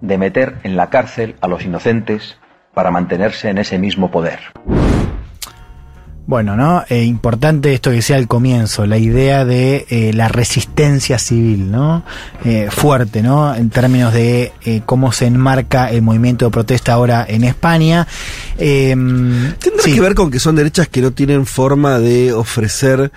[0.00, 2.36] de meter en la cárcel a los inocentes
[2.74, 4.40] para mantenerse en ese mismo poder.
[6.26, 6.84] Bueno, ¿no?
[6.88, 12.02] Eh, importante esto que sea el comienzo, la idea de eh, la resistencia civil, ¿no?
[12.46, 13.54] Eh, fuerte, ¿no?
[13.54, 18.06] En términos de eh, cómo se enmarca el movimiento de protesta ahora en España.
[18.56, 23.12] Eh, ¿Tendrá que ver con que son derechas que no tienen forma de ofrecer...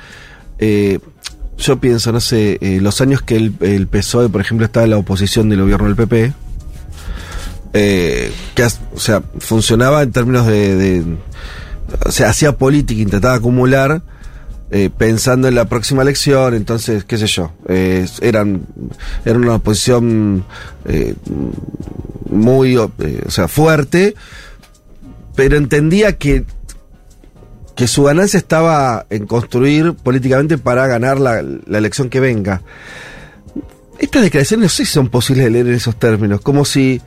[1.57, 4.97] yo pienso, no sé, eh, los años que el, PSOE, por ejemplo, estaba en la
[4.97, 6.33] oposición del gobierno del PP,
[7.73, 11.17] eh, que, o sea, funcionaba en términos de, de-
[12.05, 14.01] o sea, hacía política, intentaba acumular,
[14.71, 17.53] eh, pensando en la próxima elección, entonces, qué sé yo,
[18.21, 18.61] eran,
[19.25, 20.43] era una oposición
[22.29, 22.91] muy, o
[23.29, 24.15] sea, fuerte,
[25.35, 26.43] pero entendía que
[27.77, 32.61] que su ganancia estaba en construir políticamente para ganar la, la elección que venga.
[33.99, 37.01] Estas declaraciones no sé si son posibles de leer en esos términos, como si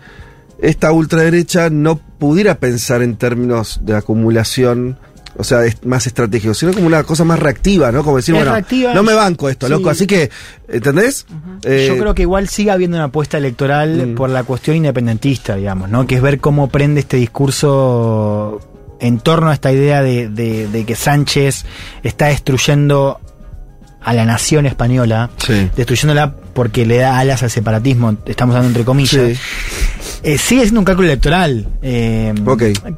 [0.61, 4.97] esta ultraderecha no pudiera pensar en términos de acumulación,
[5.37, 8.03] o sea, es más estratégico, sino como una cosa más reactiva, ¿no?
[8.05, 9.73] Como decir, Es bueno, reactiva, no me banco esto, sí.
[9.73, 10.31] loco, así que,
[10.69, 11.27] ¿entendés?
[11.63, 14.15] Eh, Yo creo que igual sigue habiendo una apuesta electoral Mm.
[14.17, 16.07] por la cuestión independentista, digamos, ¿no?
[16.07, 18.61] Que es ver cómo prende este discurso
[19.01, 21.65] en torno a esta idea de, de- de que Sánchez
[22.03, 23.19] está destruyendo
[24.03, 25.69] a la nación española, Sí.
[25.77, 29.39] destruyéndola porque le da alas al separatismo, estamos dando entre comillas.
[30.23, 31.67] Eh, sigue siendo un cálculo electoral.
[31.83, 32.35] eh,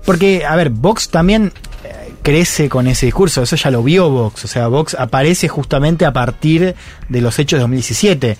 [0.04, 1.52] Porque, a ver, Vox también
[1.84, 6.04] eh, crece con ese discurso, eso ya lo vio Vox, o sea, Vox aparece justamente
[6.04, 6.74] a partir
[7.08, 8.36] de los hechos de 2017.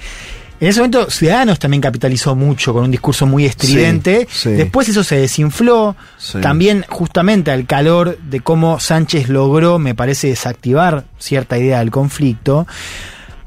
[0.63, 4.51] En ese momento Ciudadanos también capitalizó mucho con un discurso muy estridente, Sí, sí.
[4.53, 6.39] después eso se desinfló, Sí.
[6.41, 12.69] también justamente al calor de cómo Sánchez logró, me parece, desactivar cierta idea del conflicto.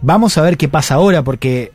[0.01, 1.71] Vamos a ver qué pasa ahora, porque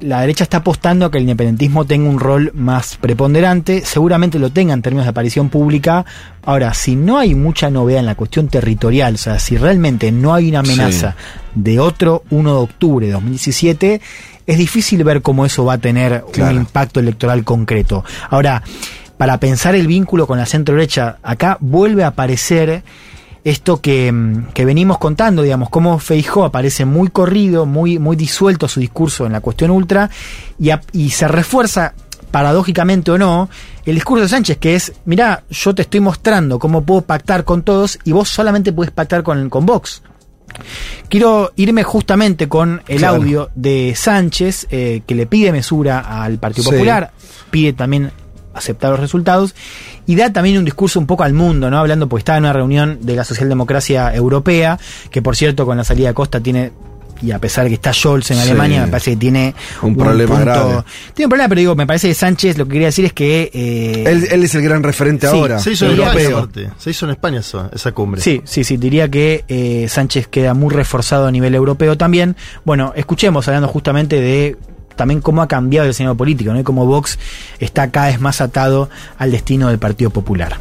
[0.00, 4.50] la derecha está apostando a que el independentismo tenga un rol más preponderante, seguramente lo
[4.50, 6.04] tenga en términos de aparición pública.
[6.44, 10.34] Ahora, si no hay mucha novedad en la cuestión territorial, o sea, si realmente no
[10.34, 11.14] hay una amenaza
[11.54, 14.00] de otro 1 de octubre de 2017,
[14.46, 18.04] es difícil ver cómo eso va a tener un impacto electoral concreto.
[18.30, 18.62] Ahora,
[19.16, 22.82] para pensar el vínculo con la centro derecha, acá vuelve a aparecer
[23.44, 28.68] esto que, mm, que venimos contando, digamos, cómo Feijó aparece muy corrido, muy, muy disuelto
[28.68, 30.10] su discurso en la cuestión ultra,
[30.58, 31.94] y, a- y se refuerza,
[32.30, 33.48] paradójicamente o no,
[33.84, 37.62] el discurso de Sánchez, que es, mirá, yo te estoy mostrando cómo puedo pactar con
[37.62, 40.02] todos y vos solamente puedes pactar con, con Vox.
[41.08, 43.16] Quiero irme justamente con el Claro.
[43.16, 46.70] audio de Sánchez, eh, que le pide mesura al Partido Sí.
[46.70, 47.12] Popular,
[47.50, 48.10] pide también
[48.54, 49.54] aceptar los resultados
[50.06, 51.78] y da también un discurso un poco al mundo, ¿no?
[51.78, 54.78] Hablando, porque estaba en una reunión de la socialdemocracia europea,
[55.10, 56.70] que por cierto con la salida de Costa tiene,
[57.22, 58.42] y a pesar de que está Scholz en Sí.
[58.42, 60.82] Alemania, me parece que tiene Un problema grave.
[61.14, 63.50] Tiene un problema, pero digo, me parece que Sánchez lo que quería decir es que...
[63.54, 65.58] eh, Él, él es el gran referente Sí, ahora.
[65.58, 66.40] Se hizo en Europeo.
[66.40, 66.74] España.
[66.78, 68.20] Se hizo en España eso, esa cumbre.
[68.20, 72.36] Sí, sí, sí, diría que eh, Sánchez queda muy reforzado a nivel europeo también.
[72.64, 74.56] Bueno, escuchemos hablando justamente de
[74.96, 76.60] también cómo ha cambiado el escenario político, ¿no?
[76.60, 77.18] Y cómo Vox
[77.60, 80.56] está cada vez más atado al destino del Partido Popular.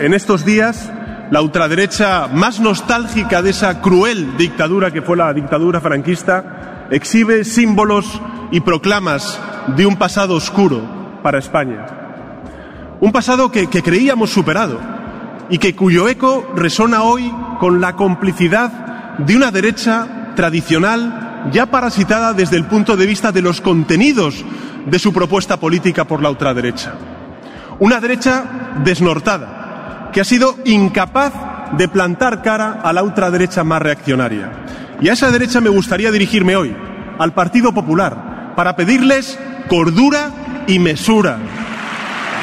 [0.00, 0.90] En estos días,
[1.30, 8.20] la ultraderecha más nostálgica de esa cruel dictadura que fue la dictadura franquista exhibe símbolos
[8.50, 9.40] y proclamas
[9.76, 10.82] de un pasado oscuro
[11.22, 11.86] para España.
[13.00, 14.78] Un pasado que, creíamos superado
[15.50, 22.32] y que cuyo eco resona hoy con la complicidad de una derecha tradicional ya parasitada
[22.32, 24.44] desde el punto de vista de los contenidos
[24.86, 26.94] de su propuesta política por la ultraderecha.
[27.78, 28.44] Una derecha
[28.84, 29.63] desnortada,
[30.14, 31.32] que ha sido incapaz
[31.72, 34.48] de plantar cara a la ultraderecha más reaccionaria.
[35.00, 36.74] Y a esa derecha me gustaría dirigirme hoy,
[37.18, 39.36] al Partido Popular, para pedirles
[39.68, 40.30] cordura
[40.68, 41.38] y mesura.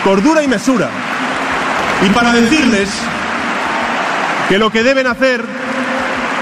[0.03, 0.89] Cordura y mesura.
[2.05, 2.89] Y para decirles
[4.49, 5.41] que lo que deben hacer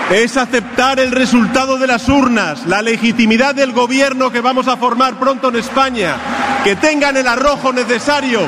[0.10, 5.20] es aceptar el resultado de las urnas, la legitimidad del gobierno que vamos a formar
[5.20, 6.16] pronto en España,
[6.64, 8.40] que tengan el arrojo necesario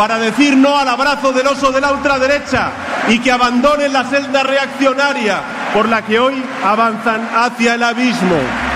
[0.00, 2.72] para decir no al abrazo del oso de la ultraderecha
[3.10, 5.42] y que abandonen la celda reaccionaria
[5.74, 8.69] por la que hoy avanzan hacia el abismo.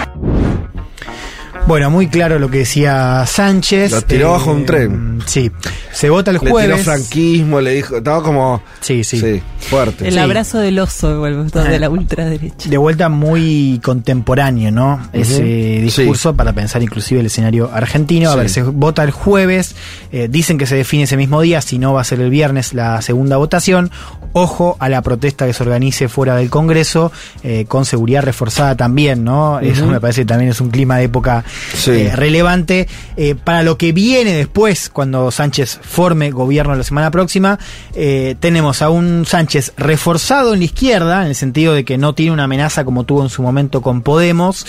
[1.67, 3.91] Bueno, muy claro lo que decía Sánchez.
[3.91, 5.23] Lo tiró Eh, bajo un tren.
[5.25, 5.51] Sí,
[5.93, 6.85] se vota el Le tiró jueves.
[6.85, 8.63] franquismo, le dijo, estaba como...
[8.81, 9.41] Sí, sí.
[9.61, 10.07] fuerte.
[10.07, 10.19] El Sí.
[10.19, 12.69] abrazo del oso de la ultraderecha.
[12.69, 15.09] De vuelta muy contemporáneo, ¿no?
[15.15, 15.81] Ese Sí.
[15.81, 18.29] discurso para pensar inclusive el escenario argentino.
[18.29, 18.39] A Sí.
[18.41, 19.75] ver, se vota el jueves,
[20.13, 22.75] eh, dicen que se define ese mismo día, si no va a ser el viernes
[22.75, 23.91] la segunda votación.
[24.35, 27.11] Ojo a la protesta que se organice fuera del Congreso,
[27.43, 29.61] eh, con seguridad reforzada también, ¿no?
[29.61, 31.43] Eso me parece que también es un clima de época
[31.87, 32.89] Eh, relevante.
[33.17, 37.59] Eh, para lo que viene después, cuando Sánchez forme gobierno la semana próxima,
[37.95, 42.15] eh, tenemos a un Sánchez reforzado en la izquierda, en el sentido de que no
[42.15, 44.67] tiene una amenaza como tuvo en su momento con Podemos,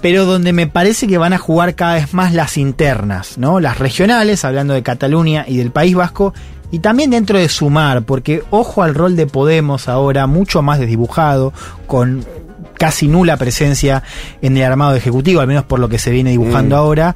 [0.00, 3.60] pero donde me parece que van a jugar cada vez más las internas, ¿no?
[3.60, 6.32] Las regionales, hablando de Cataluña y del País Vasco,
[6.70, 11.52] y también dentro de Sumar, porque ojo al rol de Podemos ahora, mucho más desdibujado,
[11.86, 12.24] con
[12.80, 14.02] casi nula presencia
[14.40, 16.78] en el armado ejecutivo, al menos por lo que se viene dibujando Mm.
[16.78, 17.14] ahora.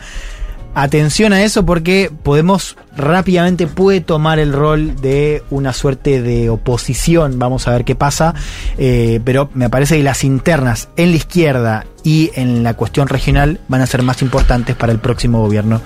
[0.76, 7.39] Atención a eso porque Podemos rápidamente puede tomar el rol de una suerte de oposición,
[7.39, 8.34] vamos a ver qué pasa,
[8.76, 13.60] eh, pero me parece que las internas en la izquierda y en la cuestión regional
[13.68, 15.81] van a ser más importantes para el próximo gobierno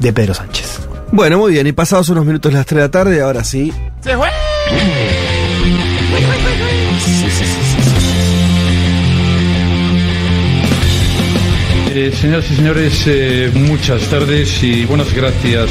[0.00, 0.80] de Pedro Sánchez.
[1.12, 1.66] Bueno, muy bien.
[1.66, 3.70] Y pasados unos minutos las 3 de la tarde, ahora sí.
[4.00, 5.21] ¡Se fue!
[11.94, 15.68] Eh, señoras y señores, eh, muchas tardes y buenas gracias.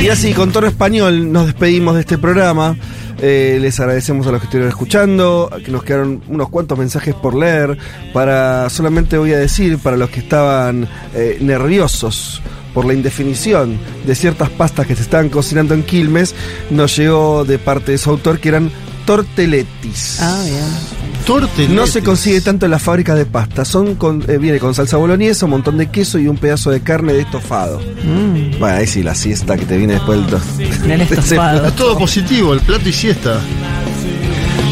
[0.00, 2.74] Y así, con tono español, nos despedimos de este programa.
[3.20, 7.34] Eh, les agradecemos a los que estuvieron escuchando, que nos quedaron unos cuantos mensajes por
[7.34, 7.76] leer.
[8.14, 12.40] Para solamente voy a decir, para los que estaban eh, nerviosos
[12.72, 16.34] por la indefinición de ciertas pastas que se estaban cocinando en Quilmes,
[16.70, 18.70] nos llegó de parte de su autor que eran
[19.04, 20.18] torteletis.
[20.22, 21.01] Ah, bien.
[21.26, 21.70] Torteletes.
[21.70, 23.64] No se consigue tanto en las fábricas de pasta.
[23.64, 26.80] Son con, eh, viene con salsa boloñesa, un montón de queso y un pedazo de
[26.80, 27.80] carne de estofado.
[28.04, 30.30] Mm, Bueno, ahí sí, la siesta que te viene después del...
[30.30, 30.42] dos-
[30.88, 31.66] el estofado.
[31.66, 33.40] Es todo positivo, el plato y siesta.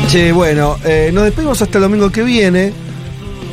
[0.09, 2.73] Che, bueno, eh, nos despedimos hasta el domingo que viene.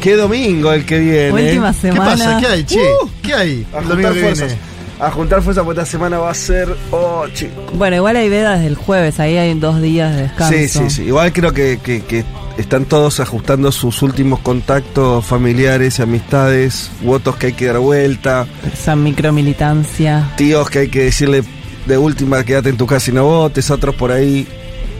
[0.01, 1.31] ¿Qué domingo el que viene?
[1.31, 2.05] Última ¿Qué semana.
[2.05, 2.37] pasa?
[2.39, 2.79] ¿Qué hay, che?
[2.79, 3.65] Uh, ¿Qué hay?
[3.73, 4.47] A el domingo juntar que fuerzas.
[4.47, 4.61] viene?
[4.99, 6.75] A juntar fuerzas porque esta semana va a ser...
[6.91, 7.51] Oh, chico.
[7.73, 10.57] Bueno, igual hay veda desde el jueves, ahí hay dos días de descanso.
[10.57, 11.03] Sí, sí, sí.
[11.03, 12.23] Igual creo que, que- que
[12.57, 18.45] están todos ajustando sus últimos contactos familiares y amistades, votos que hay que dar vuelta,
[18.73, 20.31] Esa micromilitancia.
[20.37, 21.43] tíos que hay que decirle
[21.85, 24.47] de última quédate en tu casa y no votes, otros por ahí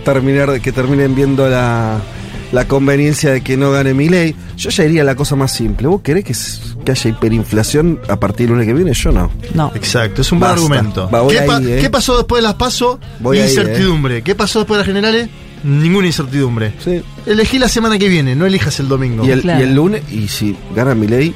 [0.06, 2.00] terminar de que terminen viendo la,
[2.53, 4.36] la conveniencia de que no gane mi ley.
[4.56, 5.88] Yo ya iría a la cosa más simple.
[5.88, 8.94] ¿Vos querés que, haya hiperinflación a partir del lunes que viene?
[8.94, 9.30] Yo no.
[9.53, 9.72] No.
[9.76, 11.10] Exacto, es un buen argumento.
[11.14, 11.77] Va, voy ¿Qué, pa- ahí, eh.
[11.82, 13.00] qué pasó después de las PASO?
[13.19, 13.50] Voy ahí, eh.
[13.50, 14.22] incertidumbre.
[14.22, 15.30] ¿Qué pasó después de las generales?
[15.64, 16.74] Ninguna incertidumbre.
[16.84, 17.02] Sí.
[17.26, 19.26] Elegí la semana que viene, no elijas el domingo.
[19.26, 19.60] Y el, Claro.
[19.60, 21.34] y el lunes, y si gana mi ley,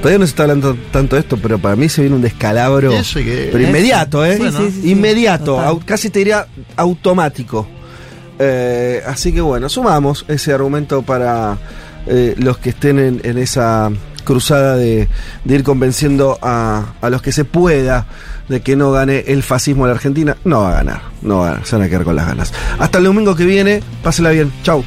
[0.00, 2.92] todavía no se está hablando tanto de esto, pero para mí se viene un descalabro.
[2.92, 4.36] Eso hay que- pero inmediato, ¿eh?
[4.36, 6.46] Sí, sí, sí, sí, inmediato, au- casi te diría
[6.76, 7.66] automático.
[8.38, 11.56] Eh, así que bueno, sumamos ese argumento para
[12.06, 13.90] eh, los que estén en, en esa
[14.26, 15.08] cruzada de,
[15.46, 18.06] ir convenciendo a, a los que se pueda
[18.50, 20.36] de que no gane el fascismo en la Argentina.
[20.44, 22.52] No va a ganar, no va a ganar, se van a quedar con las ganas.
[22.78, 24.84] Hasta el domingo que viene, pásela bien, chau.